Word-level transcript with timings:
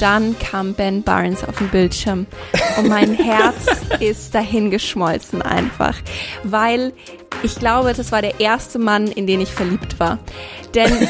dann 0.00 0.38
kam 0.38 0.74
Ben 0.74 1.02
Barnes 1.02 1.44
auf 1.44 1.58
den 1.58 1.68
Bildschirm 1.68 2.26
und 2.78 2.88
mein 2.88 3.12
Herz 3.14 3.66
ist 4.00 4.34
dahin 4.34 4.70
geschmolzen 4.70 5.42
einfach, 5.42 5.94
weil 6.42 6.92
ich 7.42 7.56
glaube, 7.56 7.92
das 7.92 8.10
war 8.12 8.22
der 8.22 8.40
erste 8.40 8.78
Mann, 8.78 9.08
in 9.08 9.26
den 9.26 9.40
ich 9.40 9.50
verliebt 9.50 10.00
war. 10.00 10.18
Denn, 10.74 10.90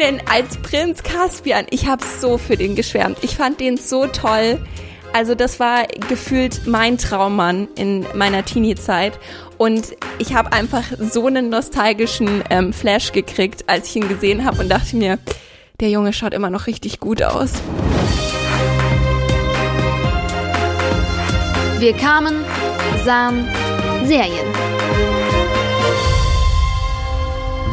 denn 0.00 0.22
als 0.30 0.56
Prinz 0.58 1.02
Caspian, 1.02 1.66
ich 1.70 1.86
habe 1.86 2.04
so 2.20 2.38
für 2.38 2.56
den 2.56 2.74
geschwärmt. 2.74 3.18
Ich 3.22 3.36
fand 3.36 3.60
den 3.60 3.76
so 3.76 4.06
toll. 4.06 4.58
Also 5.12 5.34
das 5.34 5.58
war 5.58 5.86
gefühlt 6.08 6.66
mein 6.66 6.98
Traummann 6.98 7.68
in 7.74 8.06
meiner 8.14 8.44
Teenie-Zeit. 8.44 9.18
Und 9.58 9.96
ich 10.18 10.34
habe 10.34 10.52
einfach 10.52 10.84
so 10.98 11.26
einen 11.26 11.50
nostalgischen 11.50 12.42
ähm, 12.50 12.72
Flash 12.72 13.12
gekriegt, 13.12 13.64
als 13.68 13.88
ich 13.88 13.96
ihn 13.96 14.08
gesehen 14.08 14.44
habe 14.44 14.62
und 14.62 14.68
dachte 14.68 14.96
mir, 14.96 15.18
der 15.80 15.90
Junge 15.90 16.12
schaut 16.12 16.34
immer 16.34 16.50
noch 16.50 16.66
richtig 16.66 17.00
gut 17.00 17.22
aus. 17.22 17.52
Wir 21.78 21.94
kamen, 21.94 22.44
sahen 23.04 23.48
Serien. 24.04 24.46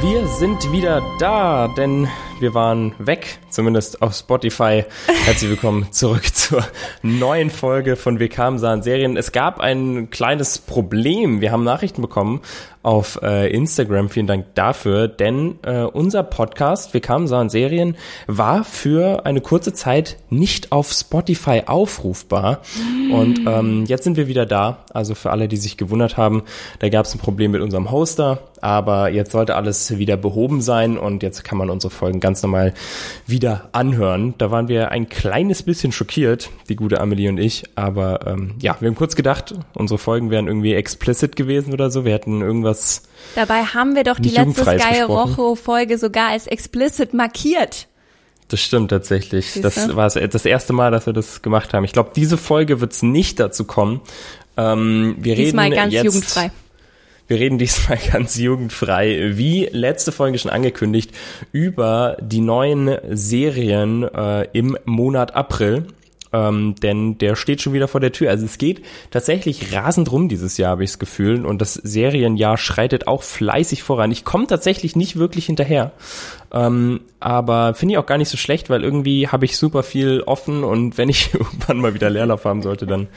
Wir 0.02 0.28
sind 0.28 0.72
wieder 0.72 1.02
da, 1.20 1.68
denn 1.68 2.08
wir 2.40 2.54
waren 2.54 2.94
weg, 3.00 3.40
zumindest 3.50 4.02
auf 4.02 4.14
Spotify. 4.14 4.86
Herzlich 5.26 5.50
willkommen 5.50 5.92
zurück 5.92 6.24
zur 6.34 6.64
neuen 7.02 7.50
Folge 7.50 7.96
von 7.96 8.20
Wir 8.20 8.30
kamen, 8.30 8.60
sahen 8.60 8.84
Serien. 8.84 9.18
Es 9.18 9.32
gab 9.32 9.60
ein 9.60 10.10
kleines 10.10 10.60
Problem. 10.60 11.42
Wir 11.42 11.52
haben 11.52 11.64
Nachrichten 11.64 12.02
bekommen 12.02 12.42
auf 12.88 13.20
äh, 13.22 13.52
Instagram. 13.54 14.10
Vielen 14.10 14.28
Dank 14.28 14.56
dafür, 14.56 15.10
denn 15.10 15.60
äh, 15.64 15.82
unser 15.82 16.24
Podcast, 16.24 16.94
wir 16.94 17.02
kamen, 17.02 17.28
sahen 17.28 17.50
Serien, 17.50 17.98
war 18.28 18.64
für 18.64 19.26
eine 19.26 19.42
kurze 19.42 19.74
Zeit 19.74 20.16
nicht 20.30 20.72
auf 20.72 20.94
Spotify 20.94 21.64
aufrufbar. 21.66 22.62
Und 23.12 23.42
ähm, 23.46 23.84
jetzt 23.88 24.06
sind 24.06 24.16
wir 24.16 24.28
wieder 24.28 24.46
da. 24.46 24.86
Also 24.94 25.16
für 25.16 25.32
alle, 25.32 25.50
die 25.50 25.58
sich 25.58 25.76
gewundert 25.76 26.16
haben, 26.16 26.44
da 26.80 26.88
gab 26.88 27.06
es 27.06 27.14
ein 27.14 27.20
Problem 27.20 27.52
mit 27.52 27.62
unserem 27.62 27.92
Hoster, 27.92 28.40
aber 28.62 29.10
jetzt 29.10 29.34
sollte 29.34 29.56
alles 29.56 29.98
wieder 29.98 30.16
behoben 30.16 30.62
sein 30.62 30.98
und 30.98 31.24
jetzt 31.24 31.44
kann 31.44 31.58
man 31.58 31.70
unsere 31.70 31.92
Folgen 31.92 32.22
ganz 32.28 32.44
normal 32.44 32.74
wieder 33.26 33.70
anhören. 33.72 34.34
Da 34.38 34.52
waren 34.52 34.68
wir 34.68 34.92
ein 34.92 35.08
kleines 35.08 35.64
bisschen 35.64 35.94
schockiert, 35.94 36.50
die 36.68 36.76
gute 36.76 37.00
Amelie 37.00 37.30
und 37.30 37.38
ich, 37.38 37.64
aber 37.76 38.28
ähm, 38.28 38.56
ja, 38.62 38.76
wir 38.82 38.90
haben 38.90 38.96
kurz 38.96 39.16
gedacht, 39.16 39.56
unsere 39.74 39.98
Folgen 39.98 40.30
wären 40.30 40.48
irgendwie 40.48 40.74
explicit 40.74 41.38
gewesen 41.38 41.72
oder 41.72 41.90
so. 41.90 42.04
Wir 42.04 42.14
hätten 42.14 42.42
irgendwas. 42.42 43.04
Dabei 43.36 43.64
haben 43.64 43.96
wir 43.96 44.04
doch 44.04 44.20
die 44.20 44.30
letzte 44.30 44.62
Sky 44.64 45.04
Rojo 45.04 45.56
Folge 45.56 45.98
sogar 45.98 46.32
als 46.32 46.48
explicit 46.48 47.14
markiert. 47.14 47.88
Das 48.50 48.60
stimmt 48.60 48.92
tatsächlich. 48.92 49.46
Siehste? 49.46 49.62
Das 49.62 49.96
war 49.96 50.10
das 50.10 50.46
erste 50.46 50.74
Mal, 50.74 50.92
dass 50.92 51.06
wir 51.06 51.14
das 51.14 51.42
gemacht 51.42 51.74
haben. 51.74 51.86
Ich 51.86 51.94
glaube, 51.94 52.12
diese 52.14 52.38
Folge 52.38 52.82
wird 52.82 52.92
es 52.92 53.04
nicht 53.04 53.40
dazu 53.40 53.64
kommen. 53.64 54.02
Ähm, 54.58 55.16
wir 55.20 55.36
diesmal 55.36 55.66
reden 55.66 55.76
ganz 55.76 55.94
jetzt, 55.94 56.06
jugendfrei. 56.06 56.52
Wir 57.28 57.40
reden 57.40 57.58
diesmal 57.58 58.00
ganz 58.12 58.38
jugendfrei, 58.38 59.32
wie 59.38 59.68
letzte 59.72 60.12
Folge 60.12 60.40
schon 60.40 60.52
angekündigt, 60.52 61.12
über 61.52 62.18
die 62.22 62.42
neuen 62.42 62.98
Serien 63.12 64.04
äh, 64.04 64.48
im 64.54 64.78
Monat 64.86 65.36
April. 65.36 65.88
Ähm, 66.34 66.76
denn 66.76 67.18
der 67.18 67.38
steht 67.38 67.62
schon 67.62 67.72
wieder 67.74 67.88
vor 67.88 68.02
der 68.02 68.12
Tür. 68.12 68.30
Also 68.30 68.46
es 68.46 68.58
geht 68.58 68.84
tatsächlich 69.12 69.74
rasend 69.74 70.12
rum 70.12 70.28
dieses 70.28 70.58
Jahr, 70.58 70.72
habe 70.72 70.84
ich 70.84 70.92
das 70.92 71.00
Gefühl. 71.00 71.46
Und 71.46 71.62
das 71.62 71.74
Serienjahr 71.76 72.58
schreitet 72.58 73.08
auch 73.08 73.24
fleißig 73.24 73.84
voran. 73.84 74.12
Ich 74.12 74.26
komme 74.26 74.46
tatsächlich 74.48 74.96
nicht 74.96 75.18
wirklich 75.18 75.46
hinterher. 75.46 75.94
Ähm, 76.52 77.02
aber 77.20 77.74
finde 77.74 77.94
ich 77.94 77.98
auch 77.98 78.06
gar 78.06 78.18
nicht 78.18 78.30
so 78.30 78.38
schlecht, 78.38 78.70
weil 78.70 78.84
irgendwie 78.84 79.30
habe 79.30 79.46
ich 79.46 79.58
super 79.58 79.84
viel 79.84 80.22
offen 80.22 80.64
und 80.64 80.98
wenn 80.98 81.10
ich 81.10 81.34
irgendwann 81.34 81.80
mal 81.80 81.94
wieder 81.94 82.10
Leerlauf 82.10 82.46
haben 82.46 82.62
sollte, 82.62 82.88
dann 82.88 83.08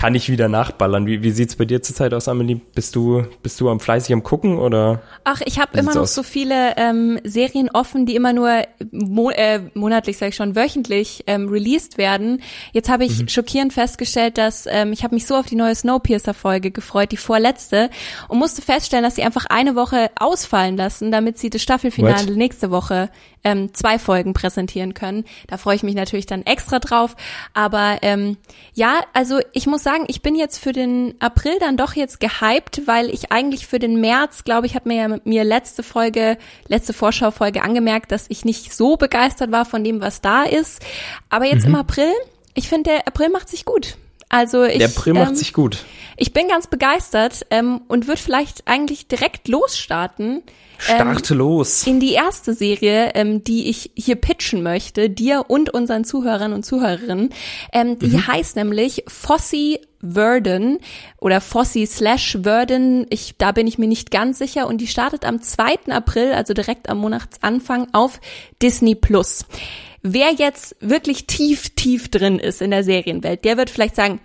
kann 0.00 0.14
ich 0.14 0.30
wieder 0.30 0.48
nachballern. 0.48 1.06
Wie, 1.06 1.22
wie 1.22 1.30
sieht's 1.30 1.56
bei 1.56 1.66
dir 1.66 1.82
zurzeit 1.82 2.14
aus, 2.14 2.26
Amelie? 2.26 2.58
Bist 2.74 2.96
du, 2.96 3.26
bist 3.42 3.60
du 3.60 3.68
am 3.68 3.80
fleißig 3.80 4.14
am 4.14 4.22
gucken 4.22 4.56
oder? 4.56 5.02
Ach, 5.24 5.42
ich 5.44 5.60
habe 5.60 5.76
immer 5.76 5.92
noch 5.92 6.02
aus? 6.02 6.14
so 6.14 6.22
viele 6.22 6.74
ähm, 6.78 7.20
Serien 7.22 7.68
offen, 7.68 8.06
die 8.06 8.16
immer 8.16 8.32
nur 8.32 8.62
mo 8.92 9.28
äh, 9.28 9.60
monatlich, 9.74 10.16
sage 10.16 10.30
ich 10.30 10.36
schon, 10.36 10.56
wöchentlich 10.56 11.24
ähm, 11.26 11.50
released 11.50 11.98
werden. 11.98 12.40
Jetzt 12.72 12.88
habe 12.88 13.04
ich 13.04 13.20
mhm. 13.20 13.28
schockierend 13.28 13.74
festgestellt, 13.74 14.38
dass 14.38 14.64
ähm, 14.66 14.94
ich 14.94 15.04
habe 15.04 15.14
mich 15.14 15.26
so 15.26 15.36
auf 15.36 15.44
die 15.44 15.54
neue 15.54 15.74
Snowpiercer-Folge 15.74 16.70
gefreut, 16.70 17.12
die 17.12 17.18
vorletzte, 17.18 17.90
und 18.28 18.38
musste 18.38 18.62
feststellen, 18.62 19.04
dass 19.04 19.16
sie 19.16 19.22
einfach 19.22 19.44
eine 19.50 19.76
Woche 19.76 20.10
ausfallen 20.18 20.78
lassen, 20.78 21.10
damit 21.10 21.36
sie 21.36 21.50
das 21.50 21.60
Staffelfinale 21.60 22.26
What? 22.28 22.36
nächste 22.36 22.70
Woche 22.70 23.10
ähm, 23.44 23.72
zwei 23.74 23.98
Folgen 23.98 24.32
präsentieren 24.32 24.94
können. 24.94 25.24
Da 25.46 25.56
freue 25.56 25.76
ich 25.76 25.82
mich 25.82 25.94
natürlich 25.94 26.26
dann 26.26 26.42
extra 26.42 26.78
drauf. 26.78 27.16
Aber 27.54 27.98
ähm, 28.02 28.36
ja, 28.74 29.00
also 29.12 29.40
ich 29.52 29.66
muss 29.66 29.82
sagen, 29.82 30.04
ich 30.08 30.22
bin 30.22 30.34
jetzt 30.34 30.58
für 30.58 30.72
den 30.72 31.14
April 31.20 31.58
dann 31.60 31.76
doch 31.76 31.94
jetzt 31.94 32.20
gehypt, 32.20 32.82
weil 32.86 33.10
ich 33.10 33.32
eigentlich 33.32 33.66
für 33.66 33.78
den 33.78 34.00
März, 34.00 34.44
glaube 34.44 34.66
ich, 34.66 34.74
hat 34.74 34.86
mir 34.86 34.96
ja 34.96 35.16
mir 35.24 35.44
letzte 35.44 35.82
Folge, 35.82 36.36
letzte 36.68 36.92
Vorschaufolge 36.92 37.62
angemerkt, 37.62 38.12
dass 38.12 38.26
ich 38.28 38.44
nicht 38.44 38.74
so 38.74 38.96
begeistert 38.96 39.50
war 39.52 39.64
von 39.64 39.84
dem, 39.84 40.00
was 40.00 40.20
da 40.20 40.44
ist. 40.44 40.84
Aber 41.28 41.46
jetzt 41.46 41.66
mhm. 41.66 41.74
im 41.74 41.80
April, 41.80 42.12
ich 42.54 42.68
finde, 42.68 42.90
der 42.90 43.06
April 43.06 43.30
macht 43.30 43.48
sich 43.48 43.64
gut. 43.64 43.96
Also 44.30 44.64
ich, 44.64 44.78
der 44.78 44.88
April 44.88 45.12
macht 45.14 45.30
ähm, 45.30 45.34
sich 45.34 45.52
gut. 45.52 45.84
Ich 46.16 46.32
bin 46.32 46.48
ganz 46.48 46.66
begeistert 46.66 47.46
ähm, 47.50 47.82
und 47.88 48.06
würde 48.06 48.20
vielleicht 48.20 48.66
eigentlich 48.66 49.08
direkt 49.08 49.48
losstarten 49.48 50.42
Starte 50.80 51.34
ähm, 51.34 51.38
los. 51.38 51.86
In 51.86 52.00
die 52.00 52.12
erste 52.12 52.54
Serie, 52.54 53.10
ähm, 53.14 53.44
die 53.44 53.68
ich 53.68 53.90
hier 53.96 54.16
pitchen 54.16 54.62
möchte, 54.62 55.10
dir 55.10 55.44
und 55.48 55.70
unseren 55.70 56.04
Zuhörern 56.04 56.52
und 56.52 56.64
Zuhörerinnen. 56.64 57.30
Ähm, 57.72 57.98
die 57.98 58.08
mhm. 58.08 58.26
heißt 58.26 58.56
nämlich 58.56 59.04
Fossey 59.06 59.80
Verdon 60.02 60.78
oder 61.18 61.40
Fossey 61.40 61.86
slash 61.86 62.38
Verdon. 62.42 63.06
Ich, 63.10 63.34
da 63.36 63.52
bin 63.52 63.66
ich 63.66 63.78
mir 63.78 63.88
nicht 63.88 64.10
ganz 64.10 64.38
sicher. 64.38 64.66
Und 64.66 64.78
die 64.78 64.86
startet 64.86 65.24
am 65.24 65.42
2. 65.42 65.90
April, 65.90 66.32
also 66.32 66.54
direkt 66.54 66.88
am 66.88 66.98
Monatsanfang 66.98 67.88
auf 67.92 68.20
Disney 68.62 68.94
Plus. 68.94 69.44
Wer 70.02 70.32
jetzt 70.32 70.76
wirklich 70.80 71.26
tief, 71.26 71.70
tief 71.70 72.08
drin 72.10 72.38
ist 72.38 72.62
in 72.62 72.70
der 72.70 72.84
Serienwelt, 72.84 73.44
der 73.44 73.56
wird 73.56 73.70
vielleicht 73.70 73.96
sagen, 73.96 74.20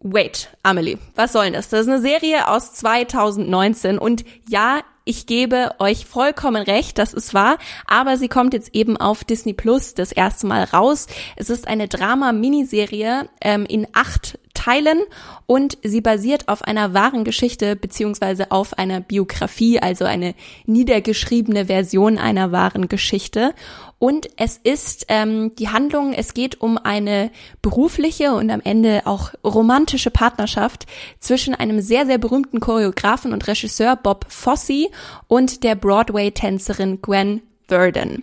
Wait, 0.00 0.50
Amelie, 0.62 0.98
was 1.14 1.32
soll 1.32 1.44
denn 1.44 1.54
das? 1.54 1.70
Das 1.70 1.80
ist 1.80 1.88
eine 1.88 2.00
Serie 2.00 2.48
aus 2.48 2.74
2019 2.74 3.98
und 3.98 4.24
ja, 4.48 4.80
ich 5.04 5.26
gebe 5.26 5.74
euch 5.78 6.04
vollkommen 6.04 6.62
recht, 6.62 6.98
das 6.98 7.14
ist 7.14 7.32
wahr, 7.32 7.58
aber 7.86 8.16
sie 8.16 8.28
kommt 8.28 8.52
jetzt 8.52 8.74
eben 8.74 8.96
auf 8.96 9.24
Disney 9.24 9.54
Plus 9.54 9.94
das 9.94 10.12
erste 10.12 10.46
Mal 10.46 10.64
raus. 10.64 11.06
Es 11.36 11.48
ist 11.48 11.66
eine 11.66 11.88
Drama-Miniserie 11.88 13.28
ähm, 13.40 13.64
in 13.66 13.86
acht 13.94 14.38
Teilen 14.56 14.98
und 15.46 15.78
sie 15.84 16.00
basiert 16.00 16.48
auf 16.48 16.62
einer 16.62 16.94
wahren 16.94 17.22
Geschichte 17.22 17.76
beziehungsweise 17.76 18.50
auf 18.50 18.78
einer 18.78 19.00
Biografie, 19.00 19.78
also 19.78 20.04
eine 20.04 20.34
niedergeschriebene 20.64 21.66
Version 21.66 22.18
einer 22.18 22.50
wahren 22.50 22.88
Geschichte. 22.88 23.54
Und 23.98 24.28
es 24.36 24.58
ist 24.62 25.06
ähm, 25.08 25.54
die 25.56 25.68
Handlung, 25.68 26.12
es 26.12 26.34
geht 26.34 26.60
um 26.60 26.78
eine 26.78 27.30
berufliche 27.62 28.32
und 28.32 28.50
am 28.50 28.60
Ende 28.62 29.02
auch 29.04 29.32
romantische 29.44 30.10
Partnerschaft 30.10 30.86
zwischen 31.20 31.54
einem 31.54 31.80
sehr, 31.80 32.06
sehr 32.06 32.18
berühmten 32.18 32.60
Choreografen 32.60 33.32
und 33.32 33.46
Regisseur 33.46 33.96
Bob 33.96 34.26
Fosse 34.28 34.88
und 35.28 35.62
der 35.64 35.76
Broadway-Tänzerin 35.76 37.00
Gwen 37.02 37.42
Verdon 37.68 38.22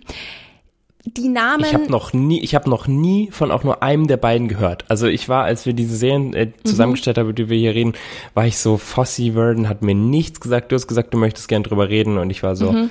die 1.04 1.28
Namen. 1.28 1.64
Ich 1.64 1.74
habe 1.74 1.90
noch 1.90 2.12
nie, 2.12 2.40
ich 2.40 2.54
habe 2.54 2.70
noch 2.70 2.86
nie 2.86 3.30
von 3.30 3.50
auch 3.50 3.64
nur 3.64 3.82
einem 3.82 4.06
der 4.06 4.16
beiden 4.16 4.48
gehört. 4.48 4.84
Also 4.88 5.06
ich 5.06 5.28
war, 5.28 5.44
als 5.44 5.66
wir 5.66 5.72
diese 5.72 5.96
Serien 5.96 6.34
äh, 6.34 6.52
zusammengestellt 6.64 7.18
haben, 7.18 7.26
über 7.26 7.34
die 7.34 7.48
wir 7.48 7.58
hier 7.58 7.74
reden, 7.74 7.92
war 8.32 8.46
ich 8.46 8.58
so, 8.58 8.76
Fossey 8.76 9.32
Verdon 9.32 9.68
hat 9.68 9.82
mir 9.82 9.94
nichts 9.94 10.40
gesagt. 10.40 10.72
Du 10.72 10.76
hast 10.76 10.86
gesagt, 10.86 11.12
du 11.12 11.18
möchtest 11.18 11.48
gern 11.48 11.62
drüber 11.62 11.88
reden 11.88 12.18
und 12.18 12.30
ich 12.30 12.42
war 12.42 12.56
so, 12.56 12.72
mhm 12.72 12.90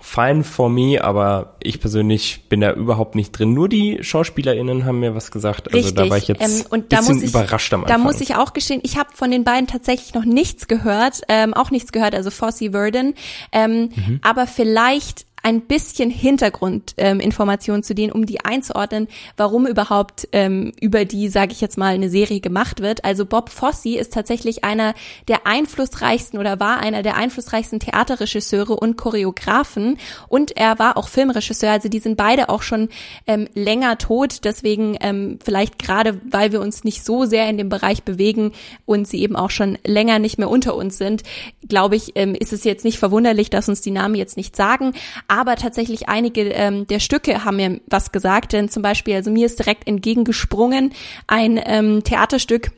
fine 0.00 0.42
for 0.44 0.70
me, 0.70 1.02
aber 1.04 1.56
ich 1.62 1.78
persönlich 1.78 2.48
bin 2.48 2.62
da 2.62 2.72
überhaupt 2.72 3.14
nicht 3.14 3.32
drin. 3.32 3.52
Nur 3.52 3.68
die 3.68 3.98
SchauspielerInnen 4.00 4.86
haben 4.86 5.00
mir 5.00 5.14
was 5.14 5.30
gesagt. 5.30 5.68
Also 5.68 5.76
Richtig. 5.76 5.94
da 5.94 6.08
war 6.08 6.16
ich 6.16 6.26
jetzt 6.26 6.42
ähm, 6.42 6.66
und 6.70 6.88
bisschen 6.88 7.22
ich, 7.22 7.28
überrascht 7.28 7.72
am 7.74 7.84
Anfang. 7.84 7.98
Da 7.98 8.02
muss 8.02 8.20
ich 8.20 8.34
auch 8.34 8.54
gestehen, 8.54 8.80
ich 8.82 8.96
habe 8.96 9.10
von 9.12 9.30
den 9.30 9.44
beiden 9.44 9.66
tatsächlich 9.66 10.14
noch 10.14 10.24
nichts 10.24 10.68
gehört, 10.68 11.20
ähm, 11.28 11.52
auch 11.52 11.70
nichts 11.70 11.92
gehört, 11.92 12.14
also 12.14 12.30
Fossey 12.30 12.70
Verdon. 12.70 13.14
Ähm, 13.52 13.90
mhm. 13.94 14.20
Aber 14.22 14.46
vielleicht 14.46 15.26
ein 15.42 15.62
bisschen 15.62 16.10
Hintergrundinformationen 16.10 17.80
ähm, 17.80 17.84
zu 17.84 17.94
denen, 17.94 18.12
um 18.12 18.26
die 18.26 18.44
einzuordnen, 18.44 19.08
warum 19.36 19.66
überhaupt 19.66 20.28
ähm, 20.32 20.72
über 20.80 21.04
die, 21.04 21.28
sage 21.28 21.52
ich 21.52 21.60
jetzt 21.60 21.78
mal, 21.78 21.94
eine 21.94 22.10
Serie 22.10 22.40
gemacht 22.40 22.80
wird. 22.80 23.04
Also 23.04 23.26
Bob 23.26 23.50
Fosse 23.50 23.96
ist 23.96 24.12
tatsächlich 24.12 24.64
einer 24.64 24.94
der 25.28 25.46
einflussreichsten 25.46 26.38
oder 26.38 26.60
war 26.60 26.78
einer 26.78 27.02
der 27.02 27.16
einflussreichsten 27.16 27.80
Theaterregisseure 27.80 28.74
und 28.74 28.96
Choreografen 28.96 29.98
und 30.28 30.56
er 30.56 30.78
war 30.78 30.96
auch 30.96 31.08
Filmregisseur. 31.08 31.70
Also 31.70 31.88
die 31.88 32.00
sind 32.00 32.16
beide 32.16 32.48
auch 32.48 32.62
schon 32.62 32.88
ähm, 33.26 33.48
länger 33.54 33.98
tot. 33.98 34.44
Deswegen 34.44 34.96
ähm, 35.00 35.38
vielleicht 35.42 35.78
gerade, 35.78 36.20
weil 36.30 36.52
wir 36.52 36.60
uns 36.60 36.84
nicht 36.84 37.04
so 37.04 37.24
sehr 37.24 37.48
in 37.48 37.58
dem 37.58 37.68
Bereich 37.68 38.02
bewegen 38.02 38.52
und 38.86 39.08
sie 39.08 39.22
eben 39.22 39.36
auch 39.36 39.50
schon 39.50 39.78
länger 39.84 40.18
nicht 40.18 40.38
mehr 40.38 40.50
unter 40.50 40.74
uns 40.74 40.98
sind, 40.98 41.22
glaube 41.68 41.96
ich, 41.96 42.12
ähm, 42.16 42.34
ist 42.34 42.52
es 42.52 42.64
jetzt 42.64 42.84
nicht 42.84 42.98
verwunderlich, 42.98 43.50
dass 43.50 43.68
uns 43.68 43.80
die 43.80 43.90
Namen 43.90 44.14
jetzt 44.14 44.36
nicht 44.36 44.56
sagen. 44.56 44.92
Aber 45.30 45.54
tatsächlich 45.54 46.08
einige 46.08 46.42
ähm, 46.48 46.86
der 46.88 46.98
Stücke 46.98 47.44
haben 47.44 47.56
mir 47.56 47.80
was 47.86 48.10
gesagt, 48.10 48.52
denn 48.52 48.68
zum 48.68 48.82
Beispiel, 48.82 49.14
also 49.14 49.30
mir 49.30 49.46
ist 49.46 49.60
direkt 49.60 49.86
entgegengesprungen 49.86 50.92
ein 51.28 51.60
ähm, 51.64 52.02
Theaterstück, 52.02 52.72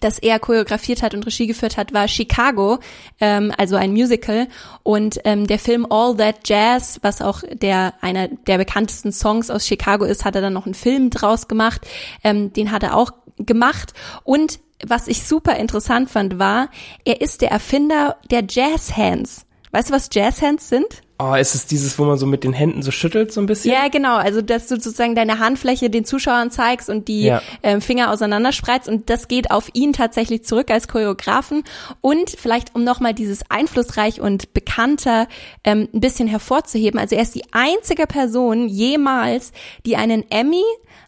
das 0.00 0.18
er 0.18 0.38
choreografiert 0.38 1.02
hat 1.02 1.14
und 1.14 1.26
Regie 1.26 1.46
geführt 1.46 1.76
hat, 1.76 1.92
war 1.92 2.06
Chicago, 2.06 2.78
ähm, 3.20 3.52
also 3.56 3.76
ein 3.76 3.92
Musical. 3.92 4.46
Und 4.84 5.20
ähm, 5.24 5.46
der 5.46 5.58
Film 5.58 5.86
All 5.90 6.16
That 6.16 6.40
Jazz, 6.44 7.00
was 7.02 7.20
auch 7.20 7.42
der 7.52 7.94
einer 8.00 8.28
der 8.28 8.58
bekanntesten 8.58 9.12
Songs 9.12 9.50
aus 9.50 9.66
Chicago 9.66 10.04
ist, 10.04 10.24
hat 10.24 10.36
er 10.36 10.40
dann 10.40 10.52
noch 10.52 10.66
einen 10.66 10.74
Film 10.74 11.10
draus 11.10 11.48
gemacht. 11.48 11.86
Ähm, 12.22 12.52
den 12.52 12.70
hat 12.70 12.84
er 12.84 12.96
auch 12.96 13.10
gemacht. 13.38 13.92
Und 14.22 14.60
was 14.84 15.08
ich 15.08 15.24
super 15.24 15.56
interessant 15.56 16.10
fand, 16.10 16.38
war, 16.38 16.68
er 17.04 17.20
ist 17.20 17.42
der 17.42 17.50
Erfinder 17.50 18.16
der 18.30 18.44
Jazz 18.48 18.96
Hands. 18.96 19.46
Weißt 19.72 19.90
du, 19.90 19.94
was 19.94 20.10
Jazz 20.12 20.42
Hands 20.42 20.68
sind? 20.68 21.02
Oh, 21.24 21.34
ist 21.34 21.54
es 21.54 21.66
dieses, 21.66 21.96
wo 22.00 22.04
man 22.04 22.18
so 22.18 22.26
mit 22.26 22.42
den 22.42 22.52
Händen 22.52 22.82
so 22.82 22.90
schüttelt, 22.90 23.32
so 23.32 23.40
ein 23.40 23.46
bisschen? 23.46 23.72
Ja, 23.72 23.86
genau. 23.88 24.16
Also, 24.16 24.42
dass 24.42 24.66
du 24.66 24.74
sozusagen 24.74 25.14
deine 25.14 25.38
Handfläche 25.38 25.88
den 25.88 26.04
Zuschauern 26.04 26.50
zeigst 26.50 26.88
und 26.90 27.06
die 27.06 27.22
Ja. 27.24 27.42
ähm, 27.62 27.80
Finger 27.80 28.10
auseinanderspreizt. 28.10 28.88
Und 28.88 29.08
das 29.08 29.28
geht 29.28 29.50
auf 29.52 29.68
ihn 29.74 29.92
tatsächlich 29.92 30.44
zurück 30.44 30.70
als 30.70 30.88
Choreografen. 30.88 31.62
Und 32.00 32.30
vielleicht, 32.30 32.74
um 32.74 32.82
nochmal 32.82 33.14
dieses 33.14 33.48
einflussreich 33.50 34.20
und 34.20 34.52
bekannter 34.52 35.28
ähm, 35.62 35.88
ein 35.94 36.00
bisschen 36.00 36.26
hervorzuheben. 36.26 36.98
Also, 36.98 37.14
er 37.14 37.22
ist 37.22 37.34
die 37.36 37.44
einzige 37.52 38.06
Person 38.08 38.66
jemals, 38.66 39.52
die 39.86 39.96
einen 39.96 40.28
Emmy, 40.30 40.64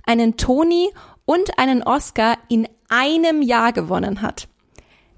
einen 0.07 0.37
Tony 0.37 0.91
und 1.25 1.59
einen 1.59 1.83
Oscar 1.83 2.37
in 2.49 2.69
einem 2.89 3.43
Jahr 3.43 3.73
gewonnen 3.73 4.23
hat. 4.23 4.47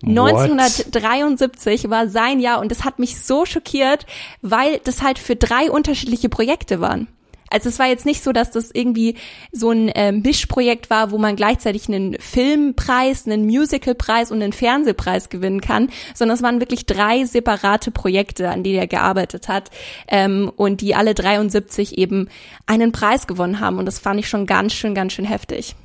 1973 0.04 1.88
war 1.88 2.08
sein 2.08 2.38
Jahr 2.38 2.60
und 2.60 2.70
das 2.70 2.84
hat 2.84 2.98
mich 2.98 3.20
so 3.20 3.46
schockiert, 3.46 4.06
weil 4.43 4.81
das 4.84 5.02
halt 5.02 5.19
für 5.19 5.37
drei 5.37 5.70
unterschiedliche 5.70 6.28
Projekte 6.28 6.81
waren. 6.81 7.08
Also 7.48 7.69
es 7.69 7.78
war 7.78 7.87
jetzt 7.87 8.06
nicht 8.06 8.22
so, 8.22 8.32
dass 8.32 8.50
das 8.50 8.70
irgendwie 8.72 9.14
so 9.52 9.70
ein 9.70 9.88
äh, 9.88 10.12
Mischprojekt 10.12 10.90
war, 10.90 11.10
wo 11.12 11.19
man 11.19 11.37
gleichzeitig 11.37 11.88
einen 11.88 12.16
Filmpreis, 12.19 13.26
einen 13.26 13.46
Musicalpreis 13.46 14.32
und 14.32 14.43
einen 14.43 14.52
Fernsehpreis 14.52 15.28
gewinnen 15.28 15.60
kann, 15.60 15.90
sondern 16.14 16.37
es 16.37 16.43
waren 16.43 16.60
wirklich 16.60 16.87
drei 16.87 17.25
separate 17.25 17.90
Projekte, 17.90 18.50
an 18.50 18.64
denen 18.64 18.78
er 18.78 18.88
gearbeitet 18.88 19.48
hat 19.48 19.70
ähm, 20.08 20.50
und 20.56 20.81
die 20.81 20.94
alle 20.94 21.14
73 21.14 21.98
eben 21.98 22.28
einen 22.66 22.90
Preis 22.90 23.26
gewonnen 23.26 23.60
haben 23.60 23.78
und 23.78 23.87
das 23.87 24.00
fand 24.00 24.19
ich 24.19 24.28
schon 24.28 24.46
ganz 24.46 24.75
schön, 24.75 24.94
ganz 24.94 25.12
schön 25.12 25.25
heftig. 25.25 25.76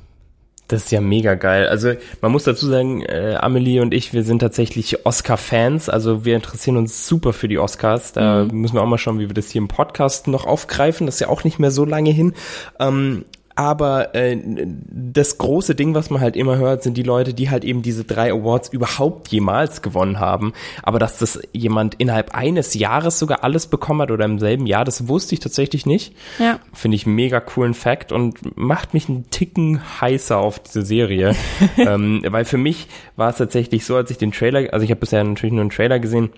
Das 0.68 0.84
ist 0.84 0.92
ja 0.92 1.00
mega 1.00 1.34
geil. 1.34 1.68
Also 1.68 1.92
man 2.22 2.32
muss 2.32 2.44
dazu 2.44 2.66
sagen, 2.66 3.02
äh, 3.02 3.36
Amelie 3.38 3.80
und 3.80 3.92
ich, 3.92 4.14
wir 4.14 4.22
sind 4.24 4.38
tatsächlich 4.38 5.04
Oscar-Fans. 5.04 5.88
Also 5.88 6.24
wir 6.24 6.34
interessieren 6.34 6.76
uns 6.78 7.06
super 7.06 7.32
für 7.32 7.48
die 7.48 7.58
Oscars. 7.58 8.12
Da 8.12 8.46
müssen 8.50 8.74
wir 8.74 8.82
auch 8.82 8.86
mal 8.86 8.96
schauen, 8.98 9.18
wie 9.18 9.28
wir 9.28 9.34
das 9.34 9.50
hier 9.50 9.60
im 9.60 9.68
Podcast 9.68 10.28
noch 10.28 10.46
aufgreifen. 10.46 11.06
Das 11.06 11.16
ist 11.16 11.20
ja 11.20 11.28
auch 11.28 11.44
nicht 11.44 11.58
mehr 11.58 11.70
so 11.70 11.84
lange 11.84 12.10
hin. 12.10 12.32
Ähm, 12.80 13.24
aber 13.54 14.14
äh, 14.14 14.36
das 14.64 15.38
große 15.38 15.74
Ding, 15.74 15.94
was 15.94 16.10
man 16.10 16.20
halt 16.20 16.36
immer 16.36 16.56
hört, 16.56 16.82
sind 16.82 16.96
die 16.96 17.02
Leute, 17.02 17.34
die 17.34 17.50
halt 17.50 17.64
eben 17.64 17.82
diese 17.82 18.04
drei 18.04 18.32
Awards 18.32 18.70
überhaupt 18.70 19.28
jemals 19.28 19.82
gewonnen 19.82 20.20
haben. 20.20 20.52
Aber 20.82 20.98
dass 20.98 21.18
das 21.18 21.40
jemand 21.52 21.94
innerhalb 21.96 22.34
eines 22.34 22.74
Jahres 22.74 23.18
sogar 23.18 23.44
alles 23.44 23.66
bekommen 23.66 24.02
hat 24.02 24.10
oder 24.10 24.24
im 24.24 24.38
selben 24.38 24.66
Jahr, 24.66 24.84
das 24.84 25.08
wusste 25.08 25.34
ich 25.34 25.40
tatsächlich 25.40 25.86
nicht. 25.86 26.14
Ja. 26.38 26.60
Finde 26.72 26.96
ich 26.96 27.06
mega 27.06 27.40
coolen 27.40 27.74
Fact 27.74 28.12
und 28.12 28.56
macht 28.56 28.94
mich 28.94 29.08
einen 29.08 29.28
Ticken 29.30 29.80
heißer 30.00 30.38
auf 30.38 30.58
diese 30.58 30.82
Serie. 30.82 31.34
ähm, 31.76 32.22
weil 32.28 32.44
für 32.44 32.58
mich 32.58 32.88
war 33.16 33.30
es 33.30 33.36
tatsächlich 33.36 33.84
so, 33.84 33.96
als 33.96 34.10
ich 34.10 34.18
den 34.18 34.32
Trailer, 34.32 34.72
also 34.72 34.84
ich 34.84 34.90
habe 34.90 35.00
bisher 35.00 35.22
natürlich 35.22 35.52
nur 35.52 35.62
einen 35.62 35.70
Trailer 35.70 35.98
gesehen, 35.98 36.30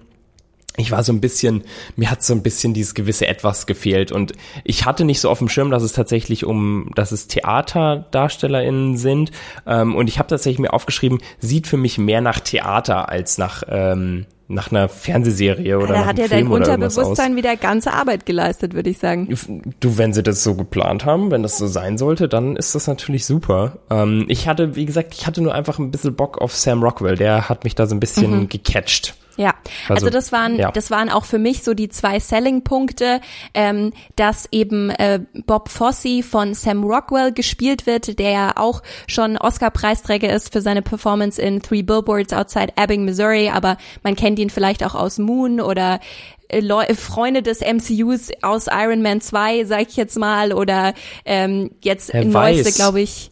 ich 0.76 0.90
war 0.90 1.04
so 1.04 1.12
ein 1.12 1.20
bisschen, 1.20 1.62
mir 1.96 2.10
hat 2.10 2.22
so 2.22 2.34
ein 2.34 2.42
bisschen 2.42 2.74
dieses 2.74 2.94
gewisse 2.94 3.26
Etwas 3.26 3.66
gefehlt 3.66 4.10
und 4.10 4.32
ich 4.64 4.84
hatte 4.84 5.04
nicht 5.04 5.20
so 5.20 5.30
auf 5.30 5.38
dem 5.38 5.48
Schirm, 5.48 5.70
dass 5.70 5.82
es 5.82 5.92
tatsächlich 5.92 6.44
um, 6.44 6.90
dass 6.94 7.12
es 7.12 7.28
TheaterdarstellerInnen 7.28 8.96
sind 8.96 9.30
ähm, 9.66 9.94
und 9.94 10.08
ich 10.08 10.18
habe 10.18 10.28
tatsächlich 10.28 10.58
mir 10.58 10.72
aufgeschrieben, 10.72 11.18
sieht 11.38 11.66
für 11.66 11.76
mich 11.76 11.98
mehr 11.98 12.20
nach 12.20 12.40
Theater 12.40 13.08
als 13.08 13.38
nach 13.38 13.62
ähm, 13.68 14.26
nach 14.46 14.70
einer 14.70 14.88
Fernsehserie 14.90 15.78
oder 15.78 15.94
Da 15.94 16.04
hat 16.04 16.18
ja 16.18 16.28
dein 16.28 16.40
Film 16.40 16.52
aus. 16.52 16.58
Unterbewusstsein 16.58 17.36
wieder 17.36 17.56
ganze 17.56 17.92
Arbeit 17.92 18.26
geleistet, 18.26 18.74
würde 18.74 18.90
ich 18.90 18.98
sagen. 18.98 19.64
Du, 19.80 19.96
wenn 19.96 20.12
sie 20.12 20.22
das 20.22 20.42
so 20.42 20.54
geplant 20.54 21.06
haben, 21.06 21.30
wenn 21.30 21.42
das 21.42 21.56
so 21.56 21.66
sein 21.66 21.96
sollte, 21.96 22.28
dann 22.28 22.56
ist 22.56 22.74
das 22.74 22.86
natürlich 22.86 23.24
super. 23.24 23.78
Ähm, 23.90 24.26
ich 24.28 24.46
hatte, 24.46 24.76
wie 24.76 24.84
gesagt, 24.84 25.14
ich 25.14 25.26
hatte 25.26 25.40
nur 25.40 25.54
einfach 25.54 25.78
ein 25.78 25.90
bisschen 25.90 26.14
Bock 26.14 26.38
auf 26.42 26.54
Sam 26.54 26.82
Rockwell. 26.82 27.16
Der 27.16 27.48
hat 27.48 27.64
mich 27.64 27.74
da 27.74 27.86
so 27.86 27.94
ein 27.94 28.00
bisschen 28.00 28.48
gecatcht. 28.50 29.14
Ja, 29.36 29.54
also, 29.88 30.06
Also, 30.06 30.10
das 30.10 30.32
waren 30.32 30.56
ja. 30.56 30.70
das 30.70 30.90
waren 30.90 31.10
auch 31.10 31.24
für 31.24 31.38
mich 31.38 31.62
so 31.62 31.74
die 31.74 31.88
zwei 31.88 32.20
Selling-Punkte, 32.20 33.20
ähm, 33.52 33.92
dass 34.16 34.48
eben 34.52 34.90
äh, 34.90 35.20
Bob 35.46 35.68
Fosse 35.68 36.22
von 36.22 36.54
Sam 36.54 36.84
Rockwell 36.84 37.32
gespielt 37.32 37.86
wird, 37.86 38.18
der 38.18 38.30
ja 38.30 38.52
auch 38.56 38.82
schon 39.06 39.36
Oscar-Preisträger 39.36 40.32
ist 40.32 40.52
für 40.52 40.60
seine 40.60 40.82
Performance 40.82 41.40
in 41.40 41.62
Three 41.62 41.82
Billboards 41.82 42.32
Outside 42.32 42.74
Ebbing, 42.76 43.04
Missouri, 43.04 43.48
aber 43.48 43.76
man 44.02 44.14
kennt 44.14 44.38
ihn 44.38 44.50
vielleicht 44.50 44.84
auch 44.84 44.94
aus 44.94 45.18
Moon 45.18 45.60
oder 45.60 46.00
äh, 46.48 46.60
Leu 46.60 46.84
Freunde 46.94 47.42
des 47.42 47.60
MCUs 47.60 48.30
aus 48.42 48.66
Iron 48.70 49.02
Man 49.02 49.20
2, 49.20 49.64
sag 49.64 49.88
ich 49.88 49.96
jetzt 49.96 50.18
mal, 50.18 50.52
oder 50.52 50.94
ähm, 51.24 51.70
jetzt 51.82 52.12
Herr 52.12 52.24
neueste, 52.24 52.72
glaube 52.72 53.00
ich, 53.00 53.30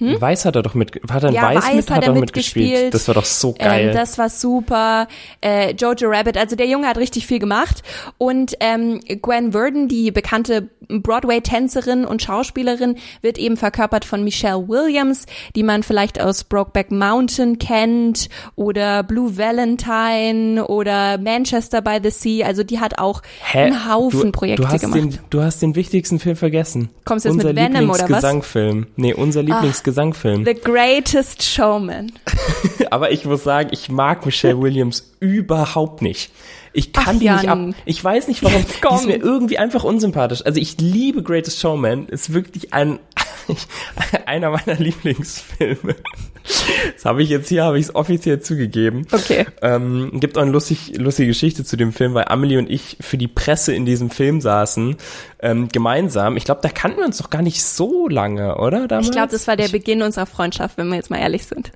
Weiß 0.00 0.44
hat 0.44 0.56
er 0.56 0.62
doch 0.62 0.74
mit, 0.74 1.00
hat 1.10 1.22
er 1.22 1.28
Hm? 1.28 1.34
Ja, 1.34 1.42
Weiß, 1.42 1.64
Weiß 1.64 1.74
mit, 1.74 1.90
hat 1.90 1.96
hat 1.98 2.04
er 2.04 2.14
er 2.14 2.20
mitgespielt. 2.20 2.66
mitgespielt. 2.66 2.94
Das 2.94 3.08
war 3.08 3.14
doch 3.14 3.24
so 3.24 3.52
geil. 3.52 3.88
Ähm, 3.88 3.94
das 3.94 4.18
war 4.18 4.28
super. 4.28 5.08
Äh, 5.40 5.72
Jojo 5.74 6.08
Rabbit, 6.08 6.36
also 6.36 6.56
der 6.56 6.66
Junge 6.66 6.86
hat 6.88 6.98
richtig 6.98 7.26
viel 7.26 7.38
gemacht. 7.38 7.82
Und 8.18 8.54
ähm, 8.60 9.00
Gwen 9.22 9.52
Verdon, 9.52 9.88
die 9.88 10.10
bekannte 10.10 10.68
Broadway-Tänzerin 10.88 12.04
und 12.04 12.22
Schauspielerin, 12.22 12.96
wird 13.22 13.38
eben 13.38 13.56
verkörpert 13.56 14.04
von 14.04 14.22
Michelle 14.24 14.68
Williams, 14.68 15.26
die 15.56 15.62
man 15.62 15.82
vielleicht 15.82 16.20
aus 16.20 16.44
Brokeback 16.44 16.90
Mountain 16.90 17.58
kennt 17.58 18.28
oder 18.56 19.02
Blue 19.02 19.38
Valentine 19.38 20.66
oder 20.66 21.18
Manchester 21.18 21.80
by 21.82 21.98
the 22.02 22.10
Sea. 22.10 22.46
Also 22.46 22.64
die 22.64 22.80
hat 22.80 22.98
auch 22.98 23.22
Hä? 23.44 23.60
einen 23.64 23.90
Haufen 23.90 24.20
du, 24.26 24.32
Projekte 24.32 24.62
du 24.62 24.68
hast 24.68 24.80
gemacht. 24.80 24.98
Den, 24.98 25.18
du 25.30 25.42
hast 25.42 25.62
den 25.62 25.74
wichtigsten 25.76 26.18
Film 26.18 26.36
vergessen. 26.36 26.90
Kommst 27.04 27.24
du 27.24 27.30
jetzt 27.30 27.36
unser 27.36 27.48
mit 27.48 27.56
Venom 27.56 27.84
oder 27.90 27.90
was? 27.90 28.00
Lieblingsgesangfilm. 28.00 28.86
Nee, 28.96 29.14
unser 29.14 29.42
Lieblingsgesangfilm. 29.84 30.44
The 30.44 30.54
Greatest 30.54 31.42
Showman. 31.42 32.12
Aber 32.90 33.10
ich 33.12 33.24
muss 33.24 33.44
sagen, 33.44 33.70
ich 33.72 33.88
mag 33.88 34.24
Michelle 34.24 34.60
Williams 34.60 35.12
überhaupt 35.20 36.02
nicht. 36.02 36.30
Ich 36.74 36.92
kann 36.92 37.16
Ach, 37.16 37.18
die 37.20 37.30
nicht 37.30 37.48
ab. 37.48 37.58
Ich 37.84 38.02
weiß 38.02 38.28
nicht 38.28 38.42
warum. 38.42 38.58
Jetzt 38.60 38.82
Die 38.82 38.94
ist 38.94 39.06
mir 39.06 39.16
irgendwie 39.16 39.58
einfach 39.58 39.84
unsympathisch. 39.84 40.44
Also 40.44 40.60
ich 40.60 40.78
liebe 40.80 41.22
Greatest 41.22 41.60
Showman. 41.60 42.08
Ist 42.08 42.34
wirklich 42.34 42.74
ein 42.74 42.98
einer 44.26 44.50
meiner 44.50 44.74
Lieblingsfilme. 44.74 45.94
Das 46.94 47.04
habe 47.04 47.22
ich 47.22 47.30
jetzt 47.30 47.48
hier, 47.48 47.64
habe 47.64 47.78
ich 47.78 47.86
es 47.86 47.94
offiziell 47.94 48.40
zugegeben. 48.40 49.06
Okay. 49.12 49.46
Ähm, 49.62 50.10
gibt 50.14 50.36
auch 50.36 50.42
eine 50.42 50.50
lustig, 50.50 50.96
lustige 50.96 51.28
Geschichte 51.28 51.64
zu 51.64 51.76
dem 51.76 51.92
Film, 51.92 52.12
weil 52.14 52.26
Amelie 52.28 52.58
und 52.58 52.68
ich 52.68 52.98
für 53.00 53.16
die 53.16 53.28
Presse 53.28 53.74
in 53.74 53.86
diesem 53.86 54.10
Film 54.10 54.40
saßen, 54.40 54.96
ähm, 55.40 55.68
gemeinsam. 55.68 56.36
Ich 56.36 56.44
glaube, 56.44 56.60
da 56.62 56.68
kannten 56.68 56.98
wir 56.98 57.06
uns 57.06 57.18
doch 57.18 57.30
gar 57.30 57.42
nicht 57.42 57.64
so 57.64 58.08
lange, 58.08 58.58
oder? 58.58 58.88
Damals? 58.88 59.06
Ich 59.06 59.12
glaube, 59.12 59.32
das 59.32 59.46
war 59.46 59.56
der 59.56 59.68
Beginn 59.68 60.02
unserer 60.02 60.26
Freundschaft, 60.26 60.76
wenn 60.76 60.88
wir 60.88 60.96
jetzt 60.96 61.10
mal 61.10 61.18
ehrlich 61.18 61.46
sind. 61.46 61.72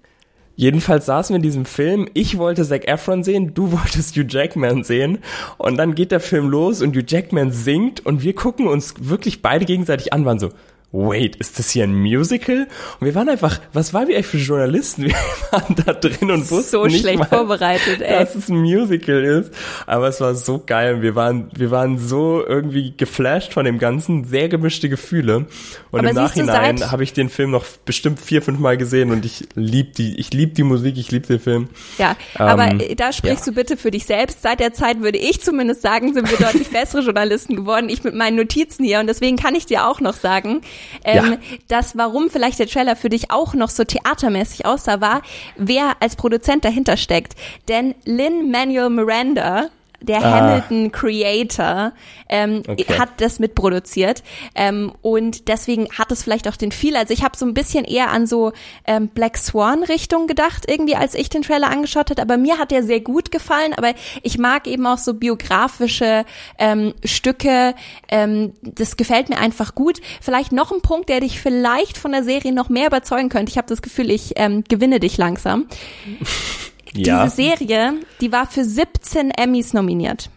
Jedenfalls 0.59 1.07
saßen 1.07 1.35
wir 1.35 1.37
in 1.37 1.43
diesem 1.43 1.65
Film. 1.65 2.09
Ich 2.15 2.37
wollte 2.37 2.65
Zac 2.65 2.88
Efron 2.88 3.23
sehen, 3.23 3.55
du 3.55 3.71
wolltest 3.79 4.17
Hugh 4.17 4.27
Jackman 4.29 4.83
sehen. 4.83 5.19
Und 5.57 5.77
dann 5.77 5.95
geht 5.95 6.11
der 6.11 6.19
Film 6.19 6.49
los 6.49 6.83
und 6.83 6.97
Hugh 6.97 7.05
Jackman 7.07 7.53
singt 7.53 8.05
und 8.05 8.25
wir 8.25 8.35
gucken 8.35 8.67
uns 8.67 8.95
wirklich 8.99 9.41
beide 9.41 9.65
gegenseitig 9.65 10.12
an, 10.12 10.25
waren 10.25 10.41
so, 10.41 10.49
wait, 10.90 11.37
ist 11.37 11.59
das 11.59 11.71
hier 11.71 11.85
ein 11.85 11.95
Musical? 11.95 12.66
Und 12.99 13.07
wir 13.07 13.14
waren 13.14 13.28
einfach, 13.28 13.61
was 13.75 13.92
waren 13.92 14.09
wir 14.09 14.16
eigentlich 14.16 14.26
für 14.26 14.38
Journalisten? 14.38 15.04
Wir 15.09 15.14
waren 15.61 15.75
da 15.76 15.92
drin 15.95 16.30
und 16.30 16.50
wussten 16.50 16.71
So 16.71 16.85
nicht 16.85 17.00
schlecht 17.00 17.18
mal, 17.18 17.26
vorbereitet, 17.26 18.00
ey. 18.00 18.18
dass 18.18 18.35
es 18.35 18.49
ein 18.49 18.59
Musical 18.59 19.23
ist. 19.25 19.52
Aber 19.87 20.09
es 20.09 20.21
war 20.21 20.35
so 20.35 20.62
geil. 20.64 20.97
und 20.97 21.02
Wir 21.02 21.14
waren, 21.14 21.50
wir 21.54 21.71
waren 21.71 21.99
so 21.99 22.45
irgendwie 22.47 22.95
geflasht 22.97 23.52
von 23.52 23.64
dem 23.64 23.78
Ganzen, 23.78 24.25
sehr 24.25 24.49
gemischte 24.49 24.88
Gefühle. 24.88 25.47
Und 25.90 26.00
Aber 26.00 26.11
im 26.11 26.14
Nachhinein 26.14 26.90
habe 26.90 27.02
ich 27.02 27.12
den 27.12 27.28
Film 27.28 27.50
noch 27.50 27.64
bestimmt 27.85 28.21
vier, 28.21 28.42
fünf 28.42 28.59
Mal 28.59 28.76
gesehen 28.76 29.11
und 29.11 29.25
ich 29.25 29.47
lieb 29.54 29.95
die, 29.95 30.18
ich 30.18 30.33
lieb 30.33 30.54
die 30.54 30.62
Musik, 30.62 30.99
ich 30.99 31.11
lieb 31.11 31.26
den 31.26 31.40
Film. 31.40 31.68
Ja, 31.99 32.16
aber 32.35 32.68
Ähm, 32.68 32.80
äh, 32.80 32.95
da 32.95 33.12
sprichst 33.12 33.47
ja. 33.47 33.52
du 33.52 33.57
bitte 33.57 33.76
für 33.76 33.90
dich 33.90 34.04
selbst. 34.07 34.42
Seit 34.42 34.61
der 34.61 34.73
Zeit 34.73 35.00
würde 35.00 35.18
ich 35.18 35.40
zumindest 35.40 35.83
sagen, 35.83 36.14
sind 36.14 36.30
wir 36.30 36.38
deutlich 36.38 36.68
bessere 36.73 37.02
Journalisten 37.02 37.57
geworden. 37.57 37.88
Ich 37.88 38.04
mit 38.04 38.14
meinen 38.14 38.37
Notizen 38.37 38.85
hier. 38.85 39.00
Und 39.00 39.07
deswegen 39.07 39.37
kann 39.37 39.54
ich 39.54 39.66
dir 39.66 39.87
auch 39.87 40.00
noch 40.00 40.14
sagen, 40.14 40.61
ähm, 41.04 41.32
Ja. 41.32 41.38
dass 41.68 41.97
warum 41.97 42.30
vielleicht 42.30 42.58
der 42.58 42.66
Trailer 42.66 42.97
für 42.97 43.08
dich 43.08 43.30
auch 43.30 43.54
noch 43.54 43.70
so 43.70 43.85
theatermäßig 43.85 44.66
aussah, 44.66 45.00
war, 45.00 45.23
wer 45.56 45.97
als 46.00 46.16
Produzent 46.16 46.64
dahinter 46.64 46.97
steckt. 46.97 47.35
Denn 47.68 47.94
Lin 48.04 48.50
Manuel 48.50 48.90
Miranda 48.90 49.68
der 50.00 50.19
ah. 50.19 50.31
Hamilton 50.31 50.93
Creator 50.93 51.93
ähm, 52.28 52.62
okay. 52.67 52.99
hat 52.99 53.21
das 53.21 53.38
mitproduziert 53.38 54.23
ähm, 54.55 54.93
und 55.02 55.49
deswegen 55.49 55.88
hat 55.97 56.12
es 56.12 56.23
vielleicht 56.23 56.49
auch 56.49 56.57
den 56.57 56.73
viel. 56.73 56.97
Also 56.97 57.12
ich 57.12 57.23
habe 57.23 57.37
so 57.37 57.47
ein 57.47 57.55
bisschen 57.55 57.85
eher 57.85 58.11
an 58.11 58.26
so 58.26 58.52
ähm, 58.87 59.09
Black 59.09 59.37
Swan 59.37 59.83
Richtung 59.83 60.26
gedacht 60.26 60.64
irgendwie, 60.69 60.97
als 60.97 61.14
ich 61.14 61.28
den 61.28 61.43
Trailer 61.43 61.71
angeschaut 61.71 62.11
hat. 62.11 62.21
Aber 62.21 62.37
mir 62.37 62.59
hat 62.59 62.71
der 62.71 62.83
sehr 62.83 63.00
gut 63.00 63.31
gefallen. 63.31 63.75
Aber 63.75 63.93
ich 64.23 64.38
mag 64.38 64.67
eben 64.67 64.87
auch 64.87 64.99
so 64.99 65.14
biografische 65.14 66.25
ähm, 66.59 66.95
Stücke. 67.05 67.75
Ähm, 68.09 68.52
das 68.62 68.97
gefällt 68.97 69.28
mir 69.28 69.38
einfach 69.38 69.75
gut. 69.75 70.00
Vielleicht 70.21 70.52
noch 70.52 70.73
ein 70.73 70.83
Punkt, 70.83 71.09
der 71.09 71.21
dich 71.21 71.40
vielleicht 71.40 71.99
von 71.99 72.12
der 72.12 72.25
Serie 72.25 72.52
noch 72.52 72.69
mehr 72.69 72.87
überzeugen 72.87 73.28
könnte. 73.28 73.50
Ich 73.50 73.59
habe 73.59 73.69
das 73.69 73.83
Gefühl, 73.83 74.11
ich 74.11 74.33
ähm, 74.37 74.64
gewinne 74.69 75.00
dich 75.00 75.17
langsam. 75.17 75.67
Ja. 76.95 77.25
Diese 77.25 77.37
Serie, 77.37 77.95
die 78.21 78.33
war 78.33 78.47
für 78.47 78.64
17 78.64 79.30
Emmys 79.30 79.73
nominiert. 79.73 80.30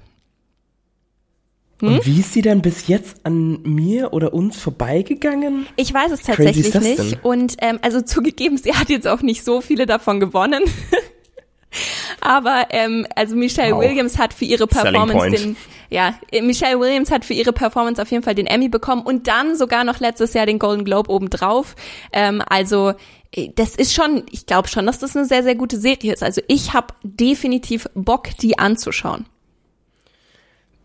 Hm? 1.79 1.95
Und 1.95 2.05
wie 2.05 2.19
ist 2.19 2.33
sie 2.33 2.41
dann 2.41 2.61
bis 2.61 2.87
jetzt 2.87 3.25
an 3.25 3.61
mir 3.63 4.13
oder 4.13 4.33
uns 4.33 4.57
vorbeigegangen? 4.57 5.67
Ich 5.75 5.93
weiß 5.93 6.11
es 6.11 6.21
tatsächlich 6.21 6.73
nicht. 6.73 7.23
Und 7.23 7.55
ähm, 7.59 7.79
also 7.81 8.01
zugegeben, 8.01 8.57
sie 8.57 8.73
hat 8.73 8.89
jetzt 8.89 9.07
auch 9.07 9.21
nicht 9.21 9.43
so 9.43 9.61
viele 9.61 9.85
davon 9.85 10.19
gewonnen. 10.19 10.63
Aber 12.21 12.67
ähm, 12.69 13.07
also 13.15 13.35
Michelle 13.35 13.73
wow. 13.75 13.81
Williams 13.81 14.17
hat 14.17 14.33
für 14.33 14.45
ihre 14.45 14.67
Performance 14.67 15.29
den 15.31 15.55
ja, 15.89 16.15
Michelle 16.41 16.79
Williams 16.79 17.11
hat 17.11 17.25
für 17.25 17.33
ihre 17.33 17.51
Performance 17.51 18.01
auf 18.01 18.09
jeden 18.11 18.23
Fall 18.23 18.33
den 18.33 18.45
Emmy 18.47 18.69
bekommen 18.69 19.01
und 19.01 19.27
dann 19.27 19.57
sogar 19.57 19.83
noch 19.83 19.99
letztes 19.99 20.33
Jahr 20.33 20.45
den 20.45 20.57
Golden 20.57 20.85
Globe 20.85 21.11
obendrauf. 21.11 21.75
Ähm, 22.13 22.41
also 22.47 22.93
das 23.55 23.75
ist 23.75 23.93
schon, 23.93 24.25
ich 24.29 24.45
glaube 24.45 24.67
schon, 24.67 24.85
dass 24.85 24.99
das 24.99 25.15
eine 25.15 25.25
sehr, 25.25 25.43
sehr 25.43 25.55
gute 25.55 25.77
Serie 25.77 26.13
ist. 26.13 26.23
Also 26.23 26.41
ich 26.47 26.73
habe 26.73 26.93
definitiv 27.03 27.87
Bock, 27.93 28.29
die 28.41 28.59
anzuschauen. 28.59 29.25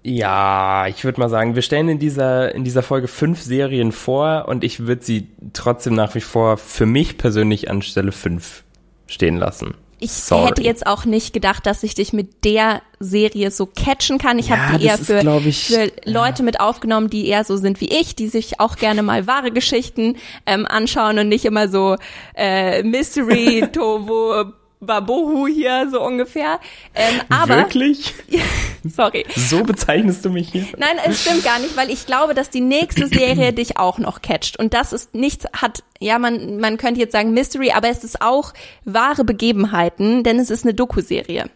Ja, 0.03 0.87
ich 0.87 1.05
würde 1.05 1.19
mal 1.19 1.29
sagen, 1.29 1.57
wir 1.57 1.63
stellen 1.63 1.89
in 1.89 1.99
dieser, 1.99 2.55
in 2.55 2.63
dieser 2.63 2.85
Folge 2.85 3.09
fünf 3.09 3.43
Serien 3.43 3.91
vor 3.91 4.47
und 4.47 4.63
ich 4.63 4.87
würde 4.87 5.05
sie 5.05 5.29
trotzdem 5.53 5.95
nach 5.95 6.15
wie 6.15 6.21
vor 6.21 6.59
für 6.59 6.87
mich 6.87 7.19
persönlich 7.19 7.69
an 7.69 7.83
Stelle 7.83 8.13
fünf 8.13 8.63
stehen 9.09 9.37
lassen 9.37 9.75
ich 9.99 10.13
Sorry. 10.13 10.49
hätte 10.49 10.63
jetzt 10.63 10.87
auch 10.87 11.05
nicht 11.05 11.33
gedacht, 11.33 11.65
dass 11.65 11.83
ich 11.83 11.95
dich 11.95 12.13
mit 12.13 12.45
der 12.45 12.83
Serie 13.01 13.51
so 13.51 13.67
catchen 13.67 14.19
kann. 14.19 14.39
Ich 14.39 14.49
ja, 14.49 14.57
habe 14.59 14.79
die 14.79 14.85
eher 14.87 14.99
für, 14.99 15.21
ich, 15.47 15.67
für 15.67 15.91
Leute 16.05 16.39
ja. 16.39 16.45
mit 16.45 16.61
aufgenommen, 16.61 17.09
die 17.09 17.29
eher 17.29 17.45
so 17.45 17.57
sind 17.57 17.81
wie 17.81 17.89
ich, 17.89 18.15
die 18.15 18.29
sich 18.29 18.61
auch 18.61 18.77
gerne 18.77 19.03
mal 19.03 19.27
wahre 19.27 19.51
Geschichten 19.51 20.17
ähm, 20.45 20.67
anschauen 20.67 21.19
und 21.19 21.29
nicht 21.29 21.45
immer 21.45 21.69
so 21.69 21.97
äh, 22.35 22.83
Mystery, 22.83 23.69
Tovo, 23.73 24.53
Babohu 24.81 25.47
hier 25.47 25.89
so 25.91 26.03
ungefähr. 26.03 26.61
Ähm, 26.95 27.21
aber 27.29 27.57
wirklich? 27.57 28.15
sorry. 28.85 29.25
So 29.35 29.63
bezeichnest 29.63 30.25
du 30.25 30.31
mich 30.31 30.51
hier? 30.51 30.67
Nein, 30.77 30.97
es 31.05 31.23
stimmt 31.23 31.45
gar 31.45 31.59
nicht, 31.59 31.77
weil 31.77 31.91
ich 31.91 32.07
glaube, 32.07 32.35
dass 32.35 32.51
die 32.51 32.61
nächste 32.61 33.07
Serie 33.09 33.53
dich 33.53 33.79
auch 33.79 33.99
noch 33.99 34.23
catcht 34.23 34.59
und 34.59 34.75
das 34.75 34.93
ist 34.93 35.15
nichts 35.15 35.47
hat 35.53 35.83
ja 35.99 36.19
man 36.19 36.59
man 36.59 36.77
könnte 36.77 37.01
jetzt 37.01 37.13
sagen 37.13 37.33
Mystery, 37.33 37.73
aber 37.73 37.89
es 37.89 38.05
ist 38.05 38.21
auch 38.21 38.53
wahre 38.85 39.25
Begebenheiten, 39.25 40.23
denn 40.23 40.39
es 40.39 40.51
ist 40.51 40.65
eine 40.65 40.75
Doku-Serie 40.75 41.51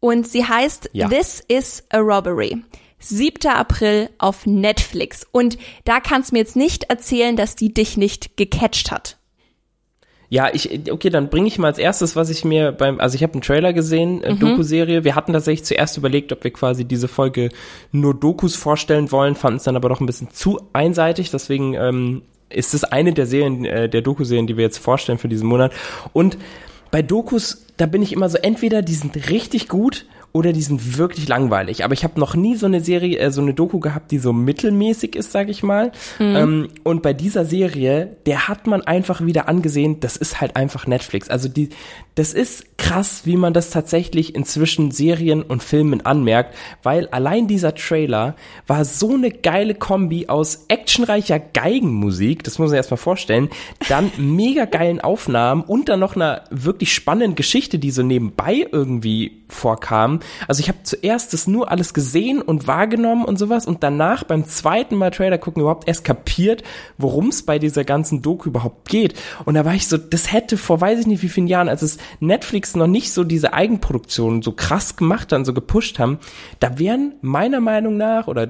und 0.00 0.26
sie 0.26 0.44
heißt 0.44 0.90
ja. 0.92 1.08
This 1.08 1.44
is 1.46 1.84
a 1.90 1.98
Robbery. 1.98 2.62
7. 3.02 3.50
April 3.50 4.10
auf 4.18 4.44
Netflix. 4.46 5.26
Und 5.32 5.56
da 5.84 6.00
kannst 6.00 6.30
du 6.30 6.34
mir 6.34 6.40
jetzt 6.40 6.56
nicht 6.56 6.84
erzählen, 6.84 7.36
dass 7.36 7.56
die 7.56 7.72
dich 7.72 7.96
nicht 7.96 8.36
gecatcht 8.36 8.90
hat. 8.90 9.16
Ja, 10.32 10.48
ich, 10.52 10.92
okay, 10.92 11.10
dann 11.10 11.28
bringe 11.28 11.48
ich 11.48 11.58
mal 11.58 11.66
als 11.66 11.78
erstes, 11.78 12.14
was 12.14 12.30
ich 12.30 12.44
mir 12.44 12.70
beim, 12.70 13.00
also 13.00 13.16
ich 13.16 13.24
habe 13.24 13.32
einen 13.32 13.42
Trailer 13.42 13.72
gesehen, 13.72 14.22
äh, 14.22 14.32
mhm. 14.32 14.38
Doku-Serie. 14.38 15.02
Wir 15.02 15.16
hatten 15.16 15.32
tatsächlich 15.32 15.66
zuerst 15.66 15.96
überlegt, 15.96 16.32
ob 16.32 16.44
wir 16.44 16.52
quasi 16.52 16.84
diese 16.84 17.08
Folge 17.08 17.48
nur 17.90 18.14
Dokus 18.14 18.54
vorstellen 18.54 19.10
wollen, 19.10 19.34
fanden 19.34 19.56
es 19.56 19.64
dann 19.64 19.74
aber 19.74 19.88
doch 19.88 20.00
ein 20.00 20.06
bisschen 20.06 20.30
zu 20.30 20.60
einseitig. 20.72 21.32
Deswegen 21.32 21.74
ähm, 21.74 22.22
ist 22.48 22.74
es 22.74 22.84
eine 22.84 23.12
der 23.12 23.26
Serien, 23.26 23.64
äh, 23.64 23.88
der 23.88 24.02
Doku-Serien, 24.02 24.46
die 24.46 24.56
wir 24.56 24.62
jetzt 24.62 24.78
vorstellen 24.78 25.18
für 25.18 25.28
diesen 25.28 25.48
Monat. 25.48 25.72
Und 26.12 26.38
bei 26.92 27.02
Dokus, 27.02 27.66
da 27.76 27.86
bin 27.86 28.00
ich 28.00 28.12
immer 28.12 28.28
so, 28.28 28.38
entweder 28.38 28.82
die 28.82 28.94
sind 28.94 29.30
richtig 29.30 29.68
gut 29.68 30.06
oder 30.32 30.52
die 30.52 30.62
sind 30.62 30.96
wirklich 30.98 31.28
langweilig. 31.28 31.84
Aber 31.84 31.94
ich 31.94 32.04
habe 32.04 32.20
noch 32.20 32.34
nie 32.34 32.54
so 32.54 32.66
eine 32.66 32.80
Serie, 32.80 33.18
äh, 33.18 33.30
so 33.30 33.40
eine 33.40 33.54
Doku 33.54 33.80
gehabt, 33.80 34.10
die 34.10 34.18
so 34.18 34.32
mittelmäßig 34.32 35.16
ist, 35.16 35.32
sag 35.32 35.48
ich 35.48 35.62
mal. 35.62 35.92
Mhm. 36.18 36.36
Ähm, 36.36 36.68
und 36.84 37.02
bei 37.02 37.12
dieser 37.12 37.44
Serie, 37.44 38.16
der 38.26 38.48
hat 38.48 38.66
man 38.66 38.82
einfach 38.82 39.24
wieder 39.24 39.48
angesehen, 39.48 40.00
das 40.00 40.16
ist 40.16 40.40
halt 40.40 40.56
einfach 40.56 40.86
Netflix. 40.86 41.28
Also 41.28 41.48
die, 41.48 41.70
das 42.14 42.32
ist 42.32 42.78
krass, 42.78 43.22
wie 43.24 43.36
man 43.36 43.52
das 43.52 43.70
tatsächlich 43.70 44.34
inzwischen 44.34 44.90
Serien 44.90 45.42
und 45.42 45.62
Filmen 45.62 46.04
anmerkt, 46.06 46.54
weil 46.82 47.08
allein 47.08 47.48
dieser 47.48 47.74
Trailer 47.74 48.36
war 48.66 48.84
so 48.84 49.14
eine 49.14 49.30
geile 49.30 49.74
Kombi 49.74 50.28
aus 50.28 50.66
actionreicher 50.68 51.38
Geigenmusik, 51.38 52.44
das 52.44 52.58
muss 52.58 52.68
man 52.68 52.76
erstmal 52.76 52.98
vorstellen, 52.98 53.48
dann 53.88 54.12
mega 54.18 54.64
geilen 54.64 55.00
Aufnahmen 55.00 55.62
und 55.62 55.88
dann 55.88 56.00
noch 56.00 56.14
einer 56.14 56.44
wirklich 56.50 56.94
spannenden 56.94 57.34
Geschichte, 57.34 57.78
die 57.78 57.90
so 57.90 58.02
nebenbei 58.02 58.66
irgendwie 58.70 59.42
vorkam. 59.48 60.19
Also 60.48 60.60
ich 60.60 60.68
habe 60.68 60.78
zuerst 60.82 61.32
das 61.32 61.46
nur 61.46 61.70
alles 61.70 61.94
gesehen 61.94 62.42
und 62.42 62.66
wahrgenommen 62.66 63.24
und 63.24 63.38
sowas 63.38 63.66
und 63.66 63.82
danach 63.82 64.24
beim 64.24 64.46
zweiten 64.46 64.96
Mal 64.96 65.10
Trailer 65.10 65.38
gucken 65.38 65.62
überhaupt 65.62 65.88
erst 65.88 66.04
kapiert, 66.04 66.62
worum 66.98 67.28
es 67.28 67.44
bei 67.44 67.58
dieser 67.58 67.84
ganzen 67.84 68.22
Doku 68.22 68.48
überhaupt 68.48 68.88
geht. 68.88 69.14
Und 69.44 69.54
da 69.54 69.64
war 69.64 69.74
ich 69.74 69.88
so, 69.88 69.96
das 69.96 70.32
hätte 70.32 70.56
vor 70.56 70.80
weiß 70.80 71.00
ich 71.00 71.06
nicht 71.06 71.22
wie 71.22 71.28
vielen 71.28 71.46
Jahren, 71.46 71.68
als 71.68 71.82
es 71.82 71.98
Netflix 72.20 72.74
noch 72.76 72.86
nicht 72.86 73.12
so 73.12 73.24
diese 73.24 73.52
Eigenproduktion 73.52 74.42
so 74.42 74.52
krass 74.52 74.96
gemacht 74.96 75.32
haben, 75.32 75.44
so 75.44 75.54
gepusht 75.54 75.98
haben, 75.98 76.18
da 76.58 76.78
wären 76.78 77.14
meiner 77.20 77.60
Meinung 77.60 77.96
nach, 77.96 78.28
oder 78.28 78.44
äh, 78.44 78.48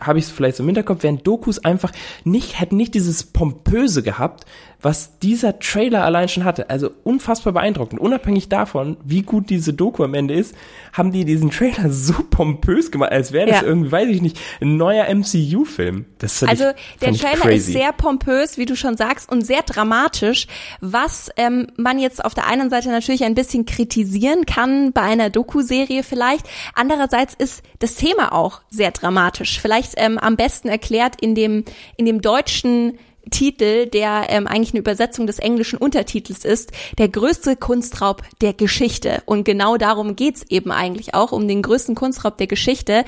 habe 0.00 0.18
ich 0.18 0.26
es 0.26 0.30
vielleicht 0.30 0.56
so 0.56 0.62
im 0.62 0.68
Hinterkopf, 0.68 1.02
wären 1.02 1.22
Dokus 1.22 1.64
einfach 1.64 1.92
nicht, 2.24 2.60
hätten 2.60 2.76
nicht 2.76 2.94
dieses 2.94 3.24
Pompöse 3.24 4.02
gehabt, 4.02 4.44
was 4.82 5.18
dieser 5.20 5.60
Trailer 5.60 6.04
allein 6.04 6.28
schon 6.28 6.44
hatte. 6.44 6.68
Also 6.68 6.90
unfassbar 7.04 7.52
beeindruckend. 7.52 8.00
Unabhängig 8.00 8.48
davon, 8.48 8.96
wie 9.04 9.22
gut 9.22 9.48
diese 9.48 9.72
Doku 9.72 10.02
am 10.02 10.14
Ende 10.14 10.34
ist, 10.34 10.54
haben 10.92 11.12
die 11.12 11.24
diesen 11.24 11.50
Trailer 11.50 11.90
so 11.90 12.14
pompös 12.28 12.90
gemacht, 12.90 13.12
als 13.12 13.32
wäre 13.32 13.46
das 13.46 13.60
ja. 13.60 13.66
irgendwie, 13.66 13.92
weiß 13.92 14.08
ich 14.08 14.20
nicht, 14.20 14.38
ein 14.60 14.76
neuer 14.76 15.06
MCU-Film. 15.14 16.06
Also 16.20 16.72
der 17.00 17.12
Trailer 17.14 17.52
ist 17.52 17.66
sehr 17.66 17.92
pompös, 17.92 18.58
wie 18.58 18.66
du 18.66 18.76
schon 18.76 18.96
sagst, 18.96 19.30
und 19.30 19.46
sehr 19.46 19.62
dramatisch, 19.62 20.46
was 20.80 21.30
ähm, 21.36 21.68
man 21.76 21.98
jetzt 21.98 22.24
auf 22.24 22.34
der 22.34 22.46
einen 22.46 22.68
Seite 22.68 22.88
natürlich 22.90 23.24
ein 23.24 23.34
bisschen 23.34 23.66
kritisieren 23.66 24.46
kann 24.46 24.92
bei 24.92 25.02
einer 25.02 25.30
Doku-Serie 25.30 26.02
vielleicht. 26.02 26.46
Andererseits 26.74 27.34
ist 27.34 27.62
das 27.78 27.94
Thema 27.94 28.32
auch 28.32 28.60
sehr 28.70 28.90
dramatisch. 28.90 29.60
Vielleicht 29.60 29.94
ähm, 29.96 30.18
am 30.18 30.36
besten 30.36 30.68
erklärt 30.68 31.20
in 31.20 31.34
dem 31.34 31.64
in 31.96 32.06
dem 32.06 32.20
deutschen 32.20 32.98
Titel, 33.30 33.86
der 33.86 34.26
ähm, 34.28 34.46
eigentlich 34.46 34.72
eine 34.72 34.80
Übersetzung 34.80 35.26
des 35.26 35.38
englischen 35.38 35.78
Untertitels 35.78 36.44
ist, 36.44 36.72
der 36.98 37.08
größte 37.08 37.56
Kunstraub 37.56 38.22
der 38.40 38.52
Geschichte. 38.52 39.22
Und 39.26 39.44
genau 39.44 39.76
darum 39.76 40.16
geht's 40.16 40.44
eben 40.48 40.72
eigentlich 40.72 41.14
auch, 41.14 41.32
um 41.32 41.46
den 41.46 41.62
größten 41.62 41.94
Kunstraub 41.94 42.36
der 42.38 42.46
Geschichte. 42.46 43.04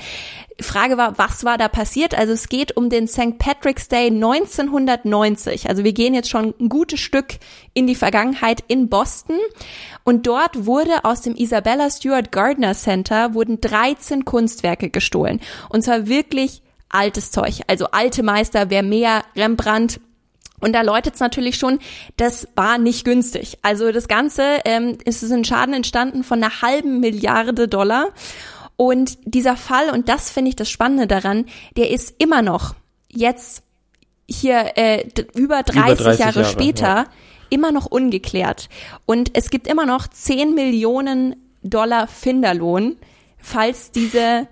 Frage 0.61 0.97
war, 0.97 1.17
was 1.17 1.43
war 1.43 1.57
da 1.57 1.67
passiert? 1.67 2.17
Also 2.17 2.31
es 2.31 2.47
geht 2.47 2.77
um 2.77 2.89
den 2.89 3.07
St. 3.07 3.37
Patrick's 3.37 3.89
Day 3.89 4.07
1990. 4.07 5.69
Also 5.69 5.83
wir 5.83 5.91
gehen 5.93 6.13
jetzt 6.13 6.29
schon 6.29 6.53
ein 6.59 6.69
gutes 6.69 7.01
Stück 7.01 7.37
in 7.73 7.87
die 7.87 7.95
Vergangenheit 7.95 8.63
in 8.67 8.87
Boston. 8.87 9.37
Und 10.05 10.27
dort 10.27 10.65
wurde 10.65 11.03
aus 11.03 11.21
dem 11.21 11.35
Isabella 11.35 11.89
Stewart 11.89 12.31
Gardner 12.31 12.73
Center 12.73 13.33
wurden 13.33 13.59
13 13.59 14.23
Kunstwerke 14.23 14.89
gestohlen. 14.89 15.41
Und 15.69 15.83
zwar 15.83 16.07
wirklich 16.07 16.61
altes 16.89 17.31
Zeug. 17.31 17.61
Also 17.67 17.87
alte 17.91 18.23
Meister, 18.23 18.69
wer 18.69 18.83
mehr 18.83 19.23
Rembrandt, 19.35 19.99
und 20.65 20.73
da 20.73 20.81
läutet 20.81 21.13
es 21.13 21.19
natürlich 21.19 21.57
schon, 21.57 21.77
das 22.17 22.47
war 22.55 22.79
nicht 22.79 23.05
günstig. 23.05 23.59
Also 23.61 23.91
das 23.91 24.07
Ganze 24.07 24.61
ähm, 24.65 24.97
ist 25.05 25.21
es 25.21 25.31
ein 25.31 25.45
Schaden 25.45 25.75
entstanden 25.75 26.23
von 26.23 26.43
einer 26.43 26.63
halben 26.63 26.99
Milliarde 26.99 27.67
Dollar. 27.67 28.07
Und 28.75 29.19
dieser 29.25 29.57
Fall, 29.57 29.91
und 29.91 30.09
das 30.09 30.31
finde 30.31 30.49
ich 30.49 30.55
das 30.55 30.71
Spannende 30.71 31.05
daran, 31.05 31.45
der 31.77 31.91
ist 31.91 32.15
immer 32.17 32.41
noch 32.41 32.73
jetzt 33.09 33.61
hier 34.27 34.75
äh, 34.75 35.07
über 35.35 35.61
30, 35.61 35.75
über 35.75 35.95
30 35.95 36.19
Jahre, 36.19 36.19
Jahre, 36.19 36.45
später 36.45 36.87
ja. 36.87 37.05
immer 37.51 37.71
noch 37.71 37.85
ungeklärt. 37.85 38.67
Und 39.05 39.37
es 39.37 39.51
gibt 39.51 39.67
immer 39.67 39.85
noch 39.85 40.07
10 40.07 40.55
Millionen 40.55 41.35
Dollar 41.61 42.07
Finderlohn, 42.07 42.97
falls 43.37 43.91
diese 43.91 44.47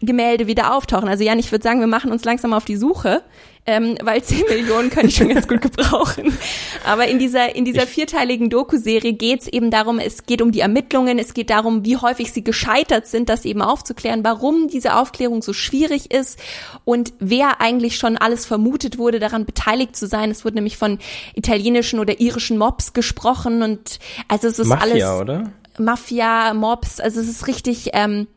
Gemälde 0.00 0.46
wieder 0.46 0.74
auftauchen. 0.74 1.10
Also 1.10 1.24
Jan, 1.24 1.38
ich 1.38 1.52
würde 1.52 1.62
sagen, 1.62 1.80
wir 1.80 1.86
machen 1.86 2.10
uns 2.10 2.24
langsam 2.24 2.54
auf 2.54 2.64
die 2.64 2.76
Suche, 2.76 3.22
ähm, 3.66 3.96
weil 4.02 4.22
10 4.22 4.44
Millionen 4.48 4.90
könnte 4.90 5.08
ich 5.08 5.16
schon 5.16 5.28
ganz 5.28 5.48
gut 5.48 5.60
gebrauchen. 5.60 6.36
Aber 6.84 7.08
in 7.08 7.18
dieser, 7.18 7.54
in 7.54 7.64
dieser 7.64 7.86
vierteiligen 7.86 8.48
Doku-Serie 8.48 9.12
geht 9.12 9.42
es 9.42 9.48
eben 9.48 9.70
darum, 9.70 9.98
es 9.98 10.24
geht 10.24 10.40
um 10.40 10.52
die 10.52 10.60
Ermittlungen, 10.60 11.18
es 11.18 11.34
geht 11.34 11.50
darum, 11.50 11.84
wie 11.84 11.96
häufig 11.96 12.32
sie 12.32 12.44
gescheitert 12.44 13.06
sind, 13.06 13.28
das 13.28 13.44
eben 13.44 13.62
aufzuklären, 13.62 14.24
warum 14.24 14.68
diese 14.68 14.94
Aufklärung 14.94 15.42
so 15.42 15.52
schwierig 15.52 16.12
ist 16.12 16.38
und 16.84 17.12
wer 17.18 17.60
eigentlich 17.60 17.96
schon 17.96 18.16
alles 18.16 18.46
vermutet 18.46 18.98
wurde, 18.98 19.18
daran 19.18 19.44
beteiligt 19.44 19.96
zu 19.96 20.06
sein. 20.06 20.30
Es 20.30 20.44
wurde 20.44 20.56
nämlich 20.56 20.76
von 20.76 20.98
italienischen 21.34 21.98
oder 21.98 22.20
irischen 22.20 22.58
Mobs 22.58 22.92
gesprochen 22.92 23.62
und 23.62 23.98
also 24.28 24.48
es 24.48 24.58
ist 24.58 24.68
Mafia, 24.68 25.10
alles 25.10 25.20
oder? 25.20 25.52
Mafia, 25.78 26.54
Mobs, 26.54 27.00
also 27.00 27.20
es 27.20 27.28
ist 27.28 27.46
richtig 27.46 27.90
ähm, 27.92 28.28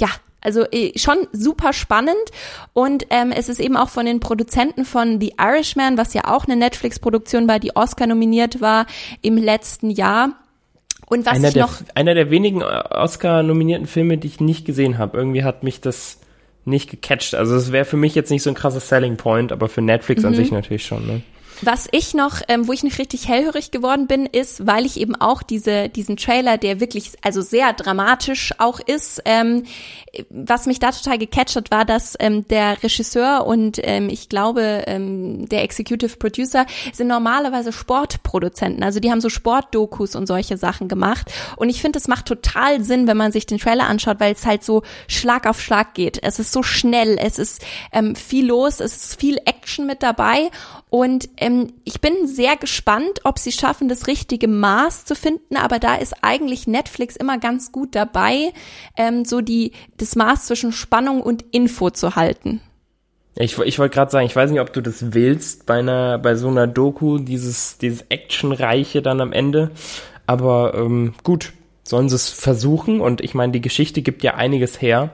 ja, 0.00 0.08
also 0.40 0.64
äh, 0.70 0.96
schon 0.98 1.16
super 1.32 1.72
spannend 1.72 2.16
und 2.72 3.06
ähm, 3.10 3.32
es 3.32 3.48
ist 3.48 3.60
eben 3.60 3.76
auch 3.76 3.88
von 3.88 4.06
den 4.06 4.20
Produzenten 4.20 4.84
von 4.84 5.20
The 5.20 5.34
Irishman, 5.38 5.98
was 5.98 6.14
ja 6.14 6.22
auch 6.26 6.46
eine 6.46 6.56
Netflix-Produktion 6.56 7.48
war, 7.48 7.58
die 7.58 7.74
Oscar 7.74 8.06
nominiert 8.06 8.60
war 8.60 8.86
im 9.22 9.36
letzten 9.36 9.90
Jahr. 9.90 10.30
Und 11.06 11.24
was 11.24 11.36
einer 11.36 11.48
ich 11.48 11.54
der, 11.54 11.62
noch 11.62 11.80
einer 11.94 12.14
der 12.14 12.30
wenigen 12.30 12.62
Oscar-nominierten 12.62 13.86
Filme, 13.86 14.18
die 14.18 14.28
ich 14.28 14.40
nicht 14.40 14.66
gesehen 14.66 14.98
habe. 14.98 15.16
Irgendwie 15.16 15.42
hat 15.42 15.62
mich 15.62 15.80
das 15.80 16.18
nicht 16.66 16.90
gecatcht. 16.90 17.34
Also 17.34 17.56
es 17.56 17.72
wäre 17.72 17.86
für 17.86 17.96
mich 17.96 18.14
jetzt 18.14 18.30
nicht 18.30 18.42
so 18.42 18.50
ein 18.50 18.54
krasser 18.54 18.80
Selling 18.80 19.16
Point, 19.16 19.50
aber 19.50 19.68
für 19.68 19.80
Netflix 19.80 20.22
Mhm. 20.22 20.28
an 20.28 20.34
sich 20.34 20.52
natürlich 20.52 20.84
schon. 20.84 21.06
Ne? 21.06 21.22
Was 21.62 21.88
ich 21.90 22.14
noch, 22.14 22.40
ähm, 22.48 22.68
wo 22.68 22.72
ich 22.72 22.82
nicht 22.82 22.98
richtig 22.98 23.26
hellhörig 23.28 23.70
geworden 23.70 24.06
bin, 24.06 24.26
ist, 24.26 24.66
weil 24.66 24.86
ich 24.86 25.00
eben 25.00 25.16
auch 25.16 25.42
diese, 25.42 25.88
diesen 25.88 26.16
Trailer, 26.16 26.56
der 26.56 26.80
wirklich, 26.80 27.12
also 27.22 27.40
sehr 27.40 27.72
dramatisch 27.72 28.52
auch 28.58 28.78
ist, 28.80 29.22
ähm, 29.24 29.64
was 30.30 30.66
mich 30.66 30.78
da 30.78 30.92
total 30.92 31.18
gecatcht 31.18 31.56
hat, 31.56 31.70
war, 31.70 31.84
dass 31.84 32.16
ähm, 32.20 32.46
der 32.48 32.82
Regisseur 32.82 33.46
und 33.46 33.78
ähm, 33.82 34.08
ich 34.08 34.28
glaube 34.28 34.84
ähm, 34.86 35.48
der 35.48 35.62
Executive 35.62 36.16
Producer 36.16 36.66
sind 36.92 37.08
normalerweise 37.08 37.72
Sportproduzenten. 37.72 38.82
Also 38.82 39.00
die 39.00 39.10
haben 39.10 39.20
so 39.20 39.28
Sportdokus 39.28 40.14
und 40.14 40.26
solche 40.26 40.56
Sachen 40.56 40.88
gemacht. 40.88 41.32
Und 41.56 41.68
ich 41.68 41.80
finde, 41.80 41.98
es 41.98 42.08
macht 42.08 42.26
total 42.26 42.82
Sinn, 42.82 43.06
wenn 43.06 43.16
man 43.16 43.32
sich 43.32 43.46
den 43.46 43.58
Trailer 43.58 43.86
anschaut, 43.86 44.20
weil 44.20 44.32
es 44.32 44.46
halt 44.46 44.64
so 44.64 44.82
Schlag 45.08 45.46
auf 45.46 45.60
Schlag 45.60 45.94
geht. 45.94 46.22
Es 46.22 46.38
ist 46.38 46.52
so 46.52 46.62
schnell, 46.62 47.18
es 47.18 47.38
ist 47.38 47.64
ähm, 47.92 48.14
viel 48.14 48.46
los, 48.46 48.80
es 48.80 48.96
ist 48.96 49.20
viel 49.20 49.38
Action 49.44 49.86
mit 49.86 50.02
dabei. 50.02 50.50
Und 50.90 51.28
ähm, 51.36 51.47
ich 51.84 52.00
bin 52.00 52.26
sehr 52.26 52.56
gespannt, 52.56 53.20
ob 53.24 53.38
sie 53.38 53.52
schaffen, 53.52 53.88
das 53.88 54.06
richtige 54.06 54.48
Maß 54.48 55.04
zu 55.04 55.14
finden. 55.14 55.56
Aber 55.56 55.78
da 55.78 55.96
ist 55.96 56.14
eigentlich 56.22 56.66
Netflix 56.66 57.16
immer 57.16 57.38
ganz 57.38 57.72
gut 57.72 57.94
dabei, 57.94 58.52
ähm, 58.96 59.24
so 59.24 59.40
die 59.40 59.72
das 59.96 60.16
Maß 60.16 60.46
zwischen 60.46 60.72
Spannung 60.72 61.22
und 61.22 61.44
Info 61.50 61.90
zu 61.90 62.16
halten. 62.16 62.60
Ich, 63.36 63.56
ich 63.58 63.78
wollte 63.78 63.94
gerade 63.94 64.10
sagen, 64.10 64.26
ich 64.26 64.34
weiß 64.34 64.50
nicht, 64.50 64.60
ob 64.60 64.72
du 64.72 64.80
das 64.80 65.12
willst 65.14 65.64
bei 65.66 65.78
einer, 65.78 66.18
bei 66.18 66.34
so 66.34 66.48
einer 66.48 66.66
Doku, 66.66 67.18
dieses, 67.18 67.78
dieses 67.78 68.02
Actionreiche 68.08 69.00
dann 69.00 69.20
am 69.20 69.32
Ende. 69.32 69.70
Aber 70.26 70.74
ähm, 70.74 71.14
gut, 71.22 71.52
sollen 71.84 72.08
sie 72.08 72.16
es 72.16 72.28
versuchen. 72.28 73.00
Und 73.00 73.20
ich 73.20 73.34
meine, 73.34 73.52
die 73.52 73.60
Geschichte 73.60 74.02
gibt 74.02 74.22
ja 74.24 74.34
einiges 74.34 74.82
her. 74.82 75.10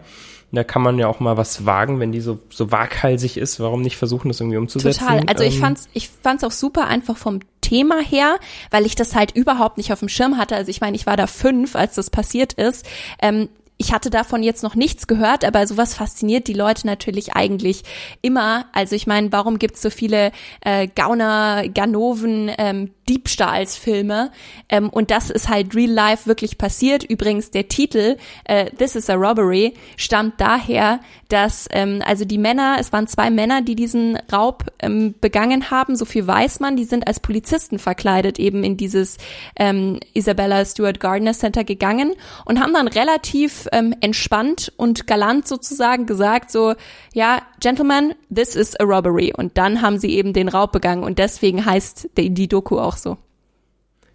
Da 0.54 0.64
kann 0.64 0.82
man 0.82 0.98
ja 0.98 1.08
auch 1.08 1.20
mal 1.20 1.36
was 1.36 1.66
wagen, 1.66 2.00
wenn 2.00 2.12
die 2.12 2.20
so, 2.20 2.38
so 2.50 2.70
waghalsig 2.70 3.36
ist. 3.36 3.60
Warum 3.60 3.82
nicht 3.82 3.96
versuchen, 3.96 4.28
das 4.28 4.40
irgendwie 4.40 4.58
umzusetzen? 4.58 5.00
Total. 5.00 5.24
Also 5.26 5.44
ich 5.44 5.56
Ähm, 5.56 5.60
fand's, 5.60 5.88
ich 5.92 6.08
fand's 6.08 6.44
auch 6.44 6.52
super 6.52 6.86
einfach 6.86 7.16
vom 7.16 7.40
Thema 7.60 8.00
her, 8.00 8.38
weil 8.70 8.86
ich 8.86 8.94
das 8.94 9.14
halt 9.14 9.34
überhaupt 9.36 9.78
nicht 9.78 9.92
auf 9.92 10.00
dem 10.00 10.08
Schirm 10.08 10.36
hatte. 10.36 10.54
Also 10.56 10.70
ich 10.70 10.80
meine, 10.80 10.96
ich 10.96 11.06
war 11.06 11.16
da 11.16 11.26
fünf, 11.26 11.76
als 11.76 11.94
das 11.94 12.10
passiert 12.10 12.52
ist. 12.52 12.86
Ähm, 13.20 13.48
ich 13.76 13.92
hatte 13.92 14.08
davon 14.08 14.42
jetzt 14.42 14.62
noch 14.62 14.76
nichts 14.76 15.06
gehört, 15.06 15.44
aber 15.44 15.66
sowas 15.66 15.94
fasziniert 15.94 16.46
die 16.46 16.52
Leute 16.52 16.86
natürlich 16.86 17.34
eigentlich 17.34 17.82
immer. 18.22 18.66
Also 18.72 18.94
ich 18.94 19.06
meine, 19.06 19.32
warum 19.32 19.58
gibt's 19.58 19.82
so 19.82 19.90
viele 19.90 20.30
äh, 20.60 20.86
Gauner, 20.86 21.68
Ganoven, 21.68 22.52
ähm, 22.56 22.90
Diebstahlsfilme? 23.08 24.30
Ähm, 24.68 24.88
und 24.88 25.10
das 25.10 25.30
ist 25.30 25.48
halt 25.48 25.74
real 25.74 25.90
life 25.90 26.26
wirklich 26.26 26.58
passiert. 26.58 27.04
Übrigens, 27.04 27.50
der 27.50 27.68
Titel 27.68 28.16
äh, 28.44 28.70
This 28.70 28.96
is 28.96 29.10
a 29.10 29.14
Robbery 29.14 29.74
stammt 29.96 30.40
daher, 30.40 31.00
dass 31.28 31.68
ähm, 31.72 32.02
also 32.04 32.24
die 32.24 32.38
Männer, 32.38 32.76
es 32.78 32.92
waren 32.92 33.06
zwei 33.06 33.30
Männer, 33.30 33.62
die 33.62 33.74
diesen 33.74 34.16
Raub 34.32 34.64
ähm, 34.80 35.14
begangen 35.20 35.70
haben, 35.70 35.96
so 35.96 36.04
viel 36.04 36.26
weiß 36.26 36.60
man, 36.60 36.76
die 36.76 36.84
sind 36.84 37.06
als 37.06 37.20
Polizisten 37.20 37.78
verkleidet 37.78 38.38
eben 38.38 38.64
in 38.64 38.76
dieses 38.76 39.18
ähm, 39.56 40.00
Isabella 40.12 40.64
Stewart 40.64 41.00
Gardner 41.00 41.32
Center 41.32 41.64
gegangen 41.64 42.14
und 42.44 42.60
haben 42.60 42.72
dann 42.72 42.88
relativ 42.88 43.68
ähm, 43.72 43.94
entspannt 44.00 44.72
und 44.76 45.06
galant 45.06 45.48
sozusagen 45.48 46.06
gesagt, 46.06 46.50
so, 46.50 46.74
ja, 47.12 47.42
Gentlemen, 47.64 48.14
this 48.34 48.56
is 48.56 48.78
a 48.78 48.84
robbery. 48.84 49.32
Und 49.34 49.56
dann 49.56 49.80
haben 49.80 49.98
sie 49.98 50.14
eben 50.14 50.34
den 50.34 50.48
Raub 50.48 50.70
begangen 50.70 51.02
und 51.02 51.18
deswegen 51.18 51.64
heißt 51.64 52.10
die, 52.18 52.28
die 52.28 52.46
Doku 52.46 52.78
auch 52.78 52.98
so. 52.98 53.16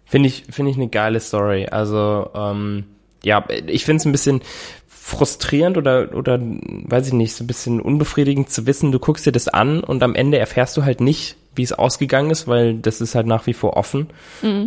Finde 0.04 0.28
ich, 0.28 0.44
finde 0.48 0.70
ich 0.70 0.76
eine 0.76 0.86
geile 0.86 1.18
Story. 1.18 1.66
Also, 1.66 2.30
ähm, 2.32 2.84
ja, 3.24 3.44
ich 3.66 3.84
finde 3.84 3.96
es 3.96 4.04
ein 4.04 4.12
bisschen 4.12 4.40
frustrierend 4.86 5.76
oder, 5.76 6.14
oder, 6.14 6.38
weiß 6.40 7.08
ich 7.08 7.12
nicht, 7.12 7.34
so 7.34 7.42
ein 7.42 7.48
bisschen 7.48 7.80
unbefriedigend 7.80 8.50
zu 8.50 8.66
wissen, 8.66 8.92
du 8.92 9.00
guckst 9.00 9.26
dir 9.26 9.32
das 9.32 9.48
an 9.48 9.82
und 9.82 10.04
am 10.04 10.14
Ende 10.14 10.38
erfährst 10.38 10.76
du 10.76 10.84
halt 10.84 11.00
nicht, 11.00 11.36
wie 11.56 11.64
es 11.64 11.72
ausgegangen 11.72 12.30
ist, 12.30 12.46
weil 12.46 12.74
das 12.74 13.00
ist 13.00 13.16
halt 13.16 13.26
nach 13.26 13.48
wie 13.48 13.52
vor 13.52 13.76
offen. 13.76 14.10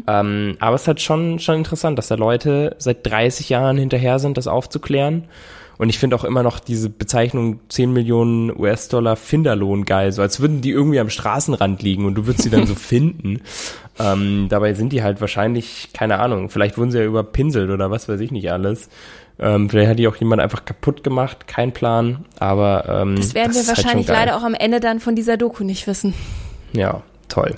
Ähm, 0.06 0.58
aber 0.60 0.76
es 0.76 0.82
ist 0.82 0.88
halt 0.90 1.02
schon, 1.02 1.40
schon 1.40 1.56
interessant, 1.56 1.98
dass 1.98 2.10
da 2.10 2.16
Leute 2.16 2.76
seit 2.80 3.08
30 3.08 3.48
Jahren 3.48 3.78
hinterher 3.78 4.20
sind, 4.20 4.38
das 4.38 4.48
aufzuklären. 4.48 5.30
Und 5.78 5.90
ich 5.90 5.98
finde 6.00 6.16
auch 6.16 6.24
immer 6.24 6.44
noch 6.44 6.60
diese 6.60 6.90
Bezeichnung 6.90 7.60
10 7.70 7.92
Millionen 7.92 8.58
US-Dollar 8.58 9.16
Finderlohn 9.16 9.86
geil, 9.86 10.12
so 10.12 10.22
als 10.22 10.40
würden 10.40 10.62
die 10.62 10.70
irgendwie 10.72 11.00
am 11.00 11.10
Straßenrand 11.10 11.82
liegen 11.82 12.06
und 12.06 12.16
du 12.16 12.26
würdest 12.28 12.44
sie 12.44 12.50
dann 12.50 12.68
so 12.68 12.76
finden. 12.76 13.42
Ähm, 14.00 14.48
dabei 14.50 14.74
sind 14.74 14.94
die 14.94 15.04
halt 15.04 15.22
wahrscheinlich, 15.22 15.90
keine 15.94 16.20
Ahnung, 16.20 16.50
vielleicht 16.50 16.78
wurden 16.78 16.92
sie 16.92 17.00
ja 17.00 17.06
überpinselt 17.06 17.70
oder 17.70 17.92
was 17.92 18.08
weiß 18.10 18.20
ich 18.20 18.32
nicht 18.32 18.52
alles. 18.52 18.90
Ähm, 19.40 19.70
vielleicht 19.70 19.90
hat 19.90 20.00
die 20.00 20.08
auch 20.08 20.16
jemand 20.16 20.42
einfach 20.42 20.64
kaputt 20.66 21.04
gemacht, 21.04 21.48
kein 21.48 21.74
Plan, 21.74 22.26
aber 22.40 22.86
ähm, 22.88 23.16
Das 23.16 23.34
werden 23.34 23.54
wir 23.54 23.62
ist 23.62 23.68
halt 23.68 23.78
wahrscheinlich 23.78 24.08
geil. 24.08 24.16
leider 24.18 24.38
auch 24.38 24.44
am 24.44 24.54
Ende 24.54 24.80
dann 24.80 25.00
von 25.00 25.16
dieser 25.16 25.38
Doku 25.38 25.64
nicht 25.64 25.88
wissen. 25.88 26.14
Ja, 26.74 27.02
toll. 27.30 27.56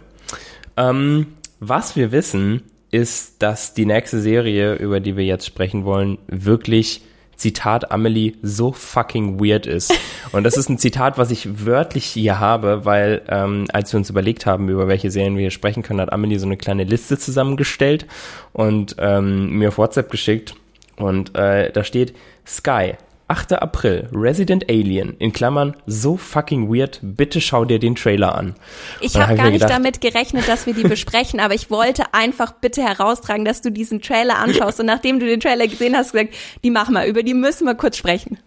Ähm, 0.77 1.27
was 1.59 1.95
wir 1.95 2.11
wissen, 2.11 2.61
ist, 2.91 3.41
dass 3.43 3.73
die 3.73 3.85
nächste 3.85 4.21
Serie, 4.21 4.75
über 4.75 4.99
die 5.01 5.17
wir 5.17 5.25
jetzt 5.25 5.45
sprechen 5.45 5.83
wollen, 5.83 6.17
wirklich 6.27 7.01
Zitat 7.35 7.91
Amelie 7.91 8.33
so 8.41 8.71
fucking 8.71 9.39
weird 9.39 9.65
ist. 9.65 9.93
Und 10.31 10.43
das 10.43 10.57
ist 10.57 10.69
ein 10.69 10.77
Zitat, 10.77 11.17
was 11.17 11.31
ich 11.31 11.65
wörtlich 11.65 12.05
hier 12.05 12.39
habe, 12.39 12.85
weil 12.85 13.21
ähm, 13.27 13.65
als 13.71 13.93
wir 13.93 13.97
uns 13.97 14.09
überlegt 14.09 14.45
haben, 14.45 14.69
über 14.69 14.87
welche 14.87 15.11
Serien 15.11 15.35
wir 15.35 15.41
hier 15.41 15.51
sprechen 15.51 15.83
können, 15.83 16.01
hat 16.01 16.13
Amelie 16.13 16.39
so 16.39 16.45
eine 16.45 16.57
kleine 16.57 16.83
Liste 16.83 17.17
zusammengestellt 17.17 18.05
und 18.53 18.95
ähm, 18.99 19.57
mir 19.57 19.69
auf 19.69 19.77
WhatsApp 19.77 20.09
geschickt. 20.11 20.55
Und 20.97 21.35
äh, 21.35 21.71
da 21.71 21.83
steht 21.83 22.15
Sky, 22.47 22.93
8. 23.27 23.53
April, 23.53 24.07
Resident 24.13 24.69
Alien, 24.69 25.15
in 25.17 25.33
Klammern, 25.33 25.75
so 25.87 26.15
fucking 26.15 26.69
weird, 26.69 26.99
bitte 27.01 27.41
schau 27.41 27.65
dir 27.65 27.79
den 27.79 27.95
Trailer 27.95 28.35
an. 28.35 28.55
Ich 29.01 29.15
habe 29.15 29.29
hab 29.29 29.37
gar 29.37 29.45
nicht 29.45 29.61
gedacht, 29.61 29.71
damit 29.71 29.99
gerechnet, 29.99 30.47
dass 30.47 30.67
wir 30.67 30.75
die 30.75 30.83
besprechen, 30.83 31.39
aber 31.39 31.55
ich 31.55 31.71
wollte 31.71 32.13
einfach 32.13 32.51
bitte 32.51 32.83
heraustragen, 32.83 33.43
dass 33.43 33.61
du 33.61 33.71
diesen 33.71 34.01
Trailer 34.01 34.37
anschaust 34.37 34.79
und 34.79 34.85
nachdem 34.85 35.19
du 35.19 35.25
den 35.25 35.39
Trailer 35.39 35.67
gesehen 35.67 35.95
hast, 35.95 36.11
gesagt, 36.11 36.35
die 36.63 36.69
machen 36.69 36.93
wir, 36.93 37.05
über 37.05 37.23
die 37.23 37.33
müssen 37.33 37.65
wir 37.65 37.75
kurz 37.75 37.97
sprechen. 37.97 38.37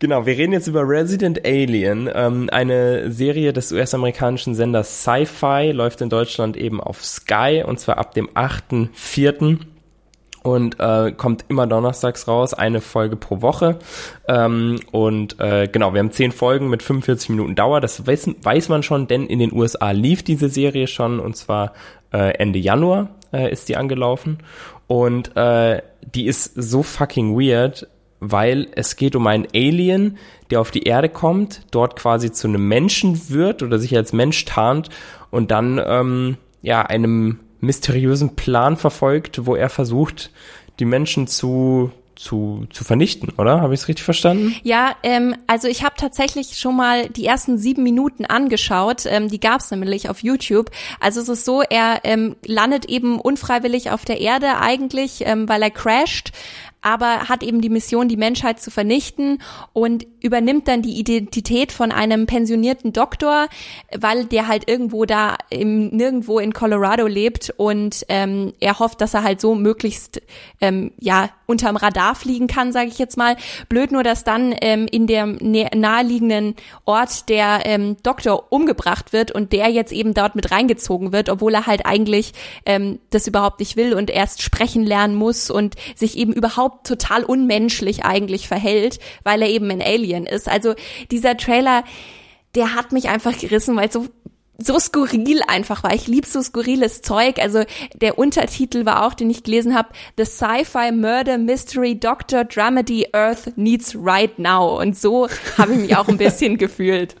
Genau, 0.00 0.26
wir 0.26 0.36
reden 0.36 0.52
jetzt 0.52 0.66
über 0.66 0.82
Resident 0.86 1.46
Alien, 1.46 2.10
ähm, 2.12 2.50
eine 2.50 3.12
Serie 3.12 3.52
des 3.52 3.70
US-amerikanischen 3.70 4.56
Senders 4.56 5.04
Sci-Fi, 5.04 5.70
läuft 5.70 6.00
in 6.00 6.10
Deutschland 6.10 6.56
eben 6.56 6.80
auf 6.80 7.04
Sky 7.04 7.62
und 7.64 7.78
zwar 7.78 7.98
ab 7.98 8.12
dem 8.12 8.28
8.4. 8.30 9.60
und 10.44 10.78
äh, 10.78 11.10
kommt 11.10 11.46
immer 11.48 11.66
donnerstags 11.66 12.28
raus, 12.28 12.54
eine 12.54 12.80
Folge 12.80 13.16
pro 13.16 13.40
Woche. 13.40 13.78
Ähm, 14.28 14.78
und 14.92 15.40
äh, 15.40 15.68
genau, 15.68 15.94
wir 15.94 16.00
haben 16.00 16.12
zehn 16.12 16.32
Folgen 16.32 16.68
mit 16.68 16.82
45 16.82 17.30
Minuten 17.30 17.54
Dauer, 17.54 17.80
das 17.80 18.06
weiß, 18.06 18.30
weiß 18.42 18.68
man 18.68 18.82
schon, 18.82 19.08
denn 19.08 19.26
in 19.26 19.38
den 19.38 19.52
USA 19.52 19.90
lief 19.90 20.22
diese 20.22 20.50
Serie 20.50 20.86
schon 20.86 21.18
und 21.18 21.34
zwar 21.34 21.72
äh, 22.12 22.34
Ende 22.36 22.58
Januar 22.58 23.08
äh, 23.32 23.50
ist 23.50 23.70
die 23.70 23.76
angelaufen. 23.76 24.38
Und 24.86 25.34
äh, 25.34 25.80
die 26.14 26.26
ist 26.26 26.52
so 26.54 26.82
fucking 26.82 27.34
weird, 27.34 27.88
weil 28.20 28.68
es 28.76 28.96
geht 28.96 29.16
um 29.16 29.26
einen 29.26 29.48
Alien, 29.54 30.18
der 30.50 30.60
auf 30.60 30.70
die 30.70 30.82
Erde 30.82 31.08
kommt, 31.08 31.62
dort 31.70 31.96
quasi 31.96 32.32
zu 32.32 32.48
einem 32.48 32.68
Menschen 32.68 33.30
wird 33.30 33.62
oder 33.62 33.78
sich 33.78 33.96
als 33.96 34.12
Mensch 34.12 34.44
tarnt 34.44 34.90
und 35.30 35.50
dann 35.50 35.80
ähm, 35.82 36.36
ja 36.60 36.82
einem 36.82 37.40
mysteriösen 37.64 38.36
Plan 38.36 38.76
verfolgt, 38.76 39.46
wo 39.46 39.54
er 39.54 39.68
versucht, 39.68 40.30
die 40.78 40.84
Menschen 40.84 41.26
zu 41.26 41.90
zu, 42.16 42.66
zu 42.70 42.84
vernichten, 42.84 43.30
oder? 43.38 43.60
Habe 43.60 43.74
ich 43.74 43.80
es 43.80 43.88
richtig 43.88 44.04
verstanden? 44.04 44.54
Ja, 44.62 44.94
ähm, 45.02 45.36
also 45.46 45.68
ich 45.68 45.82
habe 45.82 45.94
tatsächlich 45.96 46.58
schon 46.58 46.76
mal 46.76 47.08
die 47.08 47.26
ersten 47.26 47.58
sieben 47.58 47.82
Minuten 47.82 48.24
angeschaut. 48.24 49.04
Ähm, 49.06 49.28
die 49.28 49.40
gab's 49.40 49.70
nämlich 49.70 50.08
auf 50.08 50.22
YouTube. 50.22 50.70
Also 51.00 51.20
es 51.20 51.28
ist 51.28 51.44
so, 51.44 51.62
er 51.62 52.00
ähm, 52.04 52.36
landet 52.44 52.86
eben 52.86 53.20
unfreiwillig 53.20 53.90
auf 53.90 54.04
der 54.04 54.20
Erde 54.20 54.58
eigentlich, 54.60 55.22
ähm, 55.26 55.48
weil 55.48 55.62
er 55.62 55.70
crasht 55.70 56.32
aber 56.84 57.28
hat 57.30 57.42
eben 57.42 57.62
die 57.62 57.70
Mission, 57.70 58.08
die 58.08 58.16
Menschheit 58.16 58.60
zu 58.60 58.70
vernichten 58.70 59.40
und 59.72 60.06
übernimmt 60.20 60.68
dann 60.68 60.82
die 60.82 60.98
Identität 60.98 61.72
von 61.72 61.90
einem 61.90 62.26
pensionierten 62.26 62.92
Doktor, 62.92 63.48
weil 63.96 64.26
der 64.26 64.46
halt 64.46 64.68
irgendwo 64.68 65.06
da 65.06 65.36
im 65.48 65.88
nirgendwo 65.88 66.38
in 66.38 66.52
Colorado 66.52 67.06
lebt 67.06 67.52
und 67.56 68.04
ähm, 68.10 68.52
er 68.60 68.78
hofft, 68.78 69.00
dass 69.00 69.14
er 69.14 69.22
halt 69.22 69.40
so 69.40 69.54
möglichst 69.54 70.20
ähm, 70.60 70.92
ja 71.00 71.30
unterm 71.46 71.76
Radar 71.76 72.14
fliegen 72.14 72.46
kann, 72.46 72.72
sage 72.72 72.88
ich 72.88 72.98
jetzt 72.98 73.16
mal. 73.16 73.36
Blöd 73.68 73.92
nur, 73.92 74.02
dass 74.02 74.24
dann 74.24 74.54
ähm, 74.60 74.86
in 74.90 75.06
dem 75.06 75.38
naheliegenden 75.40 76.54
Ort 76.84 77.28
der 77.28 77.62
ähm, 77.64 77.96
Doktor 78.02 78.52
umgebracht 78.52 79.12
wird 79.12 79.30
und 79.32 79.52
der 79.52 79.68
jetzt 79.68 79.92
eben 79.92 80.14
dort 80.14 80.36
mit 80.36 80.50
reingezogen 80.50 81.12
wird, 81.12 81.28
obwohl 81.28 81.54
er 81.54 81.66
halt 81.66 81.86
eigentlich 81.86 82.32
ähm, 82.66 82.98
das 83.10 83.26
überhaupt 83.26 83.60
nicht 83.60 83.76
will 83.76 83.94
und 83.94 84.10
erst 84.10 84.42
sprechen 84.42 84.84
lernen 84.84 85.14
muss 85.14 85.50
und 85.50 85.74
sich 85.94 86.16
eben 86.16 86.32
überhaupt 86.32 86.73
total 86.82 87.24
unmenschlich 87.24 88.04
eigentlich 88.04 88.48
verhält, 88.48 88.98
weil 89.22 89.42
er 89.42 89.48
eben 89.48 89.70
ein 89.70 89.82
Alien 89.82 90.26
ist. 90.26 90.48
Also 90.48 90.74
dieser 91.10 91.36
Trailer, 91.36 91.84
der 92.54 92.74
hat 92.74 92.92
mich 92.92 93.08
einfach 93.08 93.38
gerissen, 93.38 93.76
weil 93.76 93.90
so 93.90 94.06
so 94.58 94.78
skurril 94.78 95.40
einfach 95.48 95.82
war. 95.82 95.94
Ich 95.94 96.06
lieb 96.06 96.26
so 96.26 96.40
skurriles 96.40 97.02
Zeug. 97.02 97.38
Also 97.40 97.64
der 97.94 98.18
Untertitel 98.18 98.86
war 98.86 99.04
auch, 99.04 99.14
den 99.14 99.30
ich 99.30 99.42
gelesen 99.42 99.74
habe, 99.74 99.88
The 100.16 100.24
Sci-Fi 100.24 100.92
Murder 100.92 101.38
Mystery 101.38 101.98
Doctor 101.98 102.44
Dramedy 102.44 103.08
Earth 103.12 103.56
Needs 103.56 103.96
Right 103.98 104.38
Now. 104.38 104.80
Und 104.80 104.96
so 104.96 105.28
habe 105.58 105.72
ich 105.72 105.78
mich 105.80 105.96
auch 105.96 106.08
ein 106.08 106.18
bisschen 106.18 106.56
gefühlt. 106.58 107.16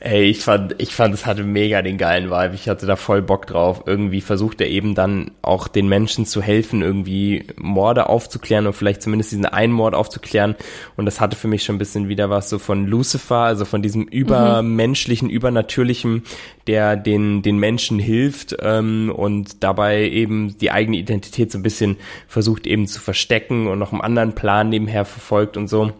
Ey, 0.00 0.24
ich 0.24 0.40
fand, 0.40 0.74
ich 0.78 0.94
fand, 0.94 1.14
es 1.14 1.26
hatte 1.26 1.42
mega 1.42 1.82
den 1.82 1.98
geilen 1.98 2.30
Vibe. 2.30 2.54
Ich 2.54 2.68
hatte 2.68 2.86
da 2.86 2.96
voll 2.96 3.22
Bock 3.22 3.46
drauf. 3.46 3.82
Irgendwie 3.86 4.20
versucht 4.20 4.60
er 4.60 4.68
eben 4.68 4.94
dann 4.94 5.32
auch 5.42 5.68
den 5.68 5.88
Menschen 5.88 6.26
zu 6.26 6.42
helfen, 6.42 6.82
irgendwie 6.82 7.46
Morde 7.56 8.08
aufzuklären 8.08 8.66
und 8.66 8.72
vielleicht 8.72 9.02
zumindest 9.02 9.32
diesen 9.32 9.46
einen 9.46 9.72
Mord 9.72 9.94
aufzuklären. 9.94 10.56
Und 10.96 11.06
das 11.06 11.20
hatte 11.20 11.36
für 11.36 11.48
mich 11.48 11.64
schon 11.64 11.76
ein 11.76 11.80
bisschen 11.80 12.08
wieder 12.08 12.30
was 12.30 12.48
so 12.48 12.58
von 12.58 12.86
Lucifer, 12.86 13.38
also 13.38 13.64
von 13.64 13.82
diesem 13.82 14.04
übermenschlichen, 14.04 15.30
übernatürlichen, 15.30 16.22
der 16.66 16.96
den, 16.96 17.42
den 17.42 17.58
Menschen 17.58 17.98
hilft 17.98 18.56
ähm, 18.60 19.12
und 19.14 19.62
dabei 19.62 20.08
eben 20.08 20.56
die 20.58 20.70
eigene 20.70 20.96
Identität 20.96 21.52
so 21.52 21.58
ein 21.58 21.62
bisschen 21.62 21.96
versucht 22.28 22.66
eben 22.66 22.86
zu 22.86 23.00
verstecken 23.00 23.66
und 23.66 23.78
noch 23.78 23.92
einen 23.92 24.00
anderen 24.00 24.34
Plan 24.34 24.68
nebenher 24.68 25.04
verfolgt 25.04 25.56
und 25.56 25.68
so 25.68 25.92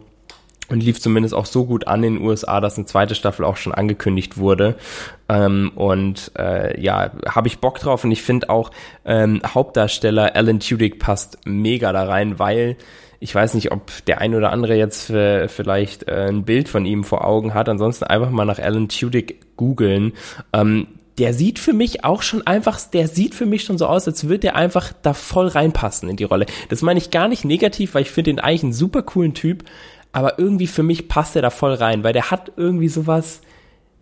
und 0.69 0.83
lief 0.83 0.99
zumindest 0.99 1.33
auch 1.33 1.45
so 1.45 1.65
gut 1.65 1.87
an 1.87 2.03
in 2.03 2.15
den 2.15 2.25
USA, 2.25 2.59
dass 2.59 2.77
eine 2.77 2.85
zweite 2.85 3.15
Staffel 3.15 3.45
auch 3.45 3.57
schon 3.57 3.73
angekündigt 3.73 4.37
wurde. 4.37 4.75
Ähm, 5.29 5.71
und 5.75 6.31
äh, 6.37 6.79
ja, 6.79 7.11
habe 7.27 7.47
ich 7.47 7.59
Bock 7.59 7.79
drauf 7.79 8.03
und 8.03 8.11
ich 8.11 8.21
finde 8.21 8.49
auch 8.49 8.71
ähm, 9.05 9.41
Hauptdarsteller 9.45 10.35
Alan 10.35 10.59
Tudyk 10.59 10.99
passt 10.99 11.39
mega 11.45 11.93
da 11.93 12.03
rein, 12.03 12.39
weil 12.39 12.77
ich 13.19 13.33
weiß 13.33 13.55
nicht, 13.55 13.71
ob 13.71 13.91
der 14.05 14.21
ein 14.21 14.35
oder 14.35 14.51
andere 14.51 14.75
jetzt 14.75 15.09
äh, 15.09 15.47
vielleicht 15.47 16.07
äh, 16.07 16.27
ein 16.27 16.43
Bild 16.43 16.69
von 16.69 16.85
ihm 16.85 17.03
vor 17.03 17.25
Augen 17.25 17.53
hat. 17.53 17.67
Ansonsten 17.67 18.05
einfach 18.05 18.29
mal 18.29 18.45
nach 18.45 18.59
Alan 18.59 18.89
Tudyk 18.89 19.55
googeln. 19.57 20.13
Ähm, 20.53 20.87
der 21.17 21.33
sieht 21.33 21.57
für 21.57 21.73
mich 21.73 22.03
auch 22.03 22.21
schon 22.21 22.45
einfach, 22.45 22.79
der 22.79 23.07
sieht 23.07 23.33
für 23.33 23.47
mich 23.47 23.63
schon 23.63 23.79
so 23.79 23.87
aus, 23.87 24.07
als 24.07 24.27
würde 24.27 24.47
er 24.47 24.55
einfach 24.55 24.93
da 25.01 25.13
voll 25.13 25.47
reinpassen 25.47 26.09
in 26.09 26.15
die 26.15 26.25
Rolle. 26.25 26.45
Das 26.69 26.83
meine 26.83 26.99
ich 26.99 27.09
gar 27.09 27.27
nicht 27.27 27.43
negativ, 27.43 27.95
weil 27.95 28.03
ich 28.03 28.11
finde 28.11 28.31
ihn 28.31 28.39
eigentlich 28.39 28.63
einen 28.63 28.73
super 28.73 29.01
coolen 29.01 29.33
Typ, 29.33 29.63
aber 30.17 30.39
irgendwie 30.39 30.65
für 30.65 30.81
mich 30.81 31.07
passt 31.07 31.35
er 31.35 31.43
da 31.43 31.51
voll 31.51 31.75
rein, 31.75 32.03
weil 32.03 32.11
der 32.11 32.31
hat 32.31 32.53
irgendwie 32.55 32.87
sowas, 32.87 33.41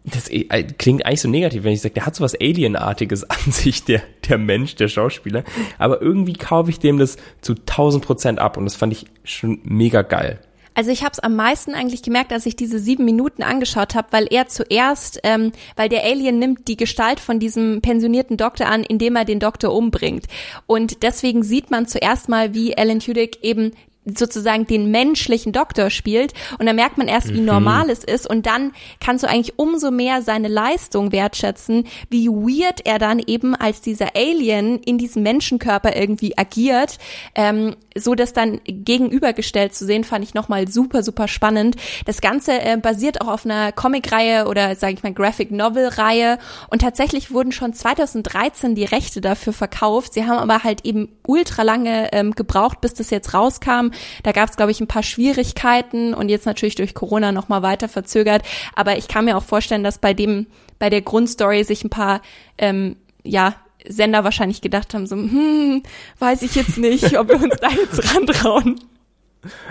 das 0.05 0.29
äh, 0.29 0.63
klingt 0.63 1.05
eigentlich 1.05 1.19
so 1.19 1.27
negativ, 1.27 1.65
wenn 1.65 1.73
ich 1.73 1.81
sage, 1.81 1.95
der 1.95 2.05
hat 2.05 2.15
sowas 2.15 2.35
Alienartiges 2.39 3.23
an 3.29 3.51
sich, 3.51 3.83
der, 3.83 4.01
der 4.29 4.37
Mensch, 4.37 4.75
der 4.75 4.87
Schauspieler, 4.87 5.43
aber 5.77 6.01
irgendwie 6.01 6.31
kaufe 6.31 6.69
ich 6.69 6.79
dem 6.79 6.99
das 6.99 7.17
zu 7.41 7.51
1000 7.51 8.05
Prozent 8.05 8.39
ab 8.39 8.55
und 8.55 8.63
das 8.63 8.77
fand 8.77 8.93
ich 8.93 9.07
schon 9.25 9.59
mega 9.63 10.03
geil. 10.03 10.39
Also 10.73 10.89
ich 10.89 11.03
habe 11.03 11.11
es 11.11 11.19
am 11.19 11.35
meisten 11.35 11.73
eigentlich 11.73 12.01
gemerkt, 12.01 12.31
als 12.31 12.45
ich 12.45 12.55
diese 12.55 12.79
sieben 12.79 13.03
Minuten 13.03 13.43
angeschaut 13.43 13.93
habe, 13.93 14.07
weil 14.11 14.27
er 14.29 14.47
zuerst, 14.47 15.19
ähm, 15.23 15.51
weil 15.75 15.89
der 15.89 16.05
Alien 16.05 16.39
nimmt 16.39 16.69
die 16.69 16.77
Gestalt 16.77 17.19
von 17.19 17.39
diesem 17.39 17.81
pensionierten 17.81 18.37
Doktor 18.37 18.67
an, 18.67 18.85
indem 18.85 19.17
er 19.17 19.25
den 19.25 19.41
Doktor 19.41 19.73
umbringt. 19.73 20.27
Und 20.65 21.03
deswegen 21.03 21.43
sieht 21.43 21.71
man 21.71 21.87
zuerst 21.87 22.29
mal, 22.29 22.53
wie 22.53 22.77
Alan 22.77 22.99
Tudyk 22.99 23.43
eben 23.43 23.71
sozusagen 24.05 24.67
den 24.67 24.91
menschlichen 24.91 25.51
Doktor 25.51 25.89
spielt 25.89 26.33
und 26.59 26.65
dann 26.65 26.75
merkt 26.75 26.97
man 26.97 27.07
erst, 27.07 27.33
wie 27.33 27.39
mhm. 27.39 27.45
normal 27.45 27.89
es 27.89 28.03
ist 28.03 28.29
und 28.29 28.45
dann 28.45 28.71
kannst 28.99 29.23
du 29.23 29.27
eigentlich 29.27 29.57
umso 29.57 29.91
mehr 29.91 30.21
seine 30.21 30.47
Leistung 30.47 31.11
wertschätzen, 31.11 31.85
wie 32.09 32.27
weird 32.27 32.85
er 32.85 32.99
dann 32.99 33.19
eben 33.19 33.55
als 33.55 33.81
dieser 33.81 34.15
Alien 34.15 34.79
in 34.79 34.97
diesem 34.97 35.23
Menschenkörper 35.23 35.95
irgendwie 35.95 36.37
agiert, 36.37 36.99
ähm, 37.33 37.75
so 37.97 38.13
das 38.13 38.33
dann 38.33 38.59
gegenübergestellt 38.65 39.73
zu 39.73 39.85
sehen, 39.85 40.03
fand 40.03 40.23
ich 40.23 40.33
nochmal 40.33 40.67
super, 40.67 41.01
super 41.01 41.27
spannend. 41.27 41.77
Das 42.05 42.19
Ganze 42.21 42.61
äh, 42.61 42.77
basiert 42.77 43.21
auch 43.21 43.27
auf 43.27 43.45
einer 43.45 43.71
Comic-Reihe 43.71 44.47
oder 44.47 44.75
sage 44.75 44.93
ich 44.93 45.03
mal 45.03 45.13
Graphic 45.13 45.51
Novel-Reihe 45.51 46.37
und 46.69 46.81
tatsächlich 46.81 47.31
wurden 47.31 47.53
schon 47.53 47.73
2013 47.73 48.75
die 48.75 48.83
Rechte 48.83 49.21
dafür 49.21 49.53
verkauft. 49.53 50.13
Sie 50.13 50.25
haben 50.25 50.37
aber 50.37 50.63
halt 50.63 50.85
eben 50.85 51.09
ultra 51.25 51.63
lange 51.63 52.11
ähm, 52.11 52.31
gebraucht, 52.31 52.81
bis 52.81 52.93
das 52.93 53.09
jetzt 53.09 53.33
rauskam. 53.33 53.91
Da 54.23 54.31
gab 54.31 54.49
es, 54.49 54.57
glaube 54.57 54.71
ich, 54.71 54.81
ein 54.81 54.87
paar 54.87 55.03
Schwierigkeiten 55.03 56.13
und 56.13 56.29
jetzt 56.29 56.45
natürlich 56.45 56.75
durch 56.75 56.93
Corona 56.93 57.31
nochmal 57.31 57.61
weiter 57.61 57.89
verzögert. 57.89 58.43
Aber 58.75 58.97
ich 58.97 59.07
kann 59.07 59.25
mir 59.25 59.37
auch 59.37 59.43
vorstellen, 59.43 59.83
dass 59.83 59.97
bei 59.97 60.13
dem, 60.13 60.47
bei 60.79 60.89
der 60.89 61.01
Grundstory 61.01 61.63
sich 61.63 61.83
ein 61.83 61.89
paar 61.89 62.21
ähm, 62.57 62.95
ja, 63.23 63.55
Sender 63.87 64.23
wahrscheinlich 64.23 64.61
gedacht 64.61 64.93
haben, 64.93 65.07
so, 65.07 65.15
hm, 65.15 65.83
weiß 66.19 66.41
ich 66.41 66.55
jetzt 66.55 66.77
nicht, 66.77 67.17
ob 67.19 67.29
wir 67.29 67.41
uns 67.41 67.57
da 67.57 67.69
jetzt 67.69 68.15
rantrauen. 68.15 68.79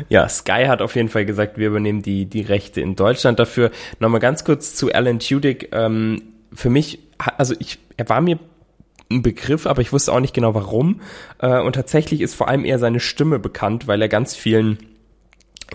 Ja, 0.09 0.29
Sky 0.29 0.67
hat 0.69 0.83
auf 0.83 0.95
jeden 0.95 1.09
Fall 1.09 1.25
gesagt, 1.25 1.59
wir 1.59 1.69
übernehmen 1.69 2.03
die, 2.03 2.27
die 2.27 2.43
Rechte 2.43 2.81
in 2.81 2.95
Deutschland 2.95 3.39
dafür. 3.39 3.71
Nochmal 3.99 4.21
ganz 4.21 4.45
kurz 4.45 4.75
zu 4.77 4.93
Alan 4.93 5.19
Tudyk. 5.19 5.71
Ähm, 5.73 6.23
für 6.53 6.71
mich, 6.71 7.01
also 7.19 7.55
ich, 7.59 7.79
er 7.97 8.09
war 8.09 8.21
mir 8.21 8.39
ein 9.15 9.23
Begriff, 9.23 9.67
aber 9.67 9.83
ich 9.83 9.93
wusste 9.93 10.13
auch 10.13 10.21
nicht 10.21 10.35
genau 10.35 10.55
warum. 10.55 11.01
Äh, 11.39 11.61
und 11.61 11.75
tatsächlich 11.75 12.21
ist 12.21 12.35
vor 12.35 12.49
allem 12.49 12.65
eher 12.65 12.79
seine 12.79 13.01
Stimme 13.01 13.39
bekannt, 13.39 13.87
weil 13.87 14.03
er 14.03 14.09
ganz 14.09 14.37
vielen 14.37 14.79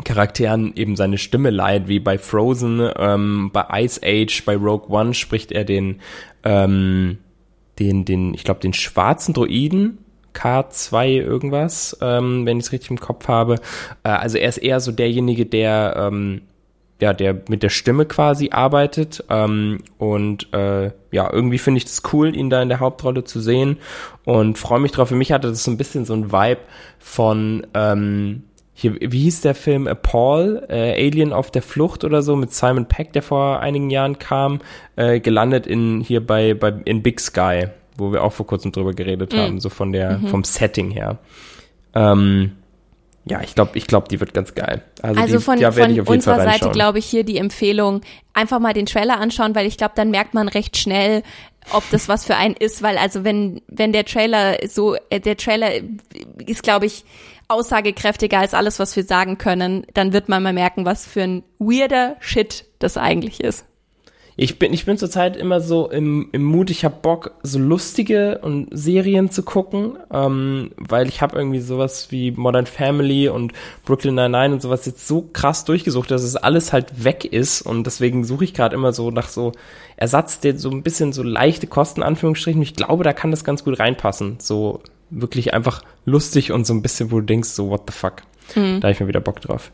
Charakteren 0.04 0.74
eben 0.76 0.96
seine 0.96 1.18
Stimme 1.18 1.50
leiht, 1.50 1.88
wie 1.88 2.00
bei 2.00 2.18
Frozen, 2.18 2.90
ähm, 2.98 3.50
bei 3.52 3.84
Ice 3.84 4.02
Age, 4.04 4.46
bei 4.46 4.56
Rogue 4.56 4.90
One 4.90 5.14
spricht 5.14 5.52
er 5.52 5.64
den, 5.64 6.02
ähm, 6.44 7.18
den, 7.80 8.06
den, 8.06 8.34
ich 8.34 8.44
glaube, 8.44 8.60
den 8.60 8.74
schwarzen 8.74 9.34
Droiden, 9.34 9.98
K2 10.34 11.22
irgendwas, 11.22 11.98
ähm, 12.02 12.46
wenn 12.46 12.60
ich 12.60 12.66
es 12.66 12.72
richtig 12.72 12.92
im 12.92 13.00
Kopf 13.00 13.28
habe. 13.28 13.56
Äh, 14.04 14.10
also 14.10 14.38
er 14.38 14.50
ist 14.50 14.58
eher 14.58 14.80
so 14.80 14.92
derjenige, 14.92 15.46
der, 15.46 15.96
ähm, 15.98 16.42
ja, 17.02 17.14
der 17.14 17.42
mit 17.48 17.64
der 17.64 17.70
Stimme 17.70 18.06
quasi 18.06 18.50
arbeitet. 18.52 19.24
Ähm, 19.30 19.80
und 19.98 20.54
äh, 20.54 20.92
ja, 21.12 21.32
irgendwie 21.32 21.58
finde 21.58 21.80
ich 21.80 21.86
das 21.86 22.02
cool, 22.14 22.36
ihn 22.36 22.50
da 22.50 22.62
in 22.62 22.70
der 22.70 22.80
Hauptrolle 22.80 23.24
zu 23.24 23.40
sehen 23.40 23.78
und 24.26 24.58
freue 24.58 24.80
mich 24.80 24.92
drauf. 24.92 25.10
Für 25.10 25.16
mich 25.16 25.32
hatte 25.32 25.50
das 25.50 25.64
so 25.64 25.72
ein 25.72 25.78
bisschen 25.78 26.06
so 26.06 26.14
ein 26.14 26.32
Vibe 26.32 26.62
von 27.00 27.66
ähm, 27.74 28.44
hier, 28.74 28.96
wie 29.00 29.24
hieß 29.24 29.42
der 29.42 29.56
Film 29.56 29.88
A 29.88 29.96
Paul, 29.96 30.66
äh, 30.70 31.06
Alien 31.06 31.34
auf 31.34 31.52
der 31.52 31.62
Flucht 31.62 32.06
oder 32.06 32.22
so 32.22 32.38
mit 32.38 32.54
Simon 32.54 32.86
Peck, 32.86 33.12
der 33.12 33.22
vor 33.22 33.60
einigen 33.60 33.90
Jahren 33.90 34.20
kam, 34.20 34.62
äh, 34.96 35.20
gelandet 35.20 35.68
in 35.68 36.00
hier 36.00 36.26
bei, 36.26 36.54
bei 36.54 36.74
in 36.86 37.04
Big 37.04 37.20
Sky, 37.20 37.68
wo 37.98 38.14
wir 38.14 38.24
auch 38.24 38.32
vor 38.32 38.48
kurzem 38.48 38.72
drüber 38.72 38.94
geredet 38.94 39.34
mhm. 39.34 39.38
haben, 39.38 39.60
so 39.60 39.70
von 39.70 39.92
der 39.92 40.20
mhm. 40.20 40.28
vom 40.28 40.44
Setting 40.46 40.92
her. 40.92 41.18
Ähm, 41.94 42.54
ja, 43.26 43.42
ich 43.42 43.54
glaube, 43.54 43.72
ich 43.78 43.86
glaube, 43.86 44.08
die 44.08 44.20
wird 44.20 44.34
ganz 44.34 44.56
geil. 44.56 44.82
Also, 45.02 45.22
also 45.22 45.38
die, 45.38 45.44
von, 45.44 45.60
ja, 45.60 45.72
von 45.72 46.00
unserer 46.00 46.44
Seite 46.44 46.70
glaube 46.72 47.00
ich 47.00 47.06
hier 47.06 47.24
die 47.24 47.38
Empfehlung, 47.38 48.02
einfach 48.34 48.60
mal 48.60 48.74
den 48.74 48.86
Trailer 48.86 49.20
anschauen, 49.20 49.56
weil 49.56 49.68
ich 49.68 49.78
glaube, 49.78 49.94
dann 49.96 50.10
merkt 50.10 50.34
man 50.34 50.48
recht 50.48 50.78
schnell, 50.78 51.24
ob 51.72 51.84
das 51.92 52.08
was 52.08 52.26
für 52.26 52.36
einen 52.36 52.56
ist, 52.56 52.82
weil 52.82 52.98
also 52.98 53.24
wenn 53.24 53.62
wenn 53.68 53.94
der 53.94 54.06
Trailer 54.06 54.58
so 54.68 54.96
äh, 55.10 55.20
der 55.20 55.38
Trailer 55.38 55.72
ist 56.46 56.64
glaube 56.64 56.88
ich 56.88 57.06
aussagekräftiger 57.48 58.40
als 58.40 58.54
alles, 58.54 58.80
was 58.80 58.96
wir 58.96 59.04
sagen 59.04 59.38
können, 59.38 59.86
dann 59.94 60.14
wird 60.14 60.30
man 60.30 60.42
mal 60.42 60.54
merken, 60.54 60.86
was 60.86 61.06
für 61.06 61.24
ein 61.24 61.44
weirder 61.58 62.16
Shit 62.20 62.66
das 62.80 62.96
eigentlich 62.96 63.42
ist. 63.42 63.66
Ich 64.42 64.58
bin, 64.58 64.72
ich 64.72 64.86
bin 64.86 64.98
zurzeit 64.98 65.36
immer 65.36 65.60
so 65.60 65.92
im, 65.92 66.30
im 66.32 66.46
Mut, 66.46 66.70
ich 66.70 66.86
habe 66.86 66.96
Bock, 67.02 67.32
so 67.44 67.60
lustige 67.60 68.38
und 68.38 68.70
Serien 68.72 69.30
zu 69.30 69.44
gucken, 69.44 69.98
ähm, 70.14 70.72
weil 70.78 71.10
ich 71.10 71.22
habe 71.22 71.38
irgendwie 71.38 71.60
sowas 71.60 72.10
wie 72.10 72.32
Modern 72.32 72.66
Family 72.66 73.28
und 73.28 73.52
Brooklyn 73.84 74.16
Nine-Nine 74.16 74.54
und 74.54 74.62
sowas 74.62 74.86
jetzt 74.86 75.06
so 75.06 75.28
krass 75.34 75.66
durchgesucht, 75.66 76.10
dass 76.10 76.24
es 76.24 76.38
alles 76.38 76.72
halt 76.72 77.04
weg 77.04 77.26
ist 77.26 77.62
und 77.64 77.84
deswegen 77.84 78.24
suche 78.24 78.46
ich 78.46 78.54
gerade 78.54 78.76
immer 78.76 78.94
so 78.94 79.12
nach 79.12 79.28
so 79.28 79.52
Ersatz, 79.98 80.40
der 80.40 80.58
so 80.58 80.72
ein 80.72 80.84
bisschen 80.84 81.12
so 81.12 81.22
leichte 81.22 81.68
Kosten, 81.68 82.02
Anführungsstrichen. 82.02 82.62
Ich 82.62 82.76
glaube, 82.76 83.04
da 83.04 83.12
kann 83.12 83.32
das 83.32 83.44
ganz 83.44 83.66
gut 83.66 83.78
reinpassen. 83.78 84.38
So 84.40 84.80
wirklich 85.10 85.54
einfach 85.54 85.84
lustig 86.06 86.54
und 86.54 86.66
so 86.66 86.74
ein 86.74 86.82
bisschen, 86.82 87.12
wo 87.12 87.20
du 87.20 87.26
denkst, 87.26 87.50
so 87.50 87.70
what 87.70 87.82
the 87.88 87.94
fuck. 87.94 88.22
Mhm. 88.56 88.80
Da 88.80 88.88
habe 88.88 88.92
ich 88.92 89.00
mir 89.00 89.08
wieder 89.08 89.20
Bock 89.20 89.42
drauf. 89.42 89.72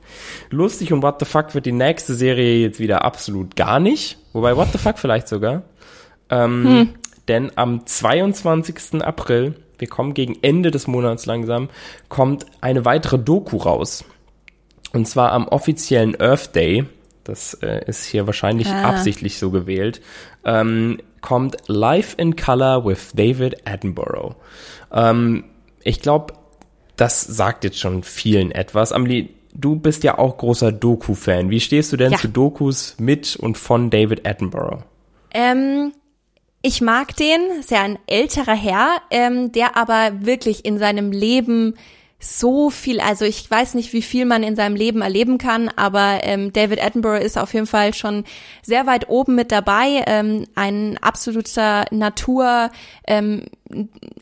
Lustig 0.50 0.94
und 0.94 1.04
what 1.04 1.20
the 1.20 1.26
fuck 1.26 1.54
wird 1.56 1.66
die 1.66 1.72
nächste 1.72 2.16
Serie 2.16 2.60
jetzt 2.60 2.80
wieder 2.80 3.04
absolut 3.04 3.56
gar 3.56 3.80
nicht. 3.80 4.18
Wobei 4.34 4.56
what 4.56 4.72
the 4.72 4.78
fuck 4.78 4.98
vielleicht 5.00 5.28
sogar. 5.28 5.64
Ähm, 6.30 6.64
mhm. 6.64 6.90
Denn 7.28 7.52
am 7.56 7.86
22. 7.86 9.02
April, 9.04 9.56
wir 9.78 9.88
kommen 9.88 10.14
gegen 10.14 10.38
Ende 10.42 10.72
des 10.72 10.88
Monats 10.88 11.26
langsam, 11.26 11.70
kommt 12.10 12.46
eine 12.62 12.86
weitere 12.86 13.18
Doku 13.18 13.58
raus. 13.58 14.06
Und 14.94 15.08
zwar 15.08 15.32
am 15.32 15.48
offiziellen 15.48 16.20
Earth 16.20 16.56
Day. 16.56 16.86
Das 17.24 17.56
äh, 17.56 17.84
ist 17.88 18.06
hier 18.06 18.28
wahrscheinlich 18.28 18.68
ah. 18.68 18.90
absichtlich 18.90 19.40
so 19.40 19.50
gewählt. 19.50 20.00
Ähm, 20.46 21.00
kommt 21.22 21.58
Life 21.68 22.16
in 22.18 22.36
Color 22.36 22.86
with 22.86 23.12
David 23.14 23.68
Attenborough. 23.68 24.36
Ähm, 24.94 25.46
ich 25.84 26.02
glaube, 26.02 26.36
das 26.96 27.22
sagt 27.22 27.64
jetzt 27.64 27.80
schon 27.80 28.04
vielen 28.04 28.52
etwas. 28.52 28.92
Amelie, 28.92 29.30
du 29.54 29.76
bist 29.76 30.04
ja 30.04 30.18
auch 30.18 30.38
großer 30.38 30.72
Doku-Fan. 30.72 31.50
Wie 31.50 31.60
stehst 31.60 31.92
du 31.92 31.98
denn 31.98 32.14
ja. 32.14 32.18
zu 32.18 32.28
Dokus 32.28 32.96
mit 33.00 33.36
und 33.36 33.58
von 33.58 33.90
David 33.90 34.28
Attenborough? 34.28 34.84
Ähm, 35.32 35.92
ich 36.62 36.82
mag 36.82 37.16
den, 37.16 37.42
ist 37.60 37.72
ja 37.72 37.82
ein 37.82 38.00
älterer 38.08 38.56
Herr, 38.56 38.90
ähm, 39.12 39.52
der 39.52 39.78
aber 39.78 40.26
wirklich 40.26 40.66
in 40.66 40.80
seinem 40.80 41.12
Leben 41.12 41.76
so 42.20 42.70
viel, 42.70 43.02
also 43.02 43.26
ich 43.26 43.50
weiß 43.50 43.74
nicht, 43.74 43.94
wie 43.94 44.02
viel 44.02 44.26
man 44.26 44.42
in 44.42 44.56
seinem 44.56 44.76
Leben 44.76 45.02
erleben 45.02 45.38
kann, 45.38 45.70
aber 45.76 46.20
ähm, 46.24 46.54
David 46.54 46.82
Attenborough 46.82 47.22
ist 47.22 47.38
auf 47.38 47.54
jeden 47.54 47.68
Fall 47.68 47.94
schon 47.94 48.24
sehr 48.64 48.88
weit 48.88 49.10
oben 49.10 49.36
mit 49.36 49.52
dabei. 49.52 50.04
Ähm, 50.08 50.46
ein 50.56 50.98
absoluter 51.02 51.86
Natur 51.92 52.72
ähm, 53.06 53.44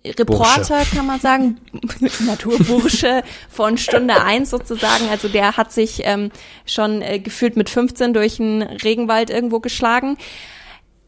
Reporter, 0.05 0.77
Bursche. 0.77 0.95
kann 0.95 1.05
man 1.05 1.19
sagen, 1.19 1.57
Naturbursche 2.25 3.23
von 3.49 3.77
Stunde 3.77 4.21
eins 4.23 4.49
sozusagen. 4.49 5.09
Also 5.09 5.27
der 5.27 5.55
hat 5.55 5.71
sich 5.71 6.01
ähm, 6.03 6.31
schon 6.65 7.01
äh, 7.01 7.19
gefühlt 7.19 7.55
mit 7.55 7.69
15 7.69 8.13
durch 8.13 8.39
einen 8.39 8.63
Regenwald 8.63 9.29
irgendwo 9.29 9.59
geschlagen 9.59 10.17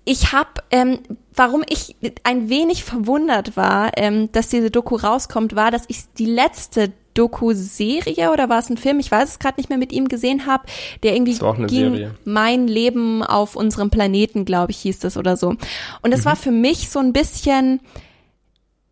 ich 0.06 0.32
habe, 0.32 0.50
ähm, 0.72 1.00
warum 1.34 1.64
ich 1.68 1.96
ein 2.24 2.48
wenig 2.48 2.84
verwundert 2.84 3.58
war, 3.58 3.92
ähm, 3.98 4.32
dass 4.32 4.50
diese 4.50 4.72
Doku 4.72 4.96
rauskommt, 4.96 5.56
war, 5.56 5.72
dass 5.72 5.84
ich 5.88 6.04
die 6.18 6.28
letzte 6.28 6.94
Doku-Serie 7.16 8.32
oder 8.32 8.50
war 8.50 8.60
es 8.60 8.70
ein 8.70 8.78
Film, 8.78 9.00
ich 9.00 9.10
weiß 9.10 9.30
es 9.30 9.40
gerade 9.40 9.60
nicht 9.60 9.70
mehr, 9.70 9.78
mit 9.78 9.92
ihm 9.92 10.08
gesehen 10.08 10.46
habe, 10.46 10.66
der 11.02 11.16
irgendwie 11.16 11.38
ging 11.68 11.94
Serie. 11.94 12.16
Mein 12.26 12.68
Leben 12.68 13.24
auf 13.24 13.56
unserem 13.56 13.90
Planeten, 13.90 14.46
glaube 14.46 14.72
ich, 14.72 14.78
hieß 14.80 15.00
das 15.00 15.18
oder 15.18 15.38
so. 15.38 15.56
Und 16.02 16.12
es 16.14 16.22
mhm. 16.22 16.26
war 16.26 16.36
für 16.36 16.52
mich 16.52 16.90
so 16.90 17.00
ein 17.00 17.14
bisschen 17.14 17.80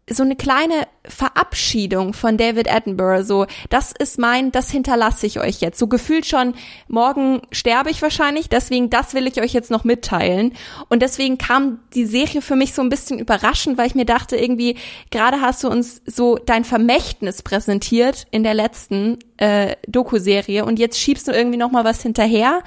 so 0.10 0.24
eine 0.24 0.36
kleine 0.36 0.88
Verabschiedung 1.06 2.13
von 2.13 2.38
David 2.38 2.70
Attenborough, 2.70 3.24
so, 3.24 3.46
das 3.70 3.94
ist 3.98 4.20
mein, 4.20 4.52
das 4.52 4.70
hinterlasse 4.70 5.26
ich 5.26 5.39
euch 5.39 5.62
jetzt. 5.62 5.80
So 5.80 5.88
gefühlt 5.88 6.26
schon, 6.26 6.56
morgen 6.89 7.42
sterbe 7.52 7.89
ich 7.89 8.02
wahrscheinlich, 8.02 8.50
deswegen, 8.50 8.89
das 8.89 9.13
will 9.13 9.28
ich 9.28 9.42
euch 9.42 9.54
jetzt 9.54 9.72
noch 9.72 9.86
mitteilen. 9.86 10.54
Und 10.89 11.02
deswegen 11.02 11.38
kam 11.38 11.80
die 11.94 12.06
Serie 12.06 12.42
für 12.42 12.58
mich 12.58 12.74
so 12.74 12.82
ein 12.82 12.89
bisschen 12.89 13.18
überraschend, 13.18 13.78
weil 13.78 13.88
ich 13.88 13.96
mir 13.96 14.06
dachte, 14.06 14.36
irgendwie, 14.36 14.76
gerade 15.10 15.39
hast 15.39 15.63
du 15.63 15.70
uns 15.70 16.02
so 16.06 16.38
dein 16.38 16.66
Vermächtnis 16.66 17.42
präsentiert 17.42 18.26
in 18.32 18.44
der 18.44 18.54
letzten 18.54 19.20
äh, 19.38 19.78
Doku-Serie 19.88 20.66
und 20.66 20.80
jetzt 20.80 21.00
schiebst 21.00 21.30
du 21.30 21.32
irgendwie 21.32 21.58
noch 21.58 21.72
mal 21.72 21.86
was 21.86 22.02
hinterher. 22.02 22.62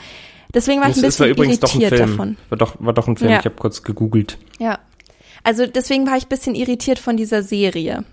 Deswegen 0.55 0.81
war 0.81 0.89
ich 0.89 0.97
ein 0.97 1.03
bisschen 1.03 1.37
irritiert 1.37 1.99
davon. 1.99 2.39
War 2.49 2.57
doch, 2.57 2.77
war 2.79 2.95
doch 2.95 3.09
ein 3.09 3.17
Film, 3.19 3.31
ja. 3.31 3.41
ich 3.41 3.45
habe 3.45 3.57
kurz 3.57 3.83
gegoogelt. 3.83 4.39
Ja. 4.59 4.79
Also 5.47 5.65
deswegen 5.65 6.09
war 6.09 6.17
ich 6.17 6.27
bisschen 6.27 6.57
irritiert 6.57 6.99
von 6.99 7.17
dieser 7.17 7.45
Serie. 7.45 8.05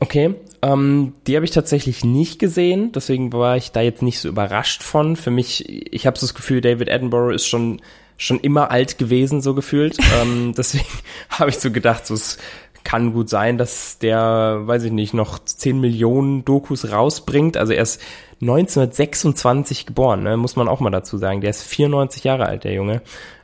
Okay, 0.00 0.34
ähm, 0.60 1.12
die 1.28 1.36
habe 1.36 1.44
ich 1.44 1.52
tatsächlich 1.52 2.04
nicht 2.04 2.40
gesehen, 2.40 2.90
deswegen 2.90 3.32
war 3.32 3.56
ich 3.56 3.70
da 3.70 3.80
jetzt 3.80 4.02
nicht 4.02 4.18
so 4.18 4.28
überrascht 4.28 4.82
von. 4.82 5.14
Für 5.14 5.30
mich, 5.30 5.68
ich 5.94 6.04
habe 6.04 6.18
so 6.18 6.26
das 6.26 6.34
Gefühl, 6.34 6.60
David 6.60 6.90
Attenborough 6.90 7.32
ist 7.32 7.46
schon 7.46 7.80
schon 8.16 8.40
immer 8.40 8.72
alt 8.72 8.98
gewesen, 8.98 9.40
so 9.40 9.54
gefühlt. 9.54 9.98
ähm, 10.20 10.52
deswegen 10.56 10.88
habe 11.30 11.50
ich 11.50 11.58
so 11.60 11.70
gedacht, 11.70 12.08
so 12.08 12.14
es 12.14 12.38
kann 12.82 13.12
gut 13.12 13.28
sein, 13.28 13.56
dass 13.56 14.00
der, 14.00 14.62
weiß 14.64 14.82
ich 14.82 14.92
nicht, 14.92 15.14
noch 15.14 15.38
10 15.38 15.80
Millionen 15.80 16.44
Dokus 16.44 16.90
rausbringt. 16.90 17.56
Also 17.56 17.72
er 17.72 17.82
ist 17.84 18.00
1926 18.40 19.86
geboren, 19.86 20.22
ne? 20.22 20.36
muss 20.36 20.56
man 20.56 20.68
auch 20.68 20.80
mal 20.80 20.90
dazu 20.90 21.16
sagen. 21.16 21.40
Der 21.40 21.50
ist 21.50 21.62
94 21.62 22.24
Jahre 22.24 22.46
alt, 22.46 22.64
der 22.64 22.74
Junge. 22.74 23.00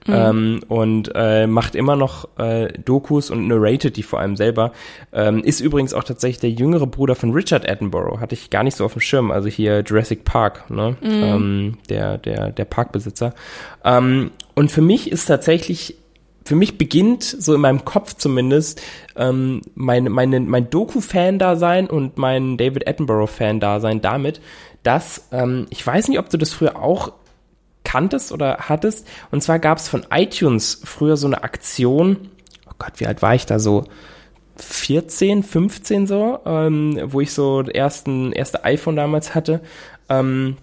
Mhm. 0.07 0.14
Ähm, 0.14 0.61
und 0.68 1.12
äh, 1.14 1.46
macht 1.46 1.74
immer 1.74 1.96
noch 1.96 2.28
äh, 2.38 2.68
Dokus 2.85 3.31
und 3.31 3.46
narrated 3.46 3.96
die 3.96 4.02
vor 4.02 4.20
allem 4.20 4.37
selber. 4.37 4.72
Ähm, 5.12 5.42
ist 5.44 5.61
übrigens 5.61 5.94
auch 5.94 6.05
tatsächlich 6.05 6.40
der 6.40 6.50
jüngere 6.50 6.87
Bruder 6.87 7.14
von 7.14 7.33
Richard 7.33 7.68
Attenborough. 7.68 8.20
Hatte 8.20 8.35
ich 8.35 8.50
gar 8.50 8.64
nicht 8.64 8.76
so 8.76 8.85
auf 8.85 8.92
dem 8.92 9.00
Schirm. 9.00 9.31
Also 9.31 9.48
hier 9.48 9.81
Jurassic 9.81 10.24
Park, 10.24 10.70
ne? 10.70 10.96
Mhm. 11.00 11.11
Ähm, 11.11 11.78
der, 11.88 12.18
der, 12.18 12.50
der 12.50 12.64
Parkbesitzer. 12.64 13.33
Ähm, 13.85 14.33
und 14.55 14.70
für 14.70 14.83
mich 14.83 15.11
ist 15.11 15.26
tatsächlich 15.26 15.96
für 16.44 16.57
mich 16.57 16.78
beginnt, 16.78 17.24
so 17.24 17.55
in 17.55 17.61
meinem 17.61 17.85
Kopf 17.85 18.14
zumindest, 18.14 18.81
ähm, 19.16 19.62
mein, 19.74 20.05
meine, 20.05 20.40
mein 20.40 20.70
Doku-Fan-Dasein 20.70 21.88
und 21.88 22.18
mein 22.18 22.57
David 22.57 22.88
Attenborough-Fan-Dasein 22.88 24.00
damit, 24.00 24.40
dass, 24.83 25.28
ähm, 25.33 25.66
ich 25.70 25.87
weiß 25.87 26.09
nicht, 26.09 26.18
ob 26.18 26.31
du 26.31 26.37
das 26.37 26.52
früher 26.52 26.76
auch 26.81 27.12
kanntest 27.85 28.33
oder 28.33 28.59
hattest, 28.68 29.07
und 29.31 29.42
zwar 29.42 29.59
gab 29.59 29.78
es 29.78 29.88
von 29.88 30.07
iTunes 30.11 30.81
früher 30.85 31.16
so 31.16 31.26
eine 31.26 31.42
Aktion, 31.42 32.31
oh 32.68 32.74
Gott, 32.78 32.92
wie 32.96 33.07
alt 33.07 33.22
war 33.22 33.35
ich 33.35 33.46
da 33.46 33.59
so? 33.59 33.85
14, 34.57 35.42
15 35.42 36.07
so, 36.07 36.38
ähm, 36.44 37.00
wo 37.07 37.20
ich 37.20 37.33
so 37.33 37.62
ersten, 37.62 38.33
erste 38.33 38.64
iPhone 38.64 38.96
damals 38.96 39.35
hatte. 39.35 39.61
Ähm, 40.09 40.57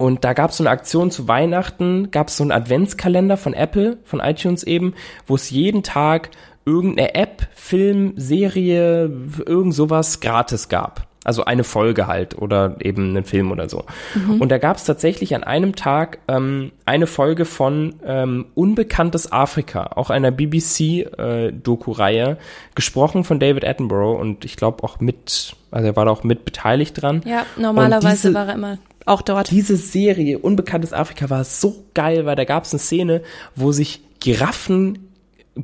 und 0.00 0.24
da 0.24 0.32
gab 0.32 0.48
es 0.48 0.56
so 0.56 0.64
eine 0.64 0.70
Aktion 0.70 1.10
zu 1.10 1.28
Weihnachten, 1.28 2.10
gab 2.10 2.28
es 2.28 2.38
so 2.38 2.42
einen 2.42 2.52
Adventskalender 2.52 3.36
von 3.36 3.52
Apple, 3.52 3.98
von 4.02 4.20
iTunes 4.20 4.62
eben, 4.62 4.94
wo 5.26 5.34
es 5.34 5.50
jeden 5.50 5.82
Tag 5.82 6.30
irgendeine 6.64 7.14
App, 7.14 7.46
Film, 7.52 8.14
Serie, 8.16 9.12
irgend 9.44 9.74
sowas 9.74 10.20
gratis 10.20 10.70
gab. 10.70 11.09
Also 11.24 11.44
eine 11.44 11.64
Folge 11.64 12.06
halt 12.06 12.38
oder 12.38 12.76
eben 12.80 13.10
einen 13.10 13.24
Film 13.24 13.50
oder 13.52 13.68
so. 13.68 13.84
Mhm. 14.14 14.40
Und 14.40 14.48
da 14.50 14.56
gab 14.58 14.78
es 14.78 14.84
tatsächlich 14.84 15.34
an 15.34 15.44
einem 15.44 15.76
Tag 15.76 16.20
ähm, 16.28 16.72
eine 16.86 17.06
Folge 17.06 17.44
von 17.44 17.96
ähm, 18.04 18.46
Unbekanntes 18.54 19.30
Afrika, 19.30 19.90
auch 19.96 20.08
einer 20.08 20.30
BBC-Doku-Reihe, 20.30 22.30
äh, 22.30 22.36
gesprochen 22.74 23.24
von 23.24 23.38
David 23.38 23.66
Attenborough 23.66 24.18
und 24.18 24.46
ich 24.46 24.56
glaube 24.56 24.82
auch 24.82 24.98
mit, 25.00 25.54
also 25.70 25.86
er 25.86 25.96
war 25.96 26.06
da 26.06 26.10
auch 26.10 26.24
mit 26.24 26.46
beteiligt 26.46 27.02
dran. 27.02 27.20
Ja, 27.26 27.44
normalerweise 27.58 28.28
diese, 28.28 28.34
war 28.34 28.48
er 28.48 28.54
immer 28.54 28.78
auch 29.06 29.22
dort. 29.22 29.50
Diese 29.50 29.76
Serie 29.76 30.38
Unbekanntes 30.38 30.92
Afrika 30.92 31.30
war 31.30 31.44
so 31.44 31.84
geil, 31.94 32.26
weil 32.26 32.36
da 32.36 32.44
gab 32.44 32.64
es 32.64 32.72
eine 32.72 32.80
Szene, 32.80 33.22
wo 33.56 33.72
sich 33.72 34.02
Giraffen 34.20 35.09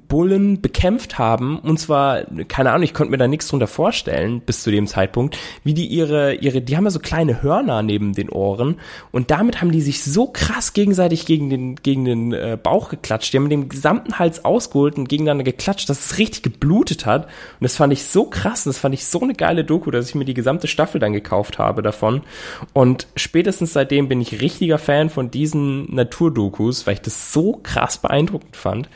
Bullen 0.01 0.61
bekämpft 0.61 1.19
haben. 1.19 1.59
Und 1.59 1.79
zwar 1.79 2.23
keine 2.49 2.71
Ahnung, 2.71 2.83
ich 2.83 2.95
konnte 2.95 3.11
mir 3.11 3.19
da 3.19 3.29
nichts 3.29 3.49
drunter 3.49 3.67
vorstellen 3.67 4.41
bis 4.41 4.63
zu 4.63 4.71
dem 4.71 4.87
Zeitpunkt, 4.87 5.39
wie 5.65 5.75
die 5.75 5.87
ihre 5.87 6.35
ihre 6.35 6.61
die 6.61 6.77
haben 6.77 6.85
ja 6.85 6.91
so 6.91 6.99
kleine 6.99 7.43
Hörner 7.43 7.83
neben 7.83 8.15
den 8.15 8.31
Ohren. 8.31 8.77
Und 9.13 9.31
damit 9.31 9.61
haben 9.61 9.73
die 9.73 9.81
sich 9.81 10.03
so 10.05 10.27
krass 10.27 10.73
gegenseitig 10.73 11.27
gegen 11.27 11.51
den 11.51 11.77
gegen 11.77 12.05
den 12.05 12.33
äh, 12.33 12.59
Bauch 12.61 12.89
geklatscht, 12.89 13.33
die 13.33 13.39
haben 13.39 13.49
dem 13.49 13.69
gesamten 13.69 14.19
Hals 14.19 14.45
ausgeholt 14.45 14.97
und 14.97 15.09
gegeneinander 15.09 15.45
geklatscht, 15.45 15.89
dass 15.89 16.07
es 16.07 16.19
richtig 16.19 16.43
geblutet 16.43 17.07
hat. 17.07 17.25
Und 17.25 17.63
das 17.63 17.77
fand 17.77 17.93
ich 17.93 18.05
so 18.05 18.25
krass 18.25 18.67
und 18.67 18.71
das 18.71 18.79
fand 18.79 18.95
ich 18.95 19.07
so 19.07 19.21
eine 19.21 19.35
geile 19.35 19.65
Doku, 19.65 19.91
dass 19.91 20.09
ich 20.09 20.15
mir 20.15 20.25
die 20.25 20.35
gesamte 20.35 20.67
Staffel 20.67 21.01
dann 21.01 21.13
gekauft 21.13 21.59
habe 21.59 21.83
davon. 21.83 22.23
Und 22.73 23.07
spätestens 23.17 23.73
seitdem 23.73 24.09
bin 24.09 24.21
ich 24.21 24.41
richtiger 24.41 24.79
Fan 24.79 25.11
von 25.11 25.31
diesen 25.31 25.95
Naturdokus, 25.95 26.87
weil 26.87 26.95
ich 26.95 27.03
das 27.03 27.33
so 27.33 27.61
krass 27.63 27.99
beeindruckend 27.99 28.57
fand. 28.57 28.89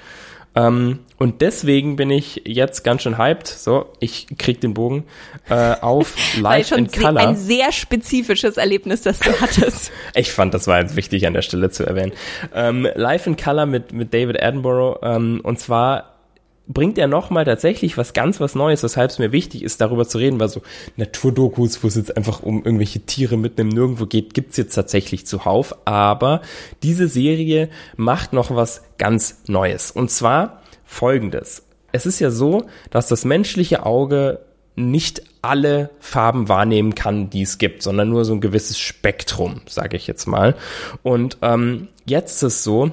Ähm, 0.54 1.00
und 1.16 1.42
deswegen 1.42 1.96
bin 1.96 2.10
ich 2.10 2.42
jetzt 2.44 2.82
ganz 2.82 3.02
schön 3.02 3.18
hyped. 3.18 3.46
So, 3.46 3.92
ich 4.00 4.26
krieg 4.38 4.60
den 4.60 4.74
Bogen 4.74 5.04
äh, 5.48 5.74
auf 5.80 6.16
Live 6.40 6.72
in 6.72 6.90
Color. 6.90 7.28
Ein 7.28 7.36
sehr 7.36 7.72
spezifisches 7.72 8.56
Erlebnis, 8.56 9.02
das 9.02 9.20
du 9.20 9.30
hattest. 9.40 9.92
ich 10.14 10.32
fand, 10.32 10.54
das 10.54 10.66
war 10.66 10.80
jetzt 10.80 10.96
wichtig 10.96 11.26
an 11.26 11.34
der 11.34 11.42
Stelle 11.42 11.70
zu 11.70 11.86
erwähnen. 11.86 12.12
Ähm, 12.54 12.88
Live 12.94 13.26
in 13.26 13.36
Color 13.36 13.66
mit 13.66 13.92
mit 13.92 14.12
David 14.12 14.42
Attenborough. 14.42 14.98
Ähm, 15.02 15.40
und 15.42 15.58
zwar 15.58 16.19
bringt 16.66 16.98
er 16.98 17.08
nochmal 17.08 17.44
tatsächlich 17.44 17.96
was 17.96 18.12
ganz 18.12 18.40
was 18.40 18.54
Neues, 18.54 18.82
weshalb 18.82 19.10
es 19.10 19.18
mir 19.18 19.32
wichtig 19.32 19.62
ist, 19.62 19.80
darüber 19.80 20.06
zu 20.06 20.18
reden, 20.18 20.38
weil 20.38 20.48
so 20.48 20.62
Naturdokus, 20.96 21.82
wo 21.82 21.88
es 21.88 21.96
jetzt 21.96 22.16
einfach 22.16 22.42
um 22.42 22.64
irgendwelche 22.64 23.00
Tiere 23.00 23.36
mit 23.36 23.58
einem 23.58 23.70
Nirgendwo 23.70 24.06
geht, 24.06 24.34
gibt's 24.34 24.56
jetzt 24.56 24.74
tatsächlich 24.74 25.26
zuhauf. 25.26 25.74
Aber 25.84 26.42
diese 26.82 27.08
Serie 27.08 27.70
macht 27.96 28.32
noch 28.32 28.54
was 28.54 28.82
ganz 28.98 29.42
Neues. 29.46 29.90
Und 29.90 30.10
zwar 30.10 30.62
folgendes. 30.84 31.64
Es 31.92 32.06
ist 32.06 32.20
ja 32.20 32.30
so, 32.30 32.64
dass 32.90 33.08
das 33.08 33.24
menschliche 33.24 33.84
Auge 33.84 34.40
nicht 34.76 35.22
alle 35.42 35.90
Farben 35.98 36.48
wahrnehmen 36.48 36.94
kann, 36.94 37.30
die 37.30 37.42
es 37.42 37.58
gibt, 37.58 37.82
sondern 37.82 38.08
nur 38.08 38.24
so 38.24 38.34
ein 38.34 38.40
gewisses 38.40 38.78
Spektrum, 38.78 39.62
sage 39.66 39.96
ich 39.96 40.06
jetzt 40.06 40.26
mal. 40.26 40.54
Und 41.02 41.38
ähm, 41.42 41.88
jetzt 42.06 42.36
ist 42.36 42.42
es 42.42 42.64
so, 42.64 42.92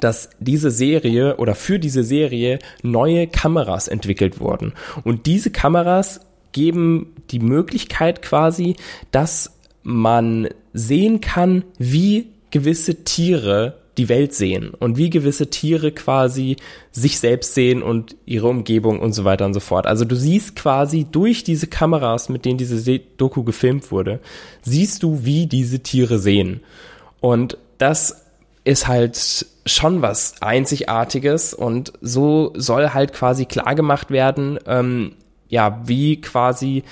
dass 0.00 0.30
diese 0.40 0.70
Serie 0.70 1.36
oder 1.36 1.54
für 1.54 1.78
diese 1.78 2.04
Serie 2.04 2.58
neue 2.82 3.26
Kameras 3.26 3.88
entwickelt 3.88 4.40
wurden. 4.40 4.72
Und 5.04 5.26
diese 5.26 5.50
Kameras 5.50 6.20
geben 6.52 7.14
die 7.30 7.40
Möglichkeit 7.40 8.22
quasi, 8.22 8.76
dass 9.10 9.58
man 9.82 10.48
sehen 10.72 11.20
kann, 11.20 11.64
wie 11.78 12.28
gewisse 12.50 13.04
Tiere 13.04 13.78
die 13.98 14.08
Welt 14.08 14.32
sehen 14.32 14.70
und 14.78 14.96
wie 14.96 15.10
gewisse 15.10 15.50
Tiere 15.50 15.90
quasi 15.90 16.56
sich 16.92 17.18
selbst 17.18 17.54
sehen 17.54 17.82
und 17.82 18.16
ihre 18.26 18.46
Umgebung 18.46 19.00
und 19.00 19.12
so 19.12 19.24
weiter 19.24 19.44
und 19.44 19.54
so 19.54 19.60
fort. 19.60 19.86
Also 19.86 20.04
du 20.04 20.14
siehst 20.14 20.54
quasi 20.54 21.04
durch 21.10 21.42
diese 21.42 21.66
Kameras, 21.66 22.28
mit 22.28 22.44
denen 22.44 22.58
diese 22.58 22.98
Doku 23.00 23.42
gefilmt 23.42 23.90
wurde, 23.90 24.20
siehst 24.62 25.02
du, 25.02 25.24
wie 25.24 25.46
diese 25.46 25.80
Tiere 25.80 26.20
sehen. 26.20 26.60
Und 27.20 27.58
das 27.78 28.24
ist 28.64 28.86
halt 28.86 29.46
schon 29.68 30.02
was 30.02 30.40
Einzigartiges 30.40 31.54
und 31.54 31.92
so 32.00 32.52
soll 32.56 32.90
halt 32.90 33.12
quasi 33.12 33.44
klar 33.44 33.74
gemacht 33.74 34.10
werden, 34.10 34.58
ähm, 34.66 35.14
ja, 35.48 35.80
wie 35.84 36.20
quasi 36.20 36.84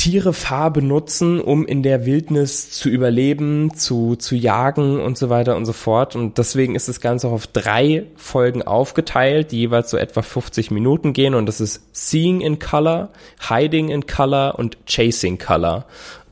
Tiere 0.00 0.32
Farbe 0.32 0.80
nutzen, 0.80 1.42
um 1.42 1.66
in 1.66 1.82
der 1.82 2.06
Wildnis 2.06 2.70
zu 2.70 2.88
überleben, 2.88 3.74
zu, 3.74 4.16
zu 4.16 4.34
jagen 4.34 4.98
und 4.98 5.18
so 5.18 5.28
weiter 5.28 5.56
und 5.56 5.66
so 5.66 5.74
fort. 5.74 6.16
Und 6.16 6.38
deswegen 6.38 6.74
ist 6.74 6.88
das 6.88 7.02
Ganze 7.02 7.28
auch 7.28 7.32
auf 7.32 7.46
drei 7.46 8.06
Folgen 8.16 8.62
aufgeteilt, 8.62 9.52
die 9.52 9.58
jeweils 9.58 9.90
so 9.90 9.98
etwa 9.98 10.22
50 10.22 10.70
Minuten 10.70 11.12
gehen. 11.12 11.34
Und 11.34 11.44
das 11.44 11.60
ist 11.60 11.82
Seeing 11.92 12.40
in 12.40 12.58
Color, 12.58 13.10
Hiding 13.46 13.90
in 13.90 14.06
Color 14.06 14.58
und 14.58 14.78
Chasing 14.86 15.36
Color. 15.36 15.84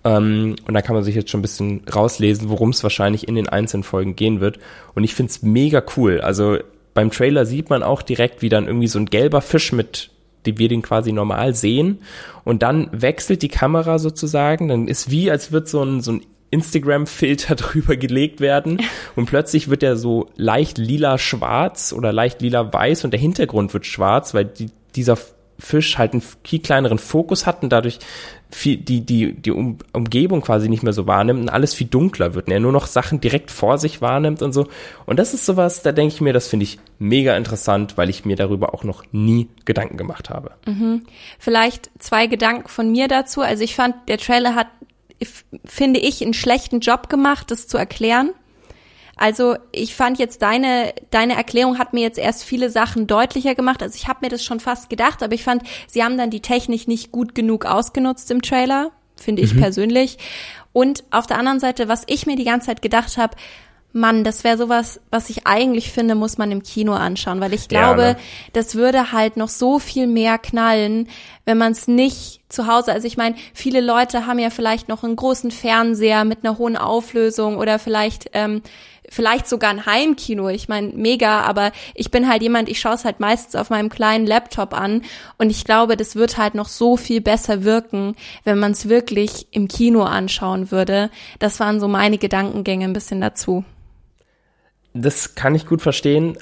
Ähm, 0.05 0.57
und 0.67 0.75
da 0.75 0.83
kann 0.83 0.95
man 0.95 1.05
sich 1.05 1.15
jetzt 1.15 1.31
schon 1.31 1.41
ein 1.41 1.43
bisschen 1.43 1.83
rauslesen, 1.93 2.49
worum 2.49 2.71
es 2.71 2.83
wahrscheinlich 2.83 3.29
in 3.29 3.35
den 3.35 3.49
einzelnen 3.49 3.83
Folgen 3.83 4.17
gehen 4.17 4.41
wird. 4.41 4.59
Und 4.95 5.05
ich 5.05 5.15
find's 5.15 5.43
mega 5.43 5.83
cool. 5.97 6.21
Also 6.21 6.59
beim 6.95 7.11
Trailer 7.11 7.47
sieht 7.47 7.71
man 7.71 7.83
auch 7.83 8.03
direkt, 8.03 8.43
wie 8.43 8.49
dann 8.49 8.67
irgendwie 8.67 8.89
so 8.89 8.99
ein 8.99 9.07
gelber 9.07 9.41
Fisch 9.41 9.73
mit 9.73 10.11
die 10.47 10.59
wir 10.59 10.69
den 10.69 10.83
quasi 10.83 11.13
normal 11.13 11.55
sehen. 11.55 11.99
Und 12.45 12.63
dann 12.63 12.89
wechselt 12.93 13.43
die 13.43 13.49
Kamera 13.49 13.99
sozusagen. 13.99 14.69
Dann 14.69 14.89
ist 14.89 15.11
wie, 15.11 15.31
als 15.31 15.53
wird 15.53 15.69
so 15.69 15.83
ein, 15.83 16.01
so 16.01 16.13
ein 16.13 16.23
Instagram-Filter 16.51 17.55
drüber 17.57 17.97
gelegt 17.97 18.41
werden 18.41 18.81
und 19.17 19.27
plötzlich 19.27 19.69
wird 19.69 19.83
er 19.83 19.97
so 19.97 20.31
leicht 20.37 20.79
lila-schwarz 20.79 21.93
oder 21.93 22.13
leicht 22.13 22.41
lila-weiß 22.41 23.05
und 23.05 23.11
der 23.11 23.21
Hintergrund 23.21 23.75
wird 23.75 23.85
schwarz, 23.87 24.33
weil 24.33 24.47
die, 24.47 24.71
dieser 24.97 25.19
Fisch 25.59 25.99
halt 25.99 26.13
einen 26.13 26.23
viel 26.45 26.61
kleineren 26.61 26.99
Fokus 26.99 27.45
hat 27.45 27.63
und 27.63 27.71
dadurch 27.71 27.99
viel, 28.51 28.79
die, 28.79 29.03
die, 29.03 29.33
die 29.35 29.51
um, 29.51 29.79
Umgebung 29.93 30.41
quasi 30.41 30.69
nicht 30.69 30.83
mehr 30.83 30.93
so 30.93 31.07
wahrnimmt 31.07 31.41
und 31.41 31.49
alles 31.49 31.75
viel 31.75 31.87
dunkler 31.87 32.35
wird 32.35 32.47
und 32.47 32.53
er 32.53 32.61
nur 32.61 32.73
noch 32.73 32.87
Sachen 32.87 33.21
direkt 33.21 33.51
vor 33.51 33.79
sich 33.79 34.01
wahrnimmt 34.01 34.43
und 34.43 34.53
so. 34.53 34.69
Und 35.07 35.19
das 35.19 35.35
ist 35.35 35.45
sowas, 35.45 35.83
da 35.83 35.93
denke 35.93 36.15
ich 36.15 36.21
mir, 36.21 36.33
das 36.33 36.49
finde 36.49 36.65
ich 36.65 36.79
mega 36.99 37.37
interessant, 37.37 37.97
weil 37.97 38.09
ich 38.09 38.25
mir 38.25 38.37
darüber 38.37 38.75
auch 38.75 38.85
noch 38.85 39.05
nie 39.13 39.49
Gedanken 39.65 39.97
gemacht 39.97 40.31
habe. 40.31 40.53
Mhm. 40.67 41.03
Vielleicht 41.39 41.91
zwei 41.99 42.27
Gedanken 42.27 42.69
von 42.69 42.91
mir 42.91 43.09
dazu. 43.09 43.43
Also 43.43 43.63
ich 43.63 43.75
fand, 43.75 43.95
der 44.09 44.19
Trailer 44.19 44.55
hat, 44.55 44.69
finde 45.65 46.01
ich, 46.01 46.23
einen 46.23 46.35
schlechten 46.35 46.81
Job 46.81 47.09
gemacht, 47.09 47.51
das 47.51 47.69
zu 47.69 47.77
erklären. 47.77 48.31
Also 49.19 49.57
ich 49.73 49.95
fand 49.95 50.19
jetzt 50.19 50.43
deine, 50.43 50.95
deine 51.11 51.35
Erklärung 51.35 51.79
hat 51.79 51.93
mir 51.93 52.01
jetzt 52.01 52.19
erst 52.19 52.45
viele 52.45 52.71
Sachen 52.71 53.07
deutlicher 53.07 53.55
gemacht. 53.55 53.83
Also 53.83 53.97
ich 53.97 54.07
habe 54.07 54.21
mir 54.23 54.29
das 54.29 54.45
schon 54.45 54.61
fast 54.61 54.89
gedacht, 54.89 55.23
aber 55.23 55.35
ich 55.35 55.43
fand, 55.43 55.65
sie 55.89 56.05
haben 56.05 56.17
dann 56.17 56.31
die 56.31 56.41
Technik 56.41 56.89
nicht 56.89 57.11
gut 57.11 57.35
genug 57.35 57.67
ausgenutzt 57.67 58.31
im 58.31 58.43
Trailer, 58.43 58.93
finde 59.17 59.43
ich 59.43 59.55
mhm. 59.55 59.61
persönlich. 59.61 60.19
Und 60.73 61.03
auf 61.11 61.27
der 61.27 61.39
anderen 61.39 61.59
Seite, 61.59 61.89
was 61.89 62.05
ich 62.07 62.27
mir 62.27 62.37
die 62.37 62.45
ganze 62.45 62.69
Zeit 62.69 62.81
gedacht 62.81 63.19
habe, 63.19 63.37
Mann, 63.93 64.23
das 64.23 64.45
wäre 64.45 64.59
sowas, 64.59 65.01
was 65.11 65.31
ich 65.31 65.47
eigentlich 65.47 65.91
finde, 65.91 66.15
muss 66.15 66.37
man 66.37 66.53
im 66.53 66.63
Kino 66.63 66.93
anschauen, 66.93 67.41
weil 67.41 67.55
ich 67.55 67.69
glaube, 67.69 68.03
ja, 68.03 68.13
ne? 68.13 68.19
das 68.53 68.75
würde 68.75 69.13
halt 69.13 69.39
noch 69.39 69.49
so 69.49 69.79
viel 69.79 70.07
mehr 70.07 70.39
knallen, 70.39 71.09
wenn 71.47 71.57
man 71.57 71.73
es 71.73 71.89
nicht 71.89 72.43
zu 72.51 72.67
Hause, 72.67 72.93
also 72.93 73.07
ich 73.07 73.17
meine, 73.17 73.35
viele 73.55 73.81
Leute 73.81 74.27
haben 74.27 74.39
ja 74.39 74.51
vielleicht 74.51 74.89
noch 74.89 75.05
einen 75.05 75.17
großen 75.17 75.51
Fernseher 75.51 76.25
mit 76.25 76.45
einer 76.45 76.59
hohen 76.59 76.77
Auflösung 76.77 77.57
oder 77.57 77.79
vielleicht 77.79 78.31
ähm, 78.35 78.63
vielleicht 79.11 79.49
sogar 79.49 79.71
ein 79.71 79.87
Heimkino. 79.87 80.49
Ich 80.49 80.69
meine, 80.69 80.89
mega, 80.89 81.41
aber 81.41 81.73
ich 81.95 82.11
bin 82.11 82.29
halt 82.29 82.43
jemand, 82.43 82.69
ich 82.69 82.81
schaue 82.81 82.95
es 82.95 83.05
halt 83.05 83.21
meistens 83.21 83.57
auf 83.57 83.71
meinem 83.71 83.89
kleinen 83.89 84.27
Laptop 84.27 84.75
an 84.75 85.03
und 85.39 85.51
ich 85.51 85.65
glaube, 85.65 85.97
das 85.97 86.17
wird 86.17 86.39
halt 86.39 86.55
noch 86.55 86.69
so 86.69 86.97
viel 86.97 87.21
besser 87.21 87.65
wirken, 87.65 88.15
wenn 88.45 88.59
man 88.59 88.73
es 88.73 88.89
wirklich 88.89 89.49
im 89.51 89.69
Kino 89.69 90.03
anschauen 90.03 90.71
würde. 90.71 91.11
Das 91.39 91.61
waren 91.61 91.81
so 91.81 91.89
meine 91.89 92.19
Gedankengänge 92.19 92.85
ein 92.85 92.93
bisschen 92.93 93.21
dazu. 93.21 93.65
Das 94.95 95.35
kann 95.35 95.55
ich 95.55 95.67
gut 95.67 95.83
verstehen, 95.83 96.37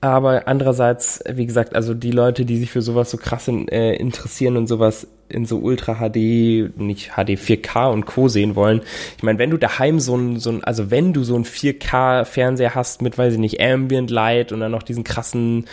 aber 0.00 0.46
andererseits, 0.46 1.24
wie 1.28 1.46
gesagt, 1.46 1.74
also 1.74 1.92
die 1.92 2.12
Leute, 2.12 2.44
die 2.44 2.58
sich 2.58 2.70
für 2.70 2.82
sowas 2.82 3.10
so 3.10 3.16
krass 3.16 3.48
in, 3.48 3.66
äh, 3.68 3.94
interessieren 3.94 4.56
und 4.56 4.68
sowas 4.68 5.08
in 5.28 5.44
so 5.44 5.58
Ultra 5.58 5.96
HD, 5.96 6.70
nicht 6.76 7.10
HD 7.16 7.36
4K 7.36 7.90
und 7.92 8.06
Co. 8.06 8.28
sehen 8.28 8.54
wollen. 8.54 8.82
Ich 9.16 9.22
meine, 9.22 9.38
wenn 9.38 9.50
du 9.50 9.56
daheim 9.56 9.98
so 9.98 10.16
ein, 10.16 10.38
so 10.38 10.50
ein, 10.50 10.62
also 10.62 10.90
wenn 10.92 11.12
du 11.12 11.24
so 11.24 11.34
ein 11.34 11.44
4K 11.44 12.24
Fernseher 12.24 12.76
hast 12.76 13.02
mit, 13.02 13.18
weiß 13.18 13.34
ich 13.34 13.38
nicht, 13.40 13.60
Ambient 13.60 14.10
Light 14.10 14.52
und 14.52 14.60
dann 14.60 14.70
noch 14.70 14.84
diesen 14.84 15.02
krassen 15.02 15.66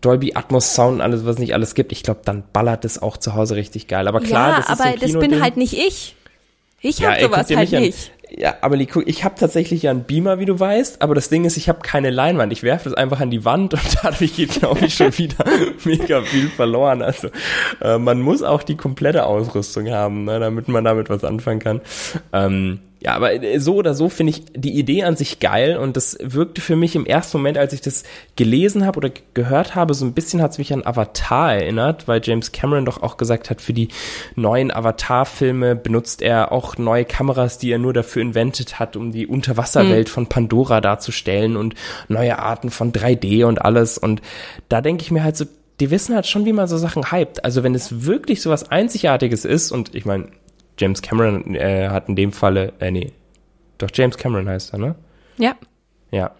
Dolby 0.00 0.34
Atmos 0.34 0.74
Sound 0.74 0.94
und 0.94 1.00
alles, 1.00 1.26
was 1.26 1.38
nicht 1.38 1.52
alles 1.52 1.74
gibt, 1.74 1.90
ich 1.90 2.04
glaube, 2.04 2.20
dann 2.24 2.44
ballert 2.52 2.84
es 2.84 3.02
auch 3.02 3.16
zu 3.16 3.34
Hause 3.34 3.56
richtig 3.56 3.88
geil. 3.88 4.06
Aber 4.06 4.20
klar, 4.20 4.50
ja, 4.50 4.56
das 4.58 4.66
ist 4.66 4.80
aber 4.80 4.92
so 4.92 5.18
das 5.18 5.28
bin 5.28 5.42
halt 5.42 5.56
nicht 5.56 5.74
ich. 5.74 6.14
Ich 6.80 7.00
ja, 7.00 7.10
hab 7.10 7.20
sowas 7.20 7.50
halt 7.50 7.72
nicht. 7.72 8.11
Ja, 8.34 8.56
aber 8.62 8.76
ich 8.76 9.24
habe 9.24 9.34
tatsächlich 9.38 9.82
ja 9.82 9.90
einen 9.90 10.04
Beamer, 10.04 10.38
wie 10.38 10.46
du 10.46 10.58
weißt, 10.58 11.02
aber 11.02 11.14
das 11.14 11.28
Ding 11.28 11.44
ist, 11.44 11.56
ich 11.56 11.68
habe 11.68 11.80
keine 11.80 12.10
Leinwand. 12.10 12.52
Ich 12.52 12.62
werfe 12.62 12.88
das 12.88 12.94
einfach 12.94 13.20
an 13.20 13.30
die 13.30 13.44
Wand 13.44 13.74
und 13.74 13.82
dadurch 14.02 14.36
geht, 14.36 14.60
glaube 14.60 14.86
ich, 14.86 14.94
schon 14.94 15.16
wieder 15.18 15.44
mega 15.84 16.22
viel 16.22 16.48
verloren. 16.48 17.02
Also 17.02 17.28
äh, 17.80 17.98
man 17.98 18.20
muss 18.20 18.42
auch 18.42 18.62
die 18.62 18.76
komplette 18.76 19.26
Ausrüstung 19.26 19.90
haben, 19.90 20.24
ne, 20.24 20.40
damit 20.40 20.68
man 20.68 20.84
damit 20.84 21.10
was 21.10 21.24
anfangen 21.24 21.60
kann. 21.60 21.80
Ähm, 22.32 22.80
ja, 23.04 23.14
aber 23.14 23.42
äh, 23.42 23.58
so 23.58 23.74
oder 23.76 23.94
so 23.94 24.08
finde 24.08 24.30
ich 24.30 24.44
die 24.54 24.78
Idee 24.78 25.02
an 25.02 25.16
sich 25.16 25.40
geil 25.40 25.76
und 25.76 25.96
das 25.96 26.16
wirkte 26.22 26.60
für 26.60 26.76
mich 26.76 26.94
im 26.94 27.04
ersten 27.04 27.38
Moment, 27.38 27.58
als 27.58 27.72
ich 27.72 27.80
das 27.80 28.04
gelesen 28.36 28.86
habe 28.86 28.98
oder 28.98 29.10
gehört 29.34 29.74
habe, 29.74 29.94
so 29.94 30.04
ein 30.04 30.12
bisschen 30.12 30.40
hat 30.40 30.52
es 30.52 30.58
mich 30.58 30.72
an 30.72 30.86
Avatar 30.86 31.54
erinnert, 31.54 32.06
weil 32.06 32.20
James 32.22 32.52
Cameron 32.52 32.84
doch 32.84 33.02
auch 33.02 33.16
gesagt 33.16 33.50
hat, 33.50 33.60
für 33.60 33.72
die 33.72 33.88
neuen 34.36 34.70
Avatar-Filme 34.70 35.74
benutzt 35.74 36.22
er 36.22 36.52
auch 36.52 36.78
neue 36.78 37.04
Kameras, 37.04 37.58
die 37.58 37.72
er 37.72 37.78
nur 37.78 37.92
dafür 37.92 38.22
inventet 38.22 38.78
hat, 38.78 38.96
um 38.96 39.10
die 39.10 39.26
Unterwasserwelt 39.26 40.08
mhm. 40.08 40.12
von 40.12 40.26
Pandora 40.28 40.80
darzustellen 40.80 41.56
und 41.56 41.74
neue 42.08 42.38
Arten 42.38 42.70
von 42.70 42.92
3D 42.92 43.44
und 43.44 43.62
alles. 43.62 43.98
Und 43.98 44.22
da 44.68 44.80
denke 44.80 45.02
ich 45.02 45.10
mir 45.10 45.24
halt 45.24 45.36
so, 45.36 45.44
die 45.80 45.90
wissen 45.90 46.14
halt 46.14 46.28
schon, 46.28 46.44
wie 46.44 46.52
man 46.52 46.68
so 46.68 46.76
Sachen 46.76 47.10
hypt. 47.10 47.44
Also 47.44 47.64
wenn 47.64 47.74
es 47.74 48.04
wirklich 48.04 48.42
so 48.42 48.50
was 48.50 48.70
Einzigartiges 48.70 49.44
ist 49.44 49.72
und 49.72 49.96
ich 49.96 50.04
meine, 50.04 50.28
James 50.78 51.02
Cameron 51.02 51.54
äh, 51.54 51.88
hat 51.88 52.08
in 52.08 52.16
dem 52.16 52.32
Falle, 52.32 52.72
äh, 52.80 52.90
nee, 52.90 53.12
doch 53.78 53.88
James 53.92 54.16
Cameron 54.16 54.48
heißt 54.48 54.72
er, 54.72 54.78
ne? 54.78 54.94
Ja. 55.38 55.56
Ja. 56.10 56.32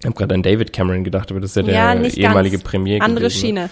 Ich 0.00 0.06
habe 0.06 0.16
gerade 0.16 0.34
an 0.34 0.42
David 0.42 0.72
Cameron 0.72 1.04
gedacht, 1.04 1.30
aber 1.30 1.40
das 1.40 1.50
ist 1.50 1.56
ja 1.56 1.62
der 1.62 1.74
ja, 1.74 1.94
ehemalige 1.94 2.56
ganz. 2.56 2.68
Premier. 2.68 3.02
Andere 3.02 3.26
gewesen. 3.26 3.40
Schiene. 3.40 3.70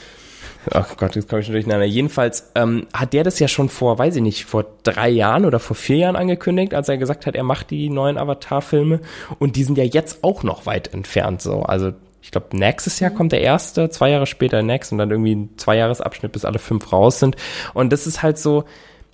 Ach 0.70 0.96
Gott, 0.96 1.16
jetzt 1.16 1.28
komme 1.28 1.40
ich 1.40 1.46
schon 1.46 1.54
durcheinander. 1.54 1.86
Jedenfalls 1.86 2.52
ähm, 2.54 2.86
hat 2.92 3.14
der 3.14 3.24
das 3.24 3.38
ja 3.38 3.48
schon 3.48 3.68
vor, 3.68 3.98
weiß 3.98 4.16
ich 4.16 4.22
nicht, 4.22 4.44
vor 4.44 4.66
drei 4.82 5.08
Jahren 5.08 5.46
oder 5.46 5.58
vor 5.58 5.74
vier 5.74 5.96
Jahren 5.96 6.16
angekündigt, 6.16 6.74
als 6.74 6.88
er 6.88 6.98
gesagt 6.98 7.26
hat, 7.26 7.34
er 7.34 7.42
macht 7.42 7.70
die 7.70 7.88
neuen 7.88 8.18
Avatar-Filme. 8.18 9.00
Und 9.38 9.56
die 9.56 9.64
sind 9.64 9.78
ja 9.78 9.84
jetzt 9.84 10.22
auch 10.22 10.42
noch 10.42 10.66
weit 10.66 10.92
entfernt 10.92 11.40
so. 11.40 11.62
Also 11.62 11.92
ich 12.22 12.30
glaube, 12.30 12.48
nächstes 12.56 13.00
Jahr 13.00 13.10
kommt 13.10 13.32
der 13.32 13.40
erste, 13.40 13.88
zwei 13.88 14.10
Jahre 14.10 14.26
später 14.26 14.62
Next 14.62 14.92
und 14.92 14.98
dann 14.98 15.10
irgendwie 15.10 15.34
ein 15.34 15.56
Zweijahresabschnitt, 15.56 16.32
bis 16.32 16.44
alle 16.44 16.58
fünf 16.58 16.92
raus 16.92 17.18
sind. 17.18 17.36
Und 17.72 17.92
das 17.92 18.06
ist 18.06 18.22
halt 18.22 18.38
so, 18.38 18.64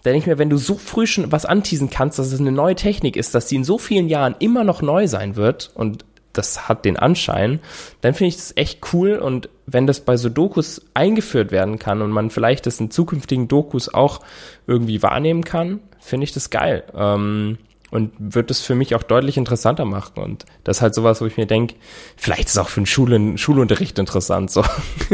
da 0.07 0.13
denke 0.13 0.23
ich 0.23 0.27
mir, 0.29 0.39
wenn 0.39 0.51
du 0.51 0.57
so 0.57 0.77
früh 0.77 1.05
schon 1.05 1.33
was 1.33 1.47
anteasen 1.47 1.91
kannst, 1.91 2.21
dass 2.21 2.33
es 2.33 2.39
eine 2.39 2.53
neue 2.53 2.77
Technik 2.77 3.17
ist, 3.17 3.35
dass 3.35 3.49
die 3.49 3.57
in 3.57 3.65
so 3.65 3.77
vielen 3.77 4.09
Jahren 4.09 4.37
immer 4.39 4.63
noch 4.63 4.81
neu 4.81 5.09
sein 5.09 5.35
wird 5.35 5.73
und 5.75 6.05
das 6.33 6.69
hat 6.69 6.85
den 6.85 6.97
Anschein, 6.97 7.59
dann 8.03 8.15
finde 8.15 8.29
ich 8.29 8.37
das 8.37 8.57
echt 8.57 8.93
cool 8.93 9.17
und 9.17 9.49
wenn 9.67 9.89
das 9.89 9.99
bei 9.99 10.17
so 10.17 10.29
Dokus 10.29 10.83
eingeführt 10.95 11.51
werden 11.51 11.81
kann 11.81 12.03
und 12.03 12.13
man 12.13 12.31
vielleicht 12.31 12.67
das 12.67 12.79
in 12.79 12.93
zukünftigen 12.93 13.49
Dokus 13.49 13.93
auch 13.93 14.21
irgendwie 14.69 15.03
wahrnehmen 15.03 15.43
kann, 15.43 15.81
finde 15.99 16.23
ich 16.23 16.33
das 16.33 16.51
geil. 16.51 16.85
Ähm, 16.95 17.59
und 17.91 18.13
wird 18.19 18.51
es 18.51 18.61
für 18.61 18.75
mich 18.75 18.95
auch 18.95 19.03
deutlich 19.03 19.37
interessanter 19.37 19.85
machen. 19.85 20.23
Und 20.23 20.45
das 20.65 20.79
ist 20.79 20.83
halt 20.83 20.95
sowas, 20.95 21.21
wo 21.21 21.27
ich 21.27 21.37
mir 21.37 21.47
denke, 21.47 21.75
vielleicht 22.17 22.47
ist 22.47 22.53
es 22.53 22.59
auch 22.59 22.69
für 22.69 22.81
den 22.81 22.87
Schulen, 22.87 23.39
Schulunterricht 23.39 23.99
interessant, 23.99 24.51
so 24.51 24.65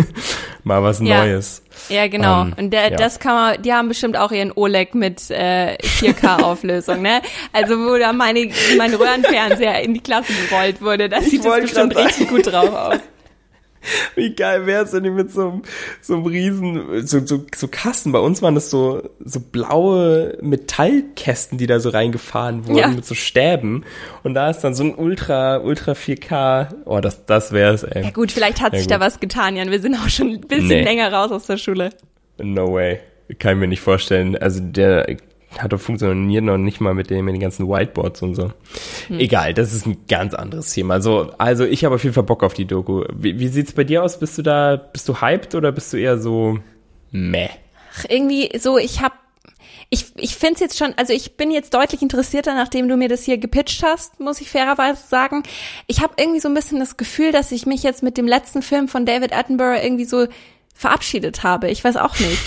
mal 0.64 0.82
was 0.82 1.00
ja. 1.00 1.24
Neues. 1.24 1.62
Ja, 1.88 2.06
genau. 2.08 2.42
Ähm, 2.42 2.54
und 2.56 2.70
der, 2.70 2.92
ja. 2.92 2.96
das 2.96 3.18
kann 3.18 3.34
man, 3.34 3.62
die 3.62 3.72
haben 3.72 3.88
bestimmt 3.88 4.16
auch 4.16 4.32
ihren 4.32 4.52
OLEG 4.52 4.94
mit 4.94 5.30
äh, 5.30 5.76
4K-Auflösung, 5.76 7.02
ne? 7.02 7.20
Also 7.52 7.76
wo 7.78 7.98
da 7.98 8.12
meine, 8.12 8.50
mein 8.78 8.94
Röhrenfernseher 8.94 9.82
in 9.82 9.94
die 9.94 10.00
Klasse 10.00 10.32
gerollt 10.48 10.80
wurde, 10.80 11.08
das 11.08 11.26
sieht 11.26 11.44
das 11.44 11.60
bestimmt 11.60 11.96
richtig 11.96 12.28
gut 12.28 12.46
drauf 12.46 12.72
aus. 12.72 13.00
Wie 14.14 14.34
geil 14.34 14.66
wäre 14.66 14.84
es, 14.84 14.92
wenn 14.92 15.02
die 15.02 15.10
mit 15.10 15.30
so 15.30 15.48
einem, 15.48 15.62
so 16.00 16.14
einem 16.14 16.26
riesen, 16.26 17.06
so, 17.06 17.24
so, 17.24 17.44
so 17.54 17.68
Kasten, 17.68 18.12
bei 18.12 18.18
uns 18.18 18.42
waren 18.42 18.54
das 18.54 18.70
so, 18.70 19.10
so 19.24 19.40
blaue 19.40 20.38
Metallkästen, 20.40 21.58
die 21.58 21.66
da 21.66 21.80
so 21.80 21.90
reingefahren 21.90 22.66
wurden 22.66 22.78
ja. 22.78 22.88
mit 22.88 23.04
so 23.04 23.14
Stäben. 23.14 23.84
Und 24.22 24.34
da 24.34 24.50
ist 24.50 24.60
dann 24.60 24.74
so 24.74 24.84
ein 24.84 24.94
Ultra, 24.94 25.58
Ultra 25.58 25.92
4K. 25.92 26.68
Oh, 26.84 27.00
das, 27.00 27.26
das 27.26 27.52
wär's, 27.52 27.82
ey. 27.82 28.04
Ja 28.04 28.10
gut, 28.10 28.32
vielleicht 28.32 28.60
hat 28.60 28.72
ja, 28.72 28.78
sich 28.78 28.88
gut. 28.88 28.96
da 28.96 29.00
was 29.00 29.20
getan, 29.20 29.56
Jan. 29.56 29.70
Wir 29.70 29.80
sind 29.80 29.96
auch 29.96 30.08
schon 30.08 30.30
ein 30.30 30.40
bisschen 30.40 30.68
nee. 30.68 30.82
länger 30.82 31.12
raus 31.12 31.30
aus 31.30 31.46
der 31.46 31.56
Schule. 31.56 31.90
No 32.38 32.72
way. 32.72 33.00
Kann 33.38 33.54
ich 33.54 33.60
mir 33.60 33.68
nicht 33.68 33.80
vorstellen. 33.80 34.36
Also 34.36 34.60
der 34.60 35.16
hat 35.58 35.72
doch 35.72 35.80
funktioniert 35.80 36.44
noch 36.44 36.58
nicht 36.58 36.80
mal 36.80 36.94
mit 36.94 37.10
den, 37.10 37.24
mit 37.24 37.34
den 37.34 37.40
ganzen 37.40 37.68
Whiteboards 37.68 38.22
und 38.22 38.34
so. 38.34 38.52
Hm. 39.08 39.18
Egal, 39.18 39.54
das 39.54 39.72
ist 39.72 39.86
ein 39.86 39.98
ganz 40.08 40.34
anderes 40.34 40.72
Thema. 40.72 40.94
Also, 40.94 41.32
also 41.38 41.64
ich 41.64 41.84
habe 41.84 41.94
auf 41.94 42.04
jeden 42.04 42.14
Fall 42.14 42.24
Bock 42.24 42.42
auf 42.42 42.54
die 42.54 42.64
Doku. 42.64 43.04
Wie, 43.14 43.38
wie 43.38 43.48
sieht's 43.48 43.72
bei 43.72 43.84
dir 43.84 44.02
aus? 44.02 44.18
Bist 44.18 44.38
du 44.38 44.42
da, 44.42 44.76
bist 44.76 45.08
du 45.08 45.20
hyped 45.20 45.54
oder 45.54 45.72
bist 45.72 45.92
du 45.92 45.98
eher 45.98 46.18
so 46.18 46.58
meh? 47.10 47.48
Ach, 47.94 48.04
irgendwie 48.08 48.50
so, 48.58 48.78
ich 48.78 49.02
hab 49.02 49.12
ich, 49.94 50.06
ich 50.16 50.36
finde 50.36 50.54
es 50.54 50.60
jetzt 50.60 50.78
schon, 50.78 50.94
also 50.96 51.12
ich 51.12 51.36
bin 51.36 51.50
jetzt 51.50 51.74
deutlich 51.74 52.00
interessierter, 52.00 52.54
nachdem 52.54 52.88
du 52.88 52.96
mir 52.96 53.10
das 53.10 53.24
hier 53.24 53.36
gepitcht 53.36 53.82
hast, 53.82 54.20
muss 54.20 54.40
ich 54.40 54.48
fairerweise 54.48 55.06
sagen. 55.06 55.42
Ich 55.86 56.00
habe 56.00 56.14
irgendwie 56.16 56.40
so 56.40 56.48
ein 56.48 56.54
bisschen 56.54 56.78
das 56.78 56.96
Gefühl, 56.96 57.30
dass 57.30 57.52
ich 57.52 57.66
mich 57.66 57.82
jetzt 57.82 58.02
mit 58.02 58.16
dem 58.16 58.26
letzten 58.26 58.62
Film 58.62 58.88
von 58.88 59.04
David 59.04 59.36
Attenborough 59.36 59.84
irgendwie 59.84 60.06
so 60.06 60.28
verabschiedet 60.82 61.42
habe. 61.42 61.70
Ich 61.70 61.82
weiß 61.82 61.96
auch 61.96 62.18
nicht. 62.18 62.38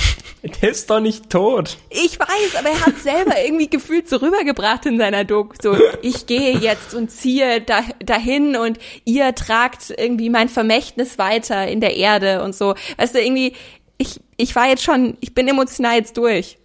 Der 0.62 0.70
ist 0.70 0.92
doch 0.92 1.00
nicht 1.00 1.32
tot. 1.32 1.78
Ich 1.90 2.20
weiß, 2.20 2.56
aber 2.60 2.70
er 2.70 2.86
hat 2.86 3.00
selber 3.00 3.44
irgendwie 3.44 3.68
gefühlt 3.68 4.08
so 4.08 4.18
rübergebracht 4.18 4.86
in 4.86 5.00
seiner 5.00 5.24
Doku. 5.24 5.56
So, 5.60 5.76
ich 6.04 6.28
gehe 6.28 6.56
jetzt 6.60 6.94
und 6.94 7.10
ziehe 7.10 7.62
da, 7.62 7.82
dahin 7.98 8.56
und 8.56 8.78
ihr 9.06 9.34
tragt 9.34 9.92
irgendwie 9.98 10.30
mein 10.30 10.48
Vermächtnis 10.48 11.18
weiter 11.18 11.68
in 11.68 11.82
der 11.82 11.96
Erde 11.96 12.44
und 12.44 12.54
so. 12.54 12.76
Weißt 12.98 13.16
du, 13.16 13.22
irgendwie, 13.22 13.54
ich, 13.98 14.22
ich 14.38 14.56
war 14.56 14.68
jetzt 14.68 14.84
schon, 14.84 15.18
ich 15.20 15.34
bin 15.34 15.48
emotional 15.48 15.96
jetzt 15.96 16.16
durch. 16.16 16.60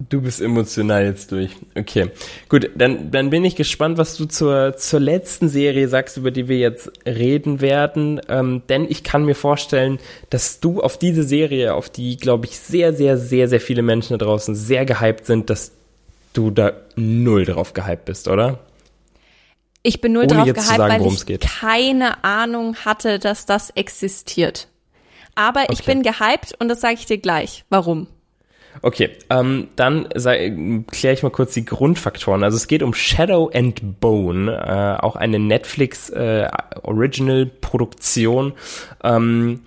Du 0.00 0.20
bist 0.20 0.40
emotional 0.40 1.04
jetzt 1.04 1.32
durch. 1.32 1.50
Okay. 1.74 2.10
Gut, 2.48 2.70
dann, 2.76 3.10
dann 3.10 3.30
bin 3.30 3.44
ich 3.44 3.56
gespannt, 3.56 3.98
was 3.98 4.16
du 4.16 4.26
zur, 4.26 4.76
zur 4.76 5.00
letzten 5.00 5.48
Serie 5.48 5.88
sagst, 5.88 6.16
über 6.16 6.30
die 6.30 6.46
wir 6.46 6.58
jetzt 6.58 6.92
reden 7.04 7.60
werden. 7.60 8.20
Ähm, 8.28 8.62
denn 8.68 8.86
ich 8.88 9.02
kann 9.02 9.24
mir 9.24 9.34
vorstellen, 9.34 9.98
dass 10.30 10.60
du 10.60 10.80
auf 10.80 10.98
diese 10.98 11.24
Serie, 11.24 11.74
auf 11.74 11.90
die, 11.90 12.16
glaube 12.16 12.46
ich, 12.46 12.58
sehr, 12.60 12.92
sehr, 12.92 13.18
sehr, 13.18 13.48
sehr 13.48 13.60
viele 13.60 13.82
Menschen 13.82 14.16
da 14.16 14.24
draußen 14.24 14.54
sehr 14.54 14.84
gehypt 14.84 15.26
sind, 15.26 15.50
dass 15.50 15.72
du 16.32 16.52
da 16.52 16.74
null 16.94 17.44
drauf 17.44 17.72
gehypt 17.72 18.04
bist, 18.04 18.28
oder? 18.28 18.60
Ich 19.82 20.00
bin 20.00 20.12
null 20.12 20.24
Ohne 20.24 20.34
drauf 20.34 20.44
gehypt, 20.44 20.60
sagen, 20.60 21.04
weil 21.04 21.12
ich 21.12 21.26
geht. 21.26 21.40
keine 21.40 22.22
Ahnung 22.22 22.76
hatte, 22.84 23.18
dass 23.18 23.46
das 23.46 23.70
existiert. 23.70 24.68
Aber 25.34 25.62
okay. 25.64 25.72
ich 25.72 25.84
bin 25.84 26.02
gehypt 26.04 26.54
und 26.60 26.68
das 26.68 26.80
sage 26.80 26.94
ich 26.94 27.06
dir 27.06 27.18
gleich. 27.18 27.64
Warum? 27.68 28.06
Okay, 28.82 29.10
ähm, 29.30 29.68
dann 29.76 30.08
kläre 30.08 31.14
ich 31.14 31.22
mal 31.22 31.30
kurz 31.30 31.54
die 31.54 31.64
Grundfaktoren. 31.64 32.44
Also 32.44 32.56
es 32.56 32.68
geht 32.68 32.82
um 32.82 32.94
Shadow 32.94 33.50
and 33.52 34.00
Bone, 34.00 34.52
äh, 34.52 35.02
auch 35.02 35.16
eine 35.16 35.38
Netflix 35.38 36.10
äh, 36.10 36.48
Original 36.82 37.46
Produktion. 37.46 38.52
Ähm, 39.02 39.60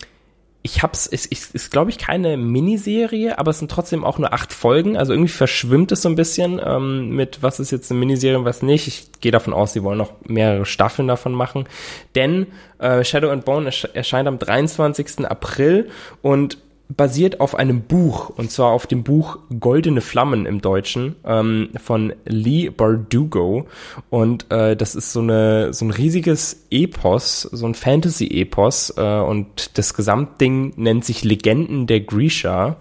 ich 0.63 0.83
hab's, 0.83 1.07
es 1.11 1.25
ist, 1.25 1.55
ist 1.55 1.71
glaube 1.71 1.89
ich 1.89 1.97
keine 1.97 2.37
Miniserie, 2.37 3.39
aber 3.39 3.49
es 3.51 3.59
sind 3.59 3.71
trotzdem 3.71 4.03
auch 4.03 4.19
nur 4.19 4.31
acht 4.31 4.53
Folgen. 4.53 4.95
Also 4.95 5.13
irgendwie 5.13 5.31
verschwimmt 5.31 5.91
es 5.91 6.03
so 6.03 6.09
ein 6.09 6.15
bisschen 6.15 6.61
ähm, 6.63 7.09
mit, 7.15 7.41
was 7.41 7.59
ist 7.59 7.71
jetzt 7.71 7.89
eine 7.89 7.99
Miniserie 7.99 8.37
und 8.37 8.45
was 8.45 8.61
nicht. 8.61 8.87
Ich 8.87 9.07
gehe 9.21 9.31
davon 9.31 9.53
aus, 9.53 9.73
sie 9.73 9.83
wollen 9.83 9.97
noch 9.97 10.13
mehrere 10.27 10.65
Staffeln 10.65 11.07
davon 11.07 11.33
machen. 11.33 11.67
Denn 12.13 12.47
äh, 12.77 13.03
Shadow 13.03 13.29
and 13.29 13.43
Bone 13.43 13.71
erscheint 13.93 14.27
am 14.27 14.37
23. 14.37 15.25
April 15.25 15.89
und 16.21 16.59
basiert 16.97 17.39
auf 17.39 17.55
einem 17.55 17.81
Buch, 17.81 18.29
und 18.29 18.51
zwar 18.51 18.71
auf 18.71 18.87
dem 18.87 19.03
Buch 19.03 19.39
Goldene 19.59 20.01
Flammen 20.01 20.45
im 20.45 20.61
Deutschen 20.61 21.15
ähm, 21.25 21.69
von 21.81 22.13
Lee 22.25 22.69
Bardugo. 22.69 23.67
Und 24.09 24.51
äh, 24.51 24.75
das 24.75 24.95
ist 24.95 25.13
so, 25.13 25.21
eine, 25.21 25.73
so 25.73 25.85
ein 25.85 25.91
riesiges 25.91 26.65
Epos, 26.69 27.41
so 27.43 27.65
ein 27.65 27.75
Fantasy-Epos. 27.75 28.95
Äh, 28.97 29.19
und 29.19 29.77
das 29.77 29.93
Gesamtding 29.93 30.73
nennt 30.75 31.05
sich 31.05 31.23
Legenden 31.23 31.87
der 31.87 32.01
Grisha. 32.01 32.77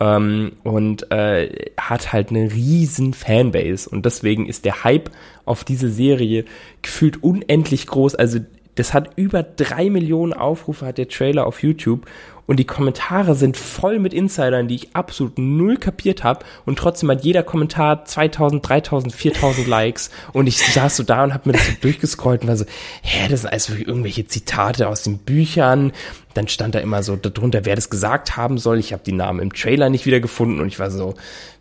Ähm, 0.00 0.52
und 0.62 1.10
äh, 1.10 1.70
hat 1.78 2.12
halt 2.12 2.30
eine 2.30 2.52
riesen 2.52 3.14
Fanbase. 3.14 3.88
Und 3.88 4.06
deswegen 4.06 4.46
ist 4.46 4.64
der 4.64 4.84
Hype 4.84 5.10
auf 5.44 5.64
diese 5.64 5.90
Serie 5.90 6.44
gefühlt 6.82 7.22
unendlich 7.22 7.86
groß. 7.86 8.14
Also 8.14 8.38
das 8.76 8.94
hat 8.94 9.10
über 9.16 9.42
drei 9.42 9.90
Millionen 9.90 10.32
Aufrufe, 10.32 10.86
hat 10.86 10.98
der 10.98 11.08
Trailer 11.08 11.46
auf 11.46 11.62
YouTube 11.64 12.06
und 12.48 12.56
die 12.56 12.64
Kommentare 12.64 13.34
sind 13.34 13.58
voll 13.58 13.98
mit 13.98 14.14
Insidern, 14.14 14.68
die 14.68 14.76
ich 14.76 14.96
absolut 14.96 15.38
null 15.38 15.76
kapiert 15.76 16.24
habe 16.24 16.46
und 16.64 16.78
trotzdem 16.78 17.10
hat 17.10 17.22
jeder 17.22 17.42
Kommentar 17.42 18.06
2000, 18.06 18.66
3000, 18.66 19.14
4000 19.14 19.66
Likes 19.66 20.10
und 20.32 20.46
ich 20.46 20.58
saß 20.58 20.96
so 20.96 21.02
da 21.02 21.24
und 21.24 21.34
habe 21.34 21.50
mir 21.50 21.52
das 21.52 21.66
so 21.66 21.72
durchgescrollt 21.82 22.40
und 22.40 22.48
war 22.48 22.56
so, 22.56 22.64
hä, 23.02 23.28
das 23.28 23.42
sind 23.42 23.52
also 23.52 23.74
irgendwelche 23.74 24.26
Zitate 24.26 24.88
aus 24.88 25.02
den 25.02 25.18
Büchern. 25.18 25.92
Dann 26.32 26.48
stand 26.48 26.74
da 26.74 26.78
immer 26.78 27.02
so 27.02 27.16
darunter, 27.16 27.66
wer 27.66 27.74
das 27.74 27.90
gesagt 27.90 28.36
haben 28.36 28.56
soll. 28.58 28.78
Ich 28.78 28.92
habe 28.92 29.02
die 29.04 29.12
Namen 29.12 29.40
im 29.40 29.52
Trailer 29.52 29.90
nicht 29.90 30.06
wiedergefunden 30.06 30.60
und 30.60 30.68
ich 30.68 30.78
war 30.78 30.90
so, 30.90 31.14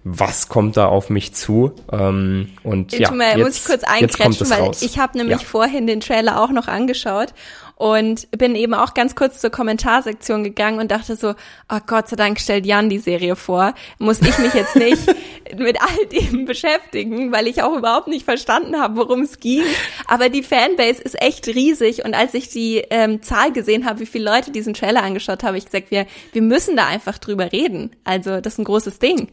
was 0.05 0.47
kommt 0.47 0.77
da 0.77 0.85
auf 0.85 1.09
mich 1.09 1.33
zu? 1.33 1.73
Ähm, 1.91 2.49
und 2.63 2.97
ja, 2.97 3.11
mal, 3.11 3.38
jetzt, 3.38 3.45
muss 3.45 3.57
ich 3.57 3.65
kurz 3.65 3.83
einkretschen, 3.83 4.49
weil 4.49 4.59
raus. 4.61 4.81
ich 4.81 4.99
habe 4.99 5.17
nämlich 5.17 5.41
ja. 5.41 5.47
vorhin 5.47 5.85
den 5.85 5.99
Trailer 5.99 6.41
auch 6.41 6.51
noch 6.51 6.69
angeschaut 6.69 7.33
und 7.78 8.30
bin 8.32 8.55
eben 8.55 8.73
auch 8.73 8.93
ganz 8.95 9.15
kurz 9.15 9.39
zur 9.39 9.51
Kommentarsektion 9.51 10.43
gegangen 10.43 10.80
und 10.80 10.89
dachte 10.89 11.15
so, 11.15 11.36
oh 11.71 11.80
Gott 11.86 12.09
sei 12.09 12.15
Dank 12.15 12.39
stellt 12.39 12.65
Jan 12.65 12.89
die 12.89 12.97
Serie 12.97 13.36
vor. 13.36 13.73
Muss 13.99 14.19
ich 14.21 14.38
mich 14.39 14.53
jetzt 14.55 14.75
nicht 14.75 15.05
mit 15.57 15.80
all 15.80 16.05
dem 16.07 16.45
beschäftigen, 16.45 17.32
weil 17.32 17.47
ich 17.47 17.61
auch 17.61 17.78
überhaupt 17.78 18.07
nicht 18.07 18.25
verstanden 18.25 18.82
habe, 18.82 18.97
worum 18.97 19.21
es 19.21 19.39
ging. 19.39 19.63
Aber 20.07 20.30
die 20.30 20.43
Fanbase 20.43 21.01
ist 21.01 21.21
echt 21.21 21.47
riesig 21.47 22.03
und 22.03 22.15
als 22.15 22.34
ich 22.34 22.49
die 22.49 22.84
ähm, 22.89 23.21
Zahl 23.21 23.51
gesehen 23.51 23.86
habe, 23.86 23.99
wie 23.99 24.05
viele 24.07 24.25
Leute 24.25 24.51
diesen 24.51 24.73
Trailer 24.73 25.03
angeschaut 25.03 25.43
haben, 25.43 25.49
habe 25.49 25.57
ich 25.59 25.65
gesagt, 25.65 25.91
wir, 25.91 26.07
wir 26.34 26.41
müssen 26.41 26.75
da 26.75 26.88
einfach 26.88 27.19
drüber 27.19 27.51
reden. 27.51 27.95
Also 28.03 28.41
das 28.41 28.53
ist 28.53 28.59
ein 28.59 28.65
großes 28.65 28.99
Ding. 28.99 29.30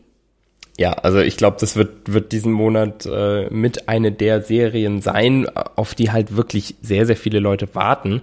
Ja, 0.77 0.93
also 0.93 1.21
ich 1.21 1.37
glaube, 1.37 1.57
das 1.61 1.77
wird, 1.77 2.13
wird 2.13 2.33
diesen 2.33 2.53
Monat 2.53 3.07
äh, 3.07 3.49
mit 3.51 3.89
eine 3.89 4.11
der 4.11 4.43
Serien 4.43 5.01
sein, 5.01 5.47
auf 5.55 5.95
die 5.95 6.11
halt 6.11 6.37
wirklich 6.37 6.75
sehr, 6.83 7.07
sehr 7.07 7.17
viele 7.17 7.39
Leute 7.39 7.75
warten. 7.75 8.23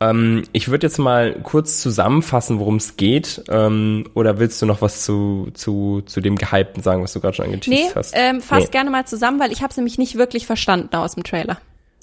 Ähm, 0.00 0.44
ich 0.52 0.68
würde 0.70 0.86
jetzt 0.86 0.98
mal 0.98 1.34
kurz 1.42 1.82
zusammenfassen, 1.82 2.58
worum 2.58 2.76
es 2.76 2.96
geht. 2.96 3.44
Ähm, 3.50 4.08
oder 4.14 4.38
willst 4.38 4.62
du 4.62 4.66
noch 4.66 4.80
was 4.80 5.02
zu, 5.04 5.50
zu, 5.52 6.02
zu 6.06 6.22
dem 6.22 6.36
Gehypten 6.36 6.82
sagen, 6.82 7.02
was 7.02 7.12
du 7.12 7.20
gerade 7.20 7.36
schon 7.36 7.46
angeteased 7.46 7.90
nee, 7.90 7.94
hast? 7.94 8.14
Ähm, 8.16 8.40
fass 8.40 8.64
nee. 8.64 8.70
gerne 8.70 8.88
mal 8.88 9.06
zusammen, 9.06 9.38
weil 9.38 9.52
ich 9.52 9.60
habe 9.60 9.70
es 9.70 9.76
nämlich 9.76 9.98
nicht 9.98 10.16
wirklich 10.16 10.46
verstanden 10.46 10.96
aus 10.96 11.14
dem 11.14 11.24
Trailer. 11.24 11.58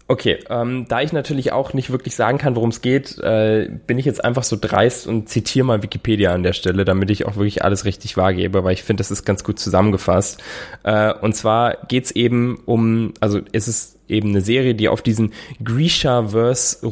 Okay, 0.09 0.39
ähm, 0.49 0.85
da 0.87 1.01
ich 1.01 1.11
natürlich 1.11 1.51
auch 1.51 1.73
nicht 1.73 1.91
wirklich 1.91 2.15
sagen 2.15 2.37
kann, 2.37 2.55
worum 2.55 2.69
es 2.69 2.81
geht, 2.81 3.19
äh, 3.19 3.69
bin 3.87 3.99
ich 3.99 4.05
jetzt 4.05 4.23
einfach 4.23 4.43
so 4.43 4.57
dreist 4.59 5.05
und 5.05 5.27
zitiere 5.27 5.65
mal 5.65 5.83
Wikipedia 5.83 6.33
an 6.33 6.43
der 6.43 6.53
Stelle, 6.53 6.85
damit 6.85 7.09
ich 7.09 7.25
auch 7.25 7.35
wirklich 7.35 7.65
alles 7.65 7.83
richtig 7.83 8.15
wahrgebe, 8.15 8.63
weil 8.63 8.71
ich 8.71 8.83
finde, 8.83 9.01
das 9.01 9.11
ist 9.11 9.25
ganz 9.25 9.43
gut 9.43 9.59
zusammengefasst. 9.59 10.41
Äh, 10.83 11.13
und 11.13 11.35
zwar 11.35 11.75
geht's 11.87 12.11
eben 12.11 12.61
um, 12.65 13.13
also 13.19 13.41
es 13.51 13.67
ist 13.67 13.96
eben 14.07 14.29
eine 14.29 14.41
Serie, 14.41 14.75
die 14.75 14.89
auf 14.89 15.01
diesen 15.01 15.33
Grisha-Verse 15.63 16.85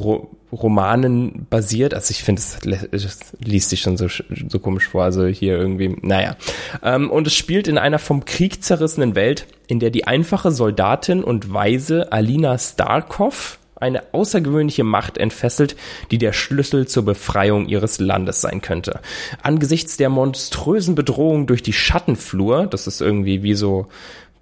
Romanen 0.51 1.47
basiert. 1.49 1.93
Also 1.93 2.11
ich 2.11 2.23
finde, 2.23 2.41
es 2.91 3.19
liest 3.39 3.69
sich 3.69 3.81
schon 3.81 3.97
so, 3.97 4.07
so 4.07 4.59
komisch 4.59 4.87
vor. 4.87 5.03
Also 5.03 5.25
hier 5.25 5.57
irgendwie, 5.57 5.95
naja. 6.01 6.35
Ähm, 6.83 7.09
und 7.11 7.27
es 7.27 7.35
spielt 7.35 7.67
in 7.67 7.77
einer 7.77 7.99
vom 7.99 8.25
Krieg 8.25 8.63
zerrissenen 8.63 9.15
Welt, 9.15 9.47
in 9.67 9.79
der 9.79 9.89
die 9.89 10.07
einfache 10.07 10.51
Soldatin 10.51 11.23
und 11.23 11.53
Weise 11.53 12.11
Alina 12.11 12.57
Starkov 12.57 13.59
eine 13.77 14.13
außergewöhnliche 14.13 14.85
Macht 14.85 15.17
entfesselt, 15.17 15.75
die 16.09 16.17
der 16.17 16.31
Schlüssel 16.31 16.87
zur 16.87 17.03
Befreiung 17.03 17.67
ihres 17.67 17.99
Landes 17.99 18.39
sein 18.39 18.61
könnte. 18.61 19.01
Angesichts 19.41 19.97
der 19.97 20.09
monströsen 20.09 20.95
Bedrohung 20.95 21.45
durch 21.45 21.61
die 21.61 21.73
Schattenflur, 21.73 22.67
das 22.67 22.87
ist 22.87 23.01
irgendwie 23.01 23.43
wie 23.43 23.53
so 23.53 23.87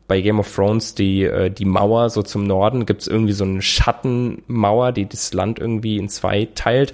bei 0.08 0.22
Game 0.22 0.40
of 0.40 0.54
Thrones 0.54 0.96
die, 0.96 1.24
äh, 1.24 1.50
die 1.50 1.66
Mauer 1.66 2.10
so 2.10 2.22
zum 2.22 2.44
Norden, 2.44 2.86
gibt 2.86 3.02
es 3.02 3.08
irgendwie 3.08 3.34
so 3.34 3.46
eine 3.46 3.62
Schattenmauer, 3.62 4.92
die 4.92 5.08
das 5.08 5.34
Land 5.34 5.60
irgendwie 5.60 5.98
in 5.98 6.10
zwei 6.10 6.50
teilt, 6.54 6.94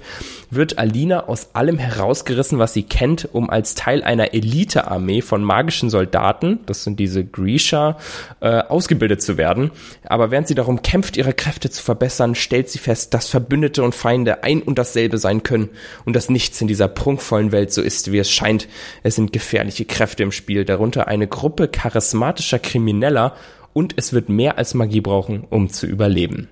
wird 0.50 0.78
Alina 0.78 1.26
aus 1.26 1.50
allem 1.54 1.78
herausgerissen, 1.78 2.58
was 2.58 2.72
sie 2.72 2.84
kennt, 2.84 3.28
um 3.32 3.50
als 3.50 3.74
Teil 3.74 4.02
einer 4.02 4.32
Elitearmee 4.32 5.22
von 5.22 5.42
magischen 5.42 5.90
Soldaten, 5.90 6.60
das 6.66 6.84
sind 6.84 7.00
diese 7.00 7.24
Grisha, 7.24 7.98
äh, 8.40 8.60
ausgebildet 8.62 9.22
zu 9.22 9.36
werden. 9.36 9.70
Aber 10.04 10.30
während 10.30 10.48
sie 10.48 10.54
darum 10.54 10.82
kämpft, 10.82 11.16
ihre 11.16 11.32
Kräfte 11.32 11.68
zu 11.70 11.82
verbessern, 11.82 12.34
stellt 12.34 12.68
sie 12.68 12.78
fest, 12.78 13.12
dass 13.12 13.28
Verbündete 13.28 13.82
und 13.82 13.94
Feinde 13.94 14.44
ein 14.44 14.62
und 14.62 14.78
dasselbe 14.78 15.18
sein 15.18 15.42
können 15.42 15.70
und 16.04 16.14
dass 16.14 16.30
nichts 16.30 16.60
in 16.60 16.68
dieser 16.68 16.88
prunkvollen 16.88 17.52
Welt 17.52 17.72
so 17.72 17.82
ist, 17.82 18.12
wie 18.12 18.18
es 18.18 18.30
scheint. 18.30 18.68
Es 19.02 19.16
sind 19.16 19.32
gefährliche 19.32 19.84
Kräfte 19.84 20.22
im 20.22 20.32
Spiel, 20.32 20.64
darunter 20.64 21.08
eine 21.08 21.26
Gruppe 21.26 21.68
charismatischer 21.68 22.58
Kriminelle, 22.58 22.99
schneller 23.00 23.34
und 23.72 23.94
es 23.96 24.12
wird 24.12 24.28
mehr 24.28 24.58
als 24.58 24.74
Magie 24.74 25.00
brauchen, 25.00 25.44
um 25.48 25.70
zu 25.70 25.86
überleben. 25.86 26.48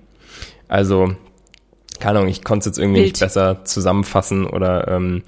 Also, 0.67 1.13
keine 1.99 2.19
Ahnung, 2.19 2.29
ich 2.29 2.43
konnte 2.43 2.61
es 2.61 2.65
jetzt 2.65 2.79
irgendwie 2.79 3.01
Bild. 3.01 3.13
nicht 3.13 3.19
besser 3.19 3.65
zusammenfassen 3.65 4.45
oder 4.45 4.87
ähm, 4.87 5.23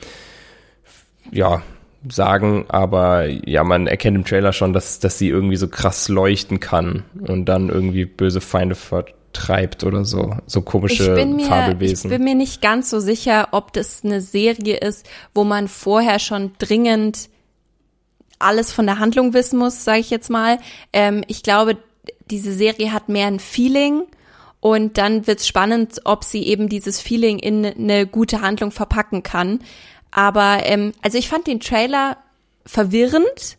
ja, 1.32 1.62
sagen, 2.10 2.66
aber 2.70 3.28
ja, 3.28 3.64
man 3.64 3.86
erkennt 3.88 4.18
im 4.18 4.26
Trailer 4.26 4.54
schon, 4.54 4.74
dass, 4.74 5.00
dass 5.00 5.20
sie 5.20 5.30
irgendwie 5.30 5.58
so 5.58 5.68
krass 5.68 6.10
leuchten 6.10 6.60
kann 6.60 7.04
und 7.28 7.46
dann 7.46 7.70
irgendwie 7.70 8.06
böse 8.06 8.42
Feinde 8.42 8.74
vertreibt 8.74 9.84
oder 9.84 10.04
so, 10.04 10.36
so 10.48 10.62
komische 10.62 11.20
ich 11.20 11.26
mir, 11.26 11.46
Fabelwesen. 11.46 12.10
Ich 12.10 12.18
bin 12.18 12.24
mir 12.24 12.36
nicht 12.36 12.62
ganz 12.62 12.90
so 12.90 13.00
sicher, 13.00 13.50
ob 13.52 13.74
das 13.74 14.04
eine 14.04 14.22
Serie 14.22 14.78
ist, 14.78 15.08
wo 15.36 15.44
man 15.44 15.68
vorher 15.68 16.18
schon 16.18 16.52
dringend 16.58 17.30
alles 18.44 18.72
von 18.72 18.86
der 18.86 19.00
Handlung 19.00 19.34
wissen 19.34 19.58
muss, 19.58 19.84
sage 19.84 20.00
ich 20.00 20.10
jetzt 20.10 20.30
mal. 20.30 20.60
Ähm, 20.94 21.24
ich 21.28 21.44
glaube, 21.44 21.78
diese 22.30 22.54
Serie 22.54 22.94
hat 22.94 23.10
mehr 23.10 23.28
ein 23.28 23.40
Feeling 23.40 24.04
und 24.60 24.98
dann 24.98 25.28
wird's 25.28 25.48
spannend, 25.48 26.02
ob 26.06 26.24
sie 26.24 26.44
eben 26.44 26.70
dieses 26.70 27.02
Feeling 27.02 27.40
in 27.40 27.66
eine 27.66 28.06
gute 28.06 28.42
Handlung 28.42 28.72
verpacken 28.72 29.24
kann. 29.24 29.60
Aber 30.12 30.60
ähm, 30.64 30.94
also 31.02 31.18
ich 31.18 31.30
fand 31.30 31.48
den 31.48 31.60
Trailer 31.60 32.18
verwirrend, 32.66 33.58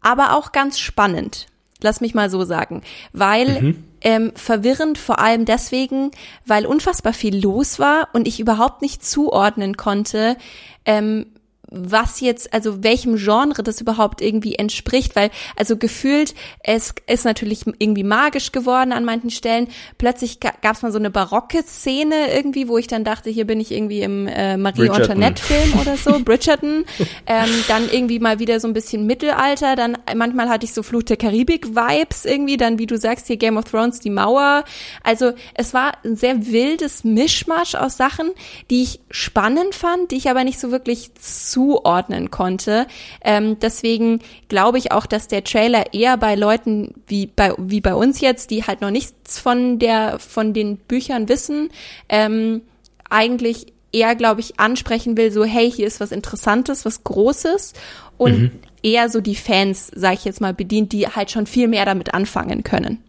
aber 0.00 0.36
auch 0.36 0.52
ganz 0.52 0.78
spannend. 0.78 1.46
Lass 1.82 2.00
mich 2.00 2.14
mal 2.14 2.28
so 2.28 2.44
sagen, 2.44 2.82
weil 3.12 3.62
mhm. 3.62 3.84
ähm, 4.02 4.32
verwirrend 4.34 4.98
vor 4.98 5.18
allem 5.18 5.46
deswegen, 5.46 6.10
weil 6.44 6.66
unfassbar 6.66 7.14
viel 7.14 7.40
los 7.42 7.78
war 7.78 8.08
und 8.12 8.28
ich 8.28 8.40
überhaupt 8.40 8.82
nicht 8.82 9.04
zuordnen 9.04 9.76
konnte, 9.76 10.36
ähm, 10.84 11.26
was 11.70 12.20
jetzt, 12.20 12.52
also 12.52 12.82
welchem 12.82 13.16
Genre 13.16 13.62
das 13.62 13.80
überhaupt 13.80 14.20
irgendwie 14.20 14.56
entspricht, 14.56 15.14
weil 15.14 15.30
also 15.56 15.76
gefühlt, 15.76 16.34
es 16.64 16.94
ist 17.06 17.24
natürlich 17.24 17.64
irgendwie 17.78 18.02
magisch 18.02 18.50
geworden 18.52 18.92
an 18.92 19.04
manchen 19.04 19.30
Stellen. 19.30 19.68
Plötzlich 19.96 20.40
gab 20.40 20.74
es 20.74 20.82
mal 20.82 20.90
so 20.90 20.98
eine 20.98 21.10
barocke 21.10 21.62
Szene 21.62 22.34
irgendwie, 22.34 22.68
wo 22.68 22.76
ich 22.76 22.88
dann 22.88 23.04
dachte, 23.04 23.30
hier 23.30 23.46
bin 23.46 23.60
ich 23.60 23.70
irgendwie 23.70 24.02
im 24.02 24.26
äh, 24.26 24.56
Marie 24.56 24.90
Antoinette-Film 24.90 25.78
oder 25.80 25.96
so, 25.96 26.18
Bridgerton. 26.20 26.84
ähm, 27.26 27.48
dann 27.68 27.88
irgendwie 27.90 28.18
mal 28.18 28.40
wieder 28.40 28.58
so 28.58 28.66
ein 28.66 28.74
bisschen 28.74 29.06
Mittelalter, 29.06 29.76
dann 29.76 29.96
manchmal 30.16 30.48
hatte 30.48 30.64
ich 30.64 30.74
so 30.74 30.82
Fluch 30.82 31.04
der 31.04 31.16
Karibik-Vibes 31.16 32.24
irgendwie, 32.24 32.56
dann 32.56 32.78
wie 32.78 32.86
du 32.86 32.98
sagst, 32.98 33.28
hier 33.28 33.36
Game 33.36 33.56
of 33.56 33.64
Thrones, 33.66 34.00
die 34.00 34.10
Mauer. 34.10 34.64
Also 35.04 35.32
es 35.54 35.72
war 35.72 35.92
ein 36.04 36.16
sehr 36.16 36.46
wildes 36.46 37.04
Mischmasch 37.04 37.76
aus 37.76 37.96
Sachen, 37.96 38.30
die 38.70 38.82
ich 38.82 39.00
spannend 39.10 39.76
fand, 39.76 40.10
die 40.10 40.16
ich 40.16 40.28
aber 40.28 40.42
nicht 40.42 40.58
so 40.58 40.72
wirklich 40.72 41.14
zu 41.14 41.59
zuordnen 41.60 42.30
konnte. 42.30 42.86
Ähm, 43.22 43.58
deswegen 43.60 44.20
glaube 44.48 44.78
ich 44.78 44.92
auch, 44.92 45.06
dass 45.06 45.28
der 45.28 45.44
Trailer 45.44 45.92
eher 45.92 46.16
bei 46.16 46.34
Leuten 46.34 46.94
wie 47.06 47.26
bei, 47.26 47.52
wie 47.58 47.82
bei 47.82 47.94
uns 47.94 48.20
jetzt, 48.20 48.50
die 48.50 48.64
halt 48.64 48.80
noch 48.80 48.90
nichts 48.90 49.38
von 49.38 49.78
der, 49.78 50.18
von 50.18 50.54
den 50.54 50.78
Büchern 50.78 51.28
wissen, 51.28 51.68
ähm, 52.08 52.62
eigentlich 53.10 53.66
eher, 53.92 54.14
glaube 54.14 54.40
ich, 54.40 54.58
ansprechen 54.58 55.16
will, 55.16 55.32
so, 55.32 55.44
hey, 55.44 55.70
hier 55.70 55.86
ist 55.86 56.00
was 56.00 56.12
Interessantes, 56.12 56.84
was 56.84 57.04
Großes 57.04 57.74
und 58.16 58.38
mhm. 58.38 58.50
eher 58.82 59.10
so 59.10 59.20
die 59.20 59.34
Fans, 59.34 59.90
sage 59.94 60.14
ich 60.14 60.24
jetzt 60.24 60.40
mal, 60.40 60.54
bedient, 60.54 60.92
die 60.92 61.08
halt 61.08 61.30
schon 61.30 61.46
viel 61.46 61.68
mehr 61.68 61.84
damit 61.84 62.14
anfangen 62.14 62.62
können. 62.62 63.02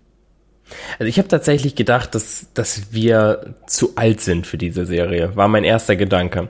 Also 1.00 1.06
ich 1.10 1.18
habe 1.18 1.28
tatsächlich 1.28 1.76
gedacht, 1.76 2.16
dass, 2.16 2.48
dass 2.54 2.92
wir 2.92 3.56
zu 3.68 3.96
alt 3.96 4.22
sind 4.22 4.48
für 4.48 4.58
diese 4.58 4.86
Serie, 4.86 5.36
war 5.36 5.48
mein 5.48 5.64
erster 5.64 5.96
Gedanke. 5.96 6.50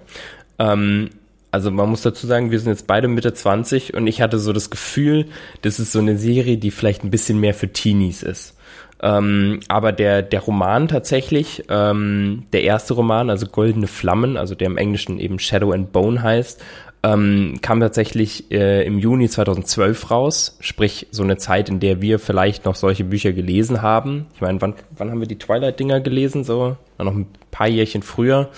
Ähm, 0.59 1.09
also 1.51 1.69
man 1.69 1.89
muss 1.89 2.01
dazu 2.01 2.25
sagen, 2.27 2.49
wir 2.51 2.59
sind 2.59 2.69
jetzt 2.69 2.87
beide 2.87 3.07
Mitte 3.07 3.33
20 3.33 3.93
und 3.93 4.07
ich 4.07 4.21
hatte 4.21 4.39
so 4.39 4.53
das 4.53 4.69
Gefühl, 4.69 5.27
das 5.61 5.79
ist 5.79 5.91
so 5.91 5.99
eine 5.99 6.17
Serie, 6.17 6.57
die 6.57 6.71
vielleicht 6.71 7.03
ein 7.03 7.11
bisschen 7.11 7.39
mehr 7.39 7.53
für 7.53 7.67
Teenies 7.67 8.23
ist. 8.23 8.55
Ähm, 9.03 9.59
aber 9.67 9.91
der, 9.91 10.21
der 10.21 10.41
Roman 10.41 10.87
tatsächlich, 10.87 11.63
ähm, 11.69 12.43
der 12.53 12.63
erste 12.63 12.93
Roman, 12.93 13.29
also 13.29 13.47
Goldene 13.47 13.87
Flammen, 13.87 14.37
also 14.37 14.55
der 14.55 14.67
im 14.67 14.77
Englischen 14.77 15.19
eben 15.19 15.39
Shadow 15.39 15.71
and 15.71 15.91
Bone 15.91 16.21
heißt, 16.21 16.63
ähm, 17.03 17.57
kam 17.61 17.79
tatsächlich 17.79 18.51
äh, 18.51 18.85
im 18.85 18.99
Juni 18.99 19.27
2012 19.27 20.11
raus, 20.11 20.57
sprich 20.59 21.07
so 21.11 21.23
eine 21.23 21.37
Zeit, 21.37 21.69
in 21.69 21.79
der 21.79 22.01
wir 22.01 22.19
vielleicht 22.19 22.65
noch 22.65 22.75
solche 22.75 23.03
Bücher 23.03 23.33
gelesen 23.33 23.81
haben. 23.81 24.27
Ich 24.35 24.41
meine, 24.41 24.61
wann, 24.61 24.75
wann 24.95 25.09
haben 25.09 25.19
wir 25.19 25.27
die 25.27 25.39
Twilight-Dinger 25.39 25.99
gelesen? 26.01 26.43
So 26.43 26.77
noch 27.03 27.13
ein 27.13 27.27
paar 27.49 27.67
Jährchen 27.67 28.03
früher. 28.03 28.49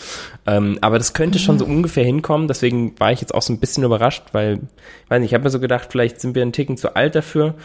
Ähm, 0.45 0.77
aber 0.81 0.97
das 0.97 1.13
könnte 1.13 1.39
schon 1.39 1.57
so 1.57 1.65
ungefähr 1.65 2.03
hinkommen. 2.03 2.47
Deswegen 2.47 2.99
war 2.99 3.11
ich 3.11 3.21
jetzt 3.21 3.33
auch 3.33 3.41
so 3.41 3.53
ein 3.53 3.59
bisschen 3.59 3.83
überrascht, 3.83 4.23
weil, 4.33 4.59
ich 5.05 5.09
weiß 5.09 5.19
nicht, 5.19 5.29
ich 5.29 5.33
habe 5.33 5.45
mir 5.45 5.49
so 5.49 5.59
gedacht, 5.61 5.87
vielleicht 5.91 6.19
sind 6.19 6.35
wir 6.35 6.41
einen 6.41 6.51
Ticken 6.51 6.75
zu 6.75 6.95
alt 6.95 7.15
dafür. 7.15 7.55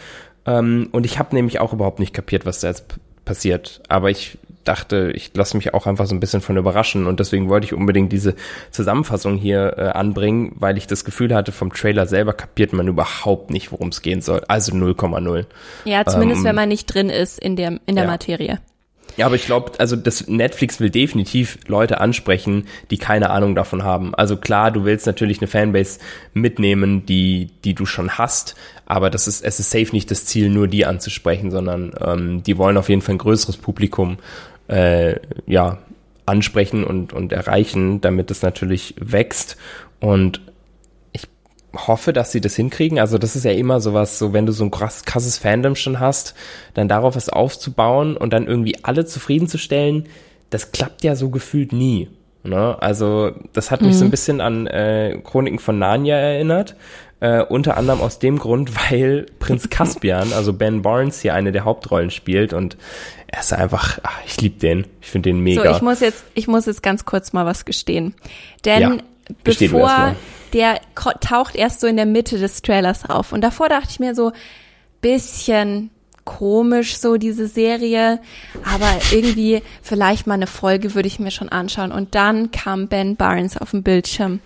Ähm, 0.45 0.87
und 0.91 1.05
ich 1.05 1.19
habe 1.19 1.35
nämlich 1.35 1.59
auch 1.59 1.73
überhaupt 1.73 1.99
nicht 1.99 2.13
kapiert, 2.13 2.45
was 2.45 2.61
da 2.61 2.69
jetzt 2.69 2.85
passiert. 3.25 3.81
Aber 3.89 4.09
ich 4.09 4.37
dachte, 4.63 5.11
ich 5.13 5.31
lasse 5.33 5.57
mich 5.57 5.73
auch 5.73 5.87
einfach 5.87 6.05
so 6.05 6.15
ein 6.15 6.19
bisschen 6.19 6.41
von 6.41 6.57
überraschen 6.57 7.07
und 7.07 7.19
deswegen 7.19 7.49
wollte 7.49 7.65
ich 7.65 7.73
unbedingt 7.73 8.11
diese 8.11 8.35
Zusammenfassung 8.71 9.37
hier 9.37 9.75
äh, 9.77 9.81
anbringen, 9.89 10.55
weil 10.55 10.77
ich 10.77 10.87
das 10.87 11.05
Gefühl 11.05 11.33
hatte, 11.33 11.51
vom 11.51 11.73
Trailer 11.73 12.05
selber 12.05 12.33
kapiert 12.33 12.73
man 12.73 12.87
überhaupt 12.87 13.49
nicht, 13.51 13.71
worum 13.71 13.89
es 13.89 14.01
gehen 14.01 14.21
soll. 14.21 14.43
Also 14.47 14.73
0,0. 14.73 15.45
Ja, 15.85 16.05
zumindest 16.05 16.41
ähm, 16.41 16.45
wenn 16.45 16.55
man 16.55 16.69
nicht 16.69 16.85
drin 16.85 17.09
ist 17.09 17.39
in 17.39 17.55
der, 17.55 17.79
in 17.85 17.95
der 17.95 18.05
ja. 18.05 18.09
Materie. 18.09 18.59
Ja, 19.19 19.25
aber 19.25 19.35
ich 19.35 19.45
glaube, 19.45 19.73
also 19.79 19.97
das 19.97 20.29
Netflix 20.29 20.79
will 20.79 20.89
definitiv 20.89 21.57
Leute 21.67 21.99
ansprechen, 21.99 22.67
die 22.89 22.97
keine 22.97 23.31
Ahnung 23.31 23.53
davon 23.53 23.83
haben. 23.83 24.15
Also 24.15 24.37
klar, 24.37 24.71
du 24.71 24.85
willst 24.85 25.05
natürlich 25.07 25.39
eine 25.41 25.47
Fanbase 25.47 25.99
mitnehmen, 26.33 27.05
die, 27.05 27.49
die 27.65 27.73
du 27.73 27.85
schon 27.85 28.17
hast, 28.17 28.55
aber 28.85 29.09
das 29.09 29.27
ist, 29.27 29.43
es 29.43 29.59
ist 29.59 29.71
safe 29.71 29.91
nicht 29.91 30.09
das 30.09 30.23
Ziel, 30.23 30.47
nur 30.49 30.69
die 30.69 30.85
anzusprechen, 30.85 31.51
sondern 31.51 31.91
ähm, 31.99 32.43
die 32.43 32.57
wollen 32.57 32.77
auf 32.77 32.87
jeden 32.87 33.01
Fall 33.01 33.15
ein 33.15 33.17
größeres 33.17 33.57
Publikum 33.57 34.19
äh, 34.69 35.17
ja, 35.47 35.79
ansprechen 36.25 36.85
und, 36.85 37.11
und 37.11 37.33
erreichen, 37.33 37.99
damit 37.99 38.31
es 38.31 38.41
natürlich 38.41 38.95
wächst. 39.01 39.57
Und 39.99 40.39
hoffe, 41.75 42.13
dass 42.13 42.31
sie 42.31 42.41
das 42.41 42.55
hinkriegen. 42.55 42.99
Also 42.99 43.17
das 43.17 43.35
ist 43.35 43.45
ja 43.45 43.51
immer 43.51 43.79
sowas, 43.79 44.17
so 44.19 44.33
wenn 44.33 44.45
du 44.45 44.51
so 44.51 44.63
ein 44.63 44.71
krass, 44.71 45.05
krasses 45.05 45.37
Fandom 45.37 45.75
schon 45.75 45.99
hast, 45.99 46.33
dann 46.73 46.87
darauf 46.87 47.15
was 47.15 47.29
aufzubauen 47.29 48.17
und 48.17 48.33
dann 48.33 48.47
irgendwie 48.47 48.83
alle 48.83 49.05
zufriedenzustellen, 49.05 50.07
das 50.49 50.71
klappt 50.71 51.03
ja 51.03 51.15
so 51.15 51.29
gefühlt 51.29 51.71
nie. 51.71 52.09
Ne? 52.43 52.77
Also 52.81 53.31
das 53.53 53.69
hat 53.69 53.81
mich 53.81 53.91
mhm. 53.91 53.97
so 53.97 54.05
ein 54.05 54.11
bisschen 54.11 54.41
an 54.41 54.67
äh, 54.67 55.19
Chroniken 55.23 55.59
von 55.59 55.77
Narnia 55.77 56.15
erinnert. 56.15 56.75
Äh, 57.21 57.43
unter 57.43 57.75
anderem 57.75 57.99
aus 57.99 58.19
dem 58.19 58.39
Grund, 58.39 58.71
weil 58.89 59.25
Prinz 59.39 59.69
Caspian, 59.69 60.31
also 60.33 60.53
Ben 60.53 60.81
Barnes, 60.81 61.21
hier 61.21 61.33
eine 61.33 61.51
der 61.51 61.65
Hauptrollen 61.65 62.11
spielt 62.11 62.53
und 62.53 62.77
er 63.27 63.41
ist 63.41 63.53
einfach, 63.53 63.99
ach, 64.03 64.21
ich 64.25 64.39
liebe 64.39 64.57
den, 64.57 64.87
ich 65.01 65.09
finde 65.09 65.29
den 65.29 65.41
mega. 65.41 65.63
So, 65.63 65.69
ich 65.69 65.81
muss 65.81 65.99
jetzt, 65.99 66.23
ich 66.33 66.47
muss 66.47 66.65
jetzt 66.65 66.81
ganz 66.81 67.03
kurz 67.03 67.33
mal 67.33 67.45
was 67.45 67.65
gestehen, 67.65 68.15
denn 68.63 68.81
ja, 68.81 68.97
bevor 69.43 70.15
der 70.53 70.79
taucht 70.93 71.55
erst 71.55 71.81
so 71.81 71.87
in 71.87 71.97
der 71.97 72.05
Mitte 72.05 72.37
des 72.37 72.61
Trailers 72.61 73.09
auf 73.09 73.31
und 73.31 73.41
davor 73.41 73.69
dachte 73.69 73.89
ich 73.91 73.99
mir 73.99 74.15
so 74.15 74.31
bisschen 75.01 75.91
komisch 76.25 76.97
so 76.97 77.17
diese 77.17 77.47
Serie, 77.47 78.19
aber 78.63 78.99
irgendwie 79.11 79.63
vielleicht 79.81 80.27
mal 80.27 80.35
eine 80.35 80.45
Folge 80.45 80.93
würde 80.93 81.07
ich 81.07 81.19
mir 81.19 81.31
schon 81.31 81.49
anschauen 81.49 81.91
und 81.91 82.13
dann 82.13 82.51
kam 82.51 82.87
Ben 82.87 83.15
Barnes 83.15 83.57
auf 83.57 83.71
dem 83.71 83.81
Bildschirm 83.81 84.39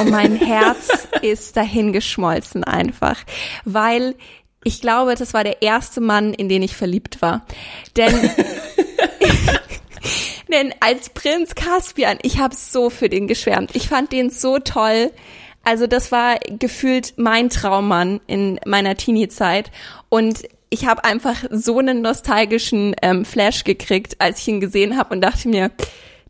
und 0.00 0.10
mein 0.10 0.34
Herz 0.44 1.06
ist 1.22 1.56
dahin 1.56 1.92
geschmolzen 1.92 2.64
einfach, 2.64 3.18
weil 3.64 4.16
ich 4.64 4.80
glaube, 4.80 5.14
das 5.14 5.32
war 5.32 5.44
der 5.44 5.62
erste 5.62 6.00
Mann, 6.00 6.34
in 6.34 6.48
den 6.48 6.62
ich 6.62 6.76
verliebt 6.76 7.22
war. 7.22 7.46
Denn, 7.96 8.12
denn 10.52 10.74
als 10.80 11.10
Prinz 11.10 11.54
Caspian, 11.54 12.18
ich 12.22 12.38
habe 12.38 12.54
so 12.54 12.90
für 12.90 13.08
den 13.08 13.28
geschwärmt. 13.28 13.76
Ich 13.76 13.88
fand 13.88 14.10
den 14.10 14.30
so 14.30 14.58
toll. 14.58 15.12
Also 15.64 15.86
das 15.86 16.12
war 16.12 16.38
gefühlt 16.58 17.14
mein 17.16 17.50
Traummann 17.50 18.20
in 18.26 18.58
meiner 18.64 18.96
Teenie-Zeit. 18.96 19.70
Und 20.08 20.44
ich 20.70 20.86
habe 20.86 21.04
einfach 21.04 21.44
so 21.50 21.78
einen 21.78 22.02
nostalgischen 22.02 22.94
ähm, 23.02 23.24
Flash 23.24 23.64
gekriegt, 23.64 24.16
als 24.18 24.40
ich 24.40 24.48
ihn 24.48 24.60
gesehen 24.60 24.96
habe 24.96 25.14
und 25.14 25.20
dachte 25.20 25.48
mir, 25.48 25.70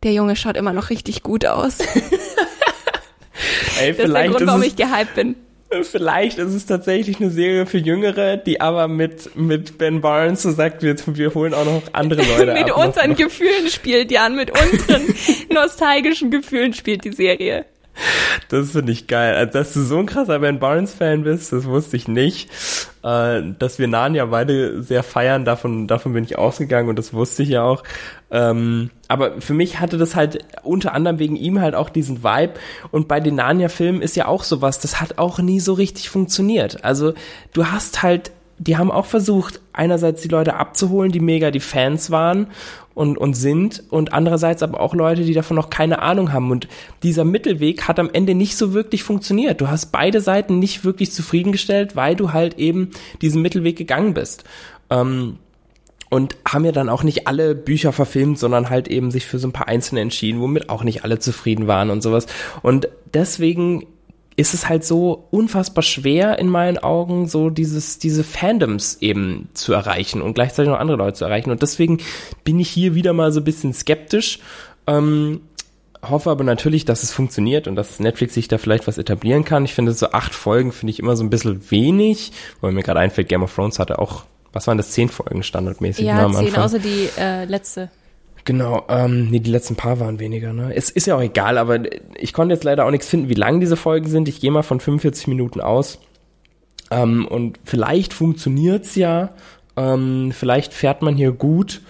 der 0.03 0.13
Junge 0.13 0.35
schaut 0.35 0.57
immer 0.57 0.73
noch 0.73 0.89
richtig 0.89 1.23
gut 1.23 1.45
aus. 1.45 1.79
Ey, 3.79 3.93
das 3.93 4.07
ist 4.07 4.13
der 4.13 4.29
Grund, 4.29 4.47
warum 4.47 4.63
ich 4.63 4.75
gehypt 4.75 5.15
bin. 5.15 5.35
Vielleicht 5.83 6.39
ist 6.39 6.55
es 6.55 6.65
tatsächlich 6.65 7.19
eine 7.19 7.29
Serie 7.29 7.67
für 7.67 7.77
Jüngere, 7.77 8.37
die 8.37 8.59
aber 8.59 8.87
mit, 8.87 9.35
mit 9.35 9.77
Ben 9.77 10.01
Barnes 10.01 10.41
so 10.41 10.51
sagt, 10.51 10.81
wir, 10.81 10.95
wir 11.05 11.35
holen 11.35 11.53
auch 11.53 11.65
noch 11.65 11.83
andere 11.93 12.21
Leute 12.23 12.53
mit 12.53 12.57
ab. 12.57 12.65
Mit 12.65 12.75
unseren 12.75 13.15
Gefühlen 13.15 13.69
spielt 13.69 14.11
Jan, 14.11 14.35
mit 14.35 14.51
unseren 14.51 15.03
nostalgischen 15.53 16.31
Gefühlen 16.31 16.73
spielt 16.73 17.05
die 17.05 17.11
Serie. 17.11 17.65
Das 18.49 18.71
finde 18.71 18.91
ich 18.91 19.07
geil. 19.07 19.35
Also, 19.35 19.53
dass 19.53 19.73
du 19.73 19.81
so 19.81 19.97
ein 19.99 20.05
krasser 20.05 20.39
Ben 20.39 20.59
Barnes-Fan 20.59 21.23
bist, 21.23 21.53
das 21.53 21.65
wusste 21.65 21.97
ich 21.97 22.07
nicht. 22.07 22.49
Äh, 23.03 23.53
dass 23.57 23.79
wir 23.79 23.87
Narnia 23.87 24.25
beide 24.25 24.81
sehr 24.81 25.03
feiern, 25.03 25.45
davon, 25.45 25.87
davon 25.87 26.13
bin 26.13 26.23
ich 26.23 26.37
ausgegangen 26.37 26.89
und 26.89 26.97
das 26.97 27.13
wusste 27.13 27.43
ich 27.43 27.49
ja 27.49 27.63
auch. 27.63 27.83
Ähm, 28.31 28.89
aber 29.07 29.41
für 29.41 29.53
mich 29.53 29.79
hatte 29.79 29.97
das 29.97 30.15
halt 30.15 30.45
unter 30.63 30.93
anderem 30.93 31.19
wegen 31.19 31.35
ihm 31.35 31.61
halt 31.61 31.75
auch 31.75 31.89
diesen 31.89 32.23
Vibe. 32.23 32.53
Und 32.91 33.07
bei 33.07 33.19
den 33.19 33.35
Narnia-Filmen 33.35 34.01
ist 34.01 34.15
ja 34.15 34.27
auch 34.27 34.43
sowas, 34.43 34.79
das 34.79 34.99
hat 34.99 35.17
auch 35.17 35.39
nie 35.39 35.59
so 35.59 35.73
richtig 35.73 36.09
funktioniert. 36.09 36.83
Also 36.83 37.13
du 37.53 37.67
hast 37.67 38.03
halt 38.03 38.31
die 38.59 38.77
haben 38.77 38.91
auch 38.91 39.05
versucht, 39.05 39.61
einerseits 39.73 40.21
die 40.21 40.27
Leute 40.27 40.55
abzuholen, 40.55 41.11
die 41.11 41.19
mega 41.19 41.49
die 41.49 41.61
Fans 41.61 42.11
waren 42.11 42.47
und, 42.93 43.17
und 43.17 43.33
sind 43.33 43.83
und 43.89 44.13
andererseits 44.13 44.61
aber 44.61 44.81
auch 44.81 44.93
Leute, 44.93 45.23
die 45.23 45.33
davon 45.33 45.55
noch 45.55 45.69
keine 45.69 46.01
Ahnung 46.01 46.33
haben. 46.33 46.51
Und 46.51 46.67
dieser 47.01 47.23
Mittelweg 47.23 47.87
hat 47.87 47.99
am 47.99 48.09
Ende 48.11 48.35
nicht 48.35 48.57
so 48.57 48.73
wirklich 48.73 49.03
funktioniert. 49.03 49.61
Du 49.61 49.69
hast 49.69 49.93
beide 49.93 50.19
Seiten 50.19 50.59
nicht 50.59 50.83
wirklich 50.83 51.11
zufriedengestellt, 51.11 51.95
weil 51.95 52.15
du 52.15 52.33
halt 52.33 52.59
eben 52.59 52.91
diesen 53.21 53.41
Mittelweg 53.41 53.77
gegangen 53.77 54.13
bist. 54.13 54.43
Ähm, 54.89 55.37
und 56.09 56.35
haben 56.47 56.65
ja 56.65 56.71
dann 56.71 56.89
auch 56.89 57.03
nicht 57.03 57.27
alle 57.27 57.53
Bücher 57.53 57.93
verfilmt, 57.93 58.39
sondern 58.39 58.69
halt 58.69 58.87
eben 58.87 59.11
sich 59.11 59.27
für 59.27 59.37
so 59.37 59.47
ein 59.47 59.53
paar 59.53 59.67
einzelne 59.67 60.01
entschieden, 60.01 60.41
womit 60.41 60.69
auch 60.69 60.83
nicht 60.83 61.03
alle 61.03 61.19
zufrieden 61.19 61.67
waren 61.67 61.91
und 61.91 62.01
sowas. 62.01 62.25
Und 62.63 62.89
deswegen 63.13 63.85
ist 64.39 64.53
es 64.53 64.69
halt 64.69 64.85
so 64.85 65.27
unfassbar 65.31 65.83
schwer 65.83 66.39
in 66.39 66.47
meinen 66.47 66.77
Augen, 66.77 67.27
so 67.27 67.49
dieses, 67.49 67.99
diese 67.99 68.23
Fandoms 68.23 68.99
eben 69.01 69.49
zu 69.53 69.73
erreichen 69.73 70.21
und 70.21 70.33
gleichzeitig 70.33 70.71
noch 70.71 70.79
andere 70.79 70.97
Leute 70.97 71.17
zu 71.17 71.25
erreichen. 71.25 71.51
Und 71.51 71.61
deswegen 71.61 71.97
bin 72.45 72.57
ich 72.57 72.69
hier 72.69 72.95
wieder 72.95 73.11
mal 73.11 73.33
so 73.33 73.41
ein 73.41 73.43
bisschen 73.43 73.73
skeptisch. 73.73 74.39
Ähm, 74.87 75.41
hoffe 76.01 76.31
aber 76.31 76.45
natürlich, 76.45 76.85
dass 76.85 77.03
es 77.03 77.11
funktioniert 77.11 77.67
und 77.67 77.75
dass 77.75 77.99
Netflix 77.99 78.33
sich 78.33 78.47
da 78.47 78.57
vielleicht 78.57 78.87
was 78.87 78.97
etablieren 78.97 79.43
kann. 79.43 79.65
Ich 79.65 79.73
finde 79.73 79.91
so 79.91 80.11
acht 80.11 80.33
Folgen 80.33 80.71
finde 80.71 80.91
ich 80.91 80.99
immer 80.99 81.17
so 81.17 81.23
ein 81.25 81.29
bisschen 81.29 81.69
wenig, 81.69 82.31
weil 82.61 82.71
mir 82.71 82.83
gerade 82.83 83.01
einfällt, 83.01 83.27
Game 83.27 83.43
of 83.43 83.53
Thrones 83.53 83.77
hatte 83.77 83.99
auch, 83.99 84.23
was 84.53 84.67
waren 84.67 84.77
das, 84.77 84.91
zehn 84.91 85.09
Folgen 85.09 85.43
standardmäßig? 85.43 86.05
Ja, 86.05 86.29
ne, 86.29 86.33
zehn, 86.33 86.55
außer 86.55 86.79
die 86.79 87.09
äh, 87.17 87.43
letzte. 87.43 87.89
Genau, 88.49 88.83
ähm, 88.89 89.27
nee, 89.29 89.37
die 89.37 89.51
letzten 89.51 89.75
paar 89.75 89.99
waren 89.99 90.19
weniger, 90.19 90.53
ne? 90.53 90.73
Es 90.73 90.89
ist 90.89 91.05
ja 91.05 91.15
auch 91.15 91.21
egal, 91.21 91.59
aber 91.59 91.81
ich 92.17 92.33
konnte 92.33 92.55
jetzt 92.55 92.63
leider 92.63 92.83
auch 92.83 92.89
nichts 92.89 93.07
finden, 93.07 93.29
wie 93.29 93.35
lang 93.35 93.59
diese 93.59 93.77
Folgen 93.77 94.09
sind. 94.09 94.27
Ich 94.27 94.41
gehe 94.41 94.49
mal 94.49 94.63
von 94.63 94.79
45 94.79 95.27
Minuten 95.27 95.61
aus. 95.61 95.99
Ähm, 96.89 97.27
und 97.27 97.59
vielleicht 97.63 98.11
funktioniert's 98.11 98.95
ja, 98.95 99.35
ähm, 99.77 100.31
vielleicht 100.31 100.73
fährt 100.73 101.03
man 101.03 101.15
hier 101.15 101.31
gut. 101.31 101.81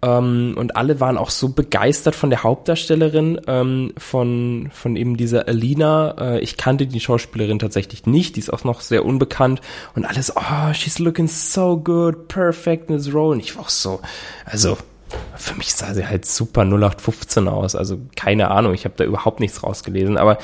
Ähm, 0.00 0.54
und 0.56 0.74
alle 0.74 1.00
waren 1.00 1.18
auch 1.18 1.28
so 1.28 1.50
begeistert 1.50 2.14
von 2.14 2.30
der 2.30 2.44
Hauptdarstellerin, 2.44 3.38
ähm, 3.46 3.92
von, 3.98 4.70
von 4.72 4.96
eben 4.96 5.18
dieser 5.18 5.46
Alina. 5.48 6.14
Äh, 6.18 6.40
ich 6.40 6.56
kannte 6.56 6.86
die 6.86 7.00
Schauspielerin 7.00 7.58
tatsächlich 7.58 8.06
nicht, 8.06 8.36
die 8.36 8.40
ist 8.40 8.50
auch 8.50 8.64
noch 8.64 8.80
sehr 8.80 9.04
unbekannt. 9.04 9.60
Und 9.94 10.06
alles, 10.06 10.34
oh, 10.34 10.72
she's 10.72 10.98
looking 10.98 11.28
so 11.28 11.76
good, 11.76 12.28
perfect 12.28 12.88
in 12.88 12.96
this 12.96 13.12
role. 13.12 13.32
Und 13.32 13.40
ich 13.40 13.54
war 13.54 13.64
auch 13.64 13.68
so, 13.68 14.00
also 14.46 14.78
für 15.36 15.54
mich 15.54 15.74
sah 15.74 15.94
sie 15.94 16.06
halt 16.06 16.24
super 16.26 16.62
0815 16.62 17.48
aus. 17.48 17.76
Also 17.76 17.98
keine 18.16 18.50
Ahnung, 18.50 18.74
ich 18.74 18.84
habe 18.84 18.94
da 18.96 19.04
überhaupt 19.04 19.40
nichts 19.40 19.62
rausgelesen. 19.62 20.16
Aber 20.18 20.38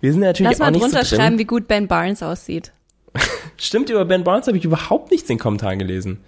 wir 0.00 0.12
sind 0.12 0.20
natürlich 0.20 0.52
Lass 0.52 0.60
auch 0.60 0.66
mal 0.66 0.70
nicht 0.72 0.82
drunter 0.84 1.04
so 1.04 1.16
schreiben, 1.16 1.38
wie 1.38 1.44
gut 1.44 1.68
Ben 1.68 1.88
Barnes 1.88 2.22
aussieht. 2.22 2.72
Stimmt, 3.56 3.90
über 3.90 4.04
Ben 4.04 4.24
Barnes 4.24 4.46
habe 4.46 4.58
ich 4.58 4.64
überhaupt 4.64 5.10
nichts 5.10 5.28
in 5.30 5.36
den 5.36 5.42
Kommentaren 5.42 5.78
gelesen. 5.78 6.20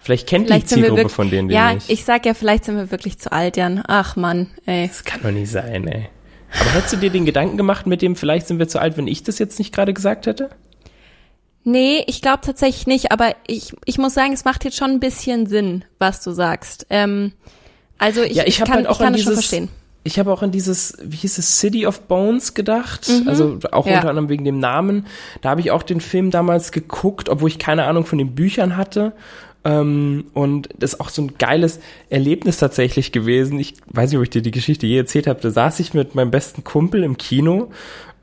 Vielleicht 0.00 0.28
kennt 0.28 0.48
Vielleicht 0.48 0.64
die 0.64 0.74
Zielgruppe 0.74 0.96
wirklich, 0.96 1.12
von 1.12 1.30
denen 1.30 1.48
den 1.48 1.54
ja, 1.54 1.74
nicht. 1.74 1.88
ich 1.88 2.04
sag 2.04 2.26
ja, 2.26 2.34
vielleicht 2.34 2.64
sind 2.64 2.76
wir 2.76 2.90
wirklich 2.90 3.20
zu 3.20 3.30
alt, 3.30 3.56
Jan. 3.56 3.84
Ach 3.86 4.16
Mann, 4.16 4.48
ey. 4.66 4.88
das 4.88 5.04
kann 5.04 5.22
doch 5.22 5.30
nicht 5.30 5.50
sein, 5.50 5.86
ey. 5.86 6.08
Aber 6.60 6.70
hättest 6.74 6.94
du 6.94 6.96
dir 6.96 7.10
den 7.10 7.24
Gedanken 7.24 7.56
gemacht 7.56 7.86
mit 7.86 8.02
dem, 8.02 8.16
vielleicht 8.16 8.48
sind 8.48 8.58
wir 8.58 8.66
zu 8.66 8.80
alt, 8.80 8.96
wenn 8.96 9.06
ich 9.06 9.22
das 9.22 9.38
jetzt 9.38 9.58
nicht 9.60 9.72
gerade 9.72 9.94
gesagt 9.94 10.26
hätte? 10.26 10.50
Nee, 11.64 12.02
ich 12.08 12.22
glaube 12.22 12.40
tatsächlich 12.42 12.86
nicht, 12.86 13.12
aber 13.12 13.34
ich, 13.46 13.72
ich 13.84 13.98
muss 13.98 14.14
sagen, 14.14 14.32
es 14.32 14.44
macht 14.44 14.64
jetzt 14.64 14.76
schon 14.76 14.90
ein 14.90 15.00
bisschen 15.00 15.46
Sinn, 15.46 15.84
was 15.98 16.20
du 16.22 16.32
sagst. 16.32 16.86
Ähm, 16.90 17.32
also 17.98 18.22
ich, 18.22 18.34
Ja, 18.34 18.44
ich 18.46 18.60
hab 18.60 18.66
kann, 18.68 18.76
halt 18.78 18.86
auch 18.88 18.92
ich 18.92 18.98
kann 18.98 19.06
an 19.08 19.12
das 19.12 19.22
schon 19.22 19.32
dieses- 19.32 19.46
verstehen. 19.48 19.68
Ich 20.04 20.18
habe 20.18 20.32
auch 20.32 20.42
an 20.42 20.50
dieses, 20.50 20.96
wie 21.04 21.14
hieß 21.14 21.38
es, 21.38 21.60
City 21.60 21.86
of 21.86 22.00
Bones 22.08 22.54
gedacht. 22.54 23.08
Also 23.26 23.60
auch 23.70 23.84
Mhm. 23.86 23.90
Ja. 23.92 23.96
unter 23.98 24.08
anderem 24.08 24.28
wegen 24.28 24.44
dem 24.44 24.58
Namen. 24.58 25.06
Da 25.42 25.50
habe 25.50 25.60
ich 25.60 25.70
auch 25.70 25.84
den 25.84 26.00
Film 26.00 26.32
damals 26.32 26.72
geguckt, 26.72 27.28
obwohl 27.28 27.48
ich 27.48 27.60
keine 27.60 27.84
Ahnung 27.84 28.04
von 28.04 28.18
den 28.18 28.34
Büchern 28.34 28.76
hatte. 28.76 29.12
Ähm, 29.64 30.24
und 30.34 30.70
das 30.76 30.94
ist 30.94 31.00
auch 31.00 31.08
so 31.08 31.22
ein 31.22 31.34
geiles 31.38 31.78
Erlebnis 32.10 32.56
tatsächlich 32.56 33.12
gewesen. 33.12 33.60
Ich 33.60 33.74
weiß 33.86 34.10
nicht, 34.10 34.18
ob 34.18 34.24
ich 34.24 34.30
dir 34.30 34.42
die 34.42 34.50
Geschichte 34.50 34.88
je 34.88 34.96
erzählt 34.98 35.28
habe. 35.28 35.40
Da 35.40 35.50
saß 35.52 35.78
ich 35.78 35.94
mit 35.94 36.16
meinem 36.16 36.32
besten 36.32 36.64
Kumpel 36.64 37.04
im 37.04 37.16
Kino 37.16 37.70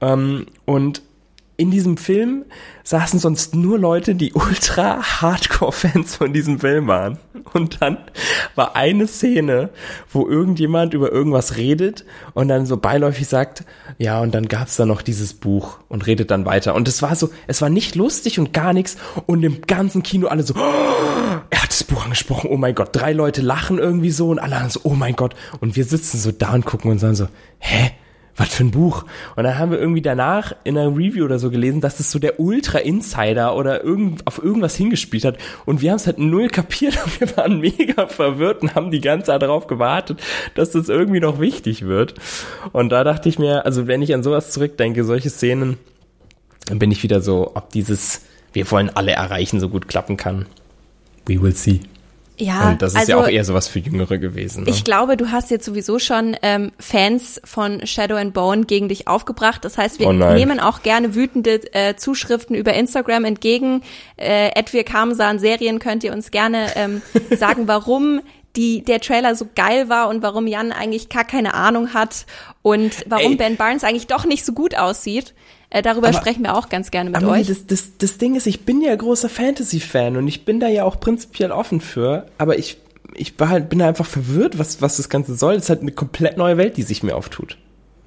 ähm, 0.02 0.48
und 0.66 1.02
in 1.60 1.72
diesem 1.72 1.98
Film 1.98 2.46
saßen 2.84 3.20
sonst 3.20 3.54
nur 3.54 3.78
Leute, 3.78 4.16
die 4.16 4.34
ultra 4.34 5.02
Hardcore-Fans 5.22 6.16
von 6.16 6.32
diesem 6.32 6.60
Film 6.60 6.88
waren. 6.88 7.20
Und 7.54 7.82
dann 7.82 7.98
war 8.56 8.76
eine 8.76 9.08
Szene, 9.08 9.70
wo 10.10 10.28
irgendjemand 10.28 10.94
über 10.94 11.12
irgendwas 11.12 11.58
redet 11.58 12.06
und 12.34 12.48
dann 12.48 12.66
so 12.66 12.78
beiläufig 12.78 13.28
sagt, 13.28 13.66
ja, 13.98 14.22
und 14.22 14.34
dann 14.34 14.48
gab's 14.48 14.78
da 14.78 14.86
noch 14.86 15.02
dieses 15.02 15.34
Buch 15.34 15.80
und 15.90 16.08
redet 16.08 16.32
dann 16.32 16.46
weiter. 16.46 16.76
Und 16.76 16.88
es 16.88 17.02
war 17.02 17.16
so, 17.16 17.30
es 17.48 17.62
war 17.62 17.70
nicht 17.70 17.96
lustig 17.96 18.40
und 18.40 18.54
gar 18.54 18.74
nichts 18.74 18.98
und 19.26 19.44
im 19.44 19.62
ganzen 19.62 20.02
Kino 20.02 20.28
alle 20.28 20.44
so, 20.44 20.54
"Oh, 20.56 20.60
er 21.50 21.64
hat 21.64 21.70
das 21.70 21.84
Buch 21.84 22.04
angesprochen, 22.04 22.50
oh 22.50 22.58
mein 22.58 22.76
Gott. 22.76 22.90
Drei 22.94 23.12
Leute 23.12 23.42
lachen 23.42 23.80
irgendwie 23.80 24.12
so 24.12 24.30
und 24.30 24.40
alle 24.40 24.70
so, 24.70 24.82
oh 24.84 24.94
mein 24.94 25.16
Gott. 25.16 25.36
Und 25.60 25.76
wir 25.76 25.84
sitzen 25.84 26.18
so 26.18 26.32
da 26.32 26.54
und 26.54 26.66
gucken 26.66 26.92
und 26.92 27.00
sagen 27.00 27.16
so, 27.16 27.28
hä? 27.60 27.92
Was 28.40 28.50
für 28.50 28.64
ein 28.64 28.72
Buch? 28.72 29.06
Und 29.36 29.44
dann 29.44 29.58
haben 29.58 29.72
wir 29.72 29.80
irgendwie 29.80 30.02
danach 30.02 30.54
in 30.64 30.78
einer 30.78 30.96
Review 30.96 31.26
oder 31.26 31.40
so 31.40 31.52
gelesen, 31.52 31.82
dass 31.82 32.00
es 32.00 32.12
so 32.12 32.20
der 32.20 32.40
Ultra-Insider 32.40 33.56
oder 33.56 33.84
irgend, 33.84 34.26
auf 34.26 34.42
irgendwas 34.42 34.76
hingespielt 34.76 35.26
hat. 35.26 35.38
Und 35.66 35.82
wir 35.82 35.92
haben 35.92 35.98
es 35.98 36.08
halt 36.08 36.20
null 36.20 36.48
kapiert 36.48 36.98
und 37.04 37.20
wir 37.20 37.38
waren 37.38 37.60
mega 37.60 38.08
verwirrt 38.08 38.62
und 38.62 38.76
haben 38.76 38.92
die 38.92 39.02
ganze 39.02 39.28
Zeit 39.28 39.42
darauf 39.42 39.68
gewartet, 39.68 40.22
dass 40.56 40.72
das 40.72 40.90
irgendwie 40.90 41.20
noch 41.20 41.40
wichtig 41.40 41.86
wird. 41.86 42.16
Und 42.72 42.90
da 42.90 43.04
dachte 43.04 43.30
ich 43.30 43.40
mir, 43.40 43.66
also 43.66 43.88
wenn 43.88 44.02
ich 44.02 44.14
an 44.14 44.24
sowas 44.24 44.52
zurückdenke, 44.52 45.04
solche 45.04 45.30
Szenen, 45.30 45.78
dann 46.68 46.80
bin 46.80 46.92
ich 46.92 47.04
wieder 47.04 47.22
so, 47.22 47.52
ob 47.56 47.72
dieses, 47.72 48.22
wir 48.54 48.70
wollen 48.72 48.90
alle 48.90 49.12
erreichen, 49.12 49.60
so 49.60 49.70
gut 49.70 49.88
klappen 49.88 50.18
kann. 50.18 50.46
We 51.26 51.42
will 51.42 51.56
see. 51.56 51.82
Ja, 52.40 52.70
und 52.70 52.82
das 52.82 52.94
ist 52.94 53.00
also, 53.00 53.12
ja 53.12 53.18
auch 53.18 53.28
eher 53.28 53.44
sowas 53.44 53.68
für 53.68 53.80
Jüngere 53.80 54.18
gewesen. 54.18 54.64
Ne? 54.64 54.70
Ich 54.70 54.84
glaube, 54.84 55.18
du 55.18 55.32
hast 55.32 55.52
jetzt 55.52 55.66
sowieso 55.66 56.00
schon 56.00 56.38
ähm, 56.42 56.72
Fans 56.80 57.42
von 57.44 57.86
Shadow 57.86 58.16
and 58.16 58.34
Bone 58.34 58.64
gegen 58.64 58.88
dich 58.88 59.08
aufgebracht. 59.08 59.66
Das 59.66 59.78
heißt, 59.78 60.00
wir 60.00 60.08
Oh 60.08 60.14
nehmen 60.14 60.60
auch 60.60 60.82
gerne 60.82 61.16
wütende 61.16 61.62
äh, 61.74 61.96
Zuschriften 61.96 62.56
über 62.56 62.74
Instagram 62.74 63.26
entgegen. 63.26 63.82
Äh, 64.16 64.52
Edwir 64.56 64.84
Kamsan 64.84 65.40
Serien 65.40 65.80
könnt 65.80 66.04
ihr 66.04 66.14
uns 66.14 66.32
gerne 66.32 66.68
ähm, 66.76 67.02
sagen, 67.38 67.68
warum 67.68 68.22
die, 68.56 68.84
der 68.84 69.00
Trailer 69.00 69.36
so 69.36 69.48
geil 69.56 69.90
war 69.90 70.10
und 70.10 70.22
warum 70.24 70.48
Jan 70.48 70.72
eigentlich 70.72 71.10
gar 71.10 71.24
keine 71.24 71.54
Ahnung 71.54 71.94
hat 71.94 72.26
und 72.62 73.04
warum 73.08 73.34
Ey. 73.34 73.38
Ben 73.38 73.58
Barnes 73.58 73.84
eigentlich 73.84 74.08
doch 74.08 74.26
nicht 74.26 74.46
so 74.46 74.54
gut 74.54 74.76
aussieht. 74.76 75.34
Äh, 75.70 75.84
darüber 75.84 76.08
Aber- 76.08 76.18
sprechen 76.18 76.44
wir 76.44 76.58
auch 76.58 76.68
ganz 76.70 76.90
gerne 76.90 77.12
mit 77.12 77.22
Aber 77.22 77.34
euch. 77.34 77.48
das, 77.48 77.68
das, 77.68 77.98
das 78.00 78.18
Ding 78.18 78.36
ist, 78.36 78.48
ich 78.48 78.66
bin 78.66 78.82
ja 78.82 78.96
großer 78.96 79.30
Fantasy-Fan 79.30 80.18
und 80.18 80.28
ich 80.28 80.44
bin 80.46 80.60
da 80.60 80.68
ja 80.68 80.84
auch 80.84 81.00
prinzipiell 81.00 81.52
offen 81.52 81.80
für, 81.80 82.26
aber 82.40 82.58
ich, 82.58 82.78
ich 83.14 83.40
war 83.40 83.50
halt, 83.50 83.70
bin 83.70 83.78
da 83.80 83.88
einfach 83.88 84.08
verwirrt, 84.08 84.58
was, 84.58 84.82
was 84.82 84.98
das 84.98 85.10
Ganze 85.10 85.36
soll. 85.36 85.54
Es 85.56 85.64
ist 85.66 85.70
halt 85.70 85.82
eine 85.82 85.92
komplett 85.92 86.38
neue 86.38 86.58
Welt, 86.58 86.78
die 86.78 86.84
sich 86.84 87.04
mir 87.04 87.16
auftut. 87.16 87.58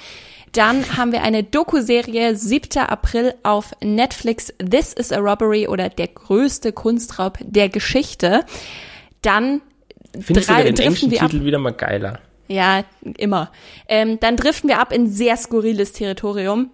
Dann 0.57 0.97
haben 0.97 1.13
wir 1.13 1.23
eine 1.23 1.43
Doku-Serie 1.43 2.35
7. 2.35 2.79
April 2.79 3.35
auf 3.43 3.73
Netflix 3.83 4.55
This 4.59 4.95
is 4.95 5.13
a 5.13 5.19
Robbery 5.19 5.69
oder 5.69 5.91
der 5.91 6.09
größte 6.09 6.73
Kunstraub 6.73 7.39
der 7.43 7.69
Geschichte. 7.69 8.45
Dann 9.21 9.61
Findest 10.19 10.49
drei- 10.49 10.63
du 10.63 10.73
den 10.73 10.75
driften 10.77 10.83
englischen 10.85 11.11
wir 11.11 11.23
ab. 11.23 11.31
Titel 11.31 11.45
wieder 11.45 11.59
mal 11.59 11.73
geiler? 11.75 12.21
Ja, 12.49 12.85
immer. 13.19 13.51
Ähm, 13.89 14.19
dann 14.21 14.37
driften 14.37 14.69
wir 14.71 14.79
ab 14.81 14.93
in 14.93 15.09
sehr 15.11 15.37
skurriles 15.37 15.93
Territorium 15.93 16.71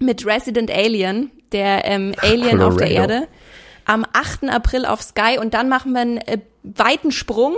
mit 0.00 0.26
Resident 0.26 0.72
Alien, 0.72 1.30
der 1.52 1.84
ähm, 1.84 2.14
Alien 2.20 2.60
auf 2.62 2.76
der 2.78 2.88
Colorado. 2.88 3.12
Erde, 3.14 3.28
am 3.84 4.04
8. 4.12 4.48
April 4.48 4.86
auf 4.86 5.02
Sky 5.02 5.38
und 5.38 5.54
dann 5.54 5.68
machen 5.68 5.92
wir 5.92 6.00
einen 6.00 6.16
äh, 6.18 6.38
weiten 6.64 7.12
Sprung 7.12 7.54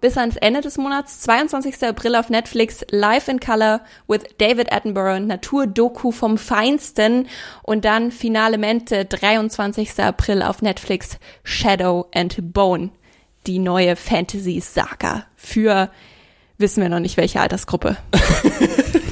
bis 0.00 0.16
ans 0.16 0.36
Ende 0.36 0.60
des 0.60 0.78
Monats, 0.78 1.20
22. 1.20 1.82
April 1.82 2.16
auf 2.16 2.30
Netflix, 2.30 2.84
Live 2.90 3.28
in 3.28 3.40
Color 3.40 3.80
with 4.06 4.20
David 4.38 4.72
Attenborough, 4.72 5.20
Naturdoku 5.20 6.12
vom 6.12 6.38
Feinsten 6.38 7.28
und 7.62 7.84
dann 7.84 8.10
Finale 8.10 8.58
Mente, 8.58 9.04
23. 9.04 9.98
April 10.00 10.42
auf 10.42 10.62
Netflix, 10.62 11.18
Shadow 11.44 12.06
and 12.14 12.52
Bone, 12.52 12.90
die 13.46 13.58
neue 13.58 13.96
Fantasy-Saga 13.96 15.26
für 15.36 15.90
wissen 16.60 16.82
wir 16.82 16.90
noch 16.90 17.00
nicht, 17.00 17.16
welche 17.16 17.40
Altersgruppe. 17.40 17.96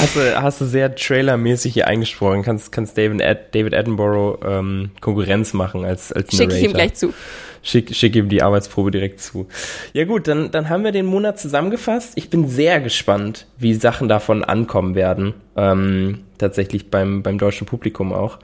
Hast 0.00 0.14
du, 0.14 0.42
hast 0.42 0.60
du 0.60 0.64
sehr 0.64 0.94
trailermäßig 0.94 1.74
hier 1.74 1.88
eingesprochen. 1.88 2.42
Kannst, 2.42 2.70
kannst 2.70 2.96
David, 2.96 3.20
Ad, 3.20 3.40
David 3.50 3.74
Attenborough 3.74 4.38
ähm, 4.46 4.90
Konkurrenz 5.00 5.54
machen 5.54 5.84
als, 5.84 6.12
als 6.12 6.36
Schicke 6.36 6.56
ich 6.56 6.62
ihm 6.62 6.70
Narrator. 6.70 6.74
gleich 6.74 6.94
zu. 6.94 7.14
Schick, 7.62 7.94
schick 7.94 8.14
ihm 8.14 8.28
die 8.28 8.42
Arbeitsprobe 8.42 8.92
direkt 8.92 9.20
zu. 9.20 9.48
Ja 9.92 10.04
gut, 10.04 10.28
dann, 10.28 10.52
dann 10.52 10.68
haben 10.68 10.84
wir 10.84 10.92
den 10.92 11.06
Monat 11.06 11.40
zusammengefasst. 11.40 12.12
Ich 12.14 12.30
bin 12.30 12.48
sehr 12.48 12.80
gespannt, 12.80 13.46
wie 13.58 13.74
Sachen 13.74 14.08
davon 14.08 14.44
ankommen 14.44 14.94
werden. 14.94 15.34
Ähm, 15.56 16.20
tatsächlich 16.38 16.90
beim, 16.90 17.24
beim 17.24 17.38
deutschen 17.38 17.66
Publikum 17.66 18.12
auch. 18.12 18.38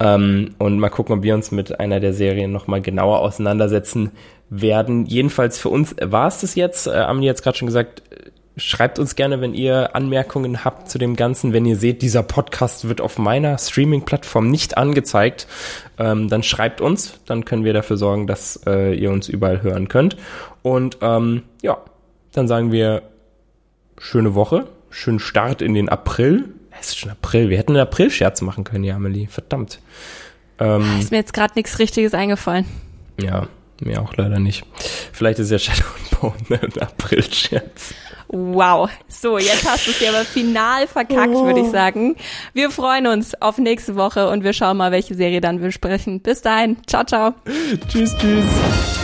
Ähm, 0.00 0.54
und 0.58 0.78
mal 0.78 0.88
gucken, 0.88 1.18
ob 1.18 1.22
wir 1.22 1.34
uns 1.34 1.50
mit 1.50 1.78
einer 1.78 2.00
der 2.00 2.14
Serien 2.14 2.50
nochmal 2.50 2.80
genauer 2.80 3.20
auseinandersetzen 3.20 4.12
werden. 4.48 5.04
Jedenfalls 5.04 5.58
für 5.58 5.68
uns 5.68 5.94
war 6.00 6.28
es 6.28 6.40
das 6.40 6.54
jetzt. 6.54 6.86
Äh, 6.86 6.92
Amelie 6.92 7.28
hat 7.28 7.42
gerade 7.42 7.58
schon 7.58 7.66
gesagt, 7.66 8.02
Schreibt 8.56 9.00
uns 9.00 9.16
gerne, 9.16 9.40
wenn 9.40 9.52
ihr 9.52 9.96
Anmerkungen 9.96 10.64
habt 10.64 10.88
zu 10.88 10.96
dem 10.98 11.16
Ganzen. 11.16 11.52
Wenn 11.52 11.66
ihr 11.66 11.76
seht, 11.76 12.02
dieser 12.02 12.22
Podcast 12.22 12.88
wird 12.88 13.00
auf 13.00 13.18
meiner 13.18 13.58
Streaming-Plattform 13.58 14.48
nicht 14.48 14.76
angezeigt, 14.76 15.48
ähm, 15.98 16.28
dann 16.28 16.44
schreibt 16.44 16.80
uns. 16.80 17.18
Dann 17.26 17.44
können 17.44 17.64
wir 17.64 17.72
dafür 17.72 17.96
sorgen, 17.96 18.28
dass 18.28 18.60
äh, 18.66 18.94
ihr 18.94 19.10
uns 19.10 19.28
überall 19.28 19.62
hören 19.62 19.88
könnt. 19.88 20.16
Und 20.62 20.98
ähm, 21.02 21.42
ja, 21.62 21.78
dann 22.32 22.46
sagen 22.46 22.70
wir 22.70 23.02
schöne 23.98 24.36
Woche, 24.36 24.66
schönen 24.88 25.18
Start 25.18 25.60
in 25.60 25.74
den 25.74 25.88
April. 25.88 26.44
Es 26.80 26.90
ist 26.90 26.98
schon 26.98 27.10
April. 27.10 27.50
Wir 27.50 27.58
hätten 27.58 27.72
einen 27.72 27.82
April-Scherz 27.82 28.40
machen 28.40 28.62
können, 28.62 28.84
ja, 28.84 28.94
Amelie. 28.94 29.26
Verdammt. 29.26 29.80
Ähm, 30.60 31.00
Ist 31.00 31.10
mir 31.10 31.16
jetzt 31.18 31.32
gerade 31.32 31.54
nichts 31.56 31.80
Richtiges 31.80 32.14
eingefallen. 32.14 32.66
ja, 33.20 33.48
mir 33.80 34.00
auch 34.00 34.16
leider 34.16 34.38
nicht. 34.38 34.64
Vielleicht 35.12 35.40
ist 35.40 35.50
ja 35.50 35.58
Shadow 35.58 35.82
and 36.12 36.22
Oh, 36.22 36.32
ne, 36.48 36.60
ein 36.62 36.80
April-Scherz. 36.80 37.94
Wow. 38.28 38.88
So, 39.08 39.38
jetzt 39.38 39.68
hast 39.68 39.86
du 39.86 39.90
es 39.90 39.98
dir 39.98 40.10
aber 40.10 40.24
final 40.24 40.86
verkackt, 40.86 41.34
würde 41.34 41.60
ich 41.60 41.70
sagen. 41.70 42.16
Wir 42.52 42.70
freuen 42.70 43.06
uns 43.06 43.40
auf 43.40 43.58
nächste 43.58 43.96
Woche 43.96 44.28
und 44.30 44.44
wir 44.44 44.52
schauen 44.52 44.76
mal, 44.76 44.92
welche 44.92 45.14
Serie 45.14 45.40
dann 45.40 45.62
wir 45.62 45.72
sprechen. 45.72 46.20
Bis 46.20 46.42
dahin. 46.42 46.76
Ciao, 46.86 47.04
ciao. 47.04 47.34
tschüss, 47.88 48.14
tschüss. 48.16 49.03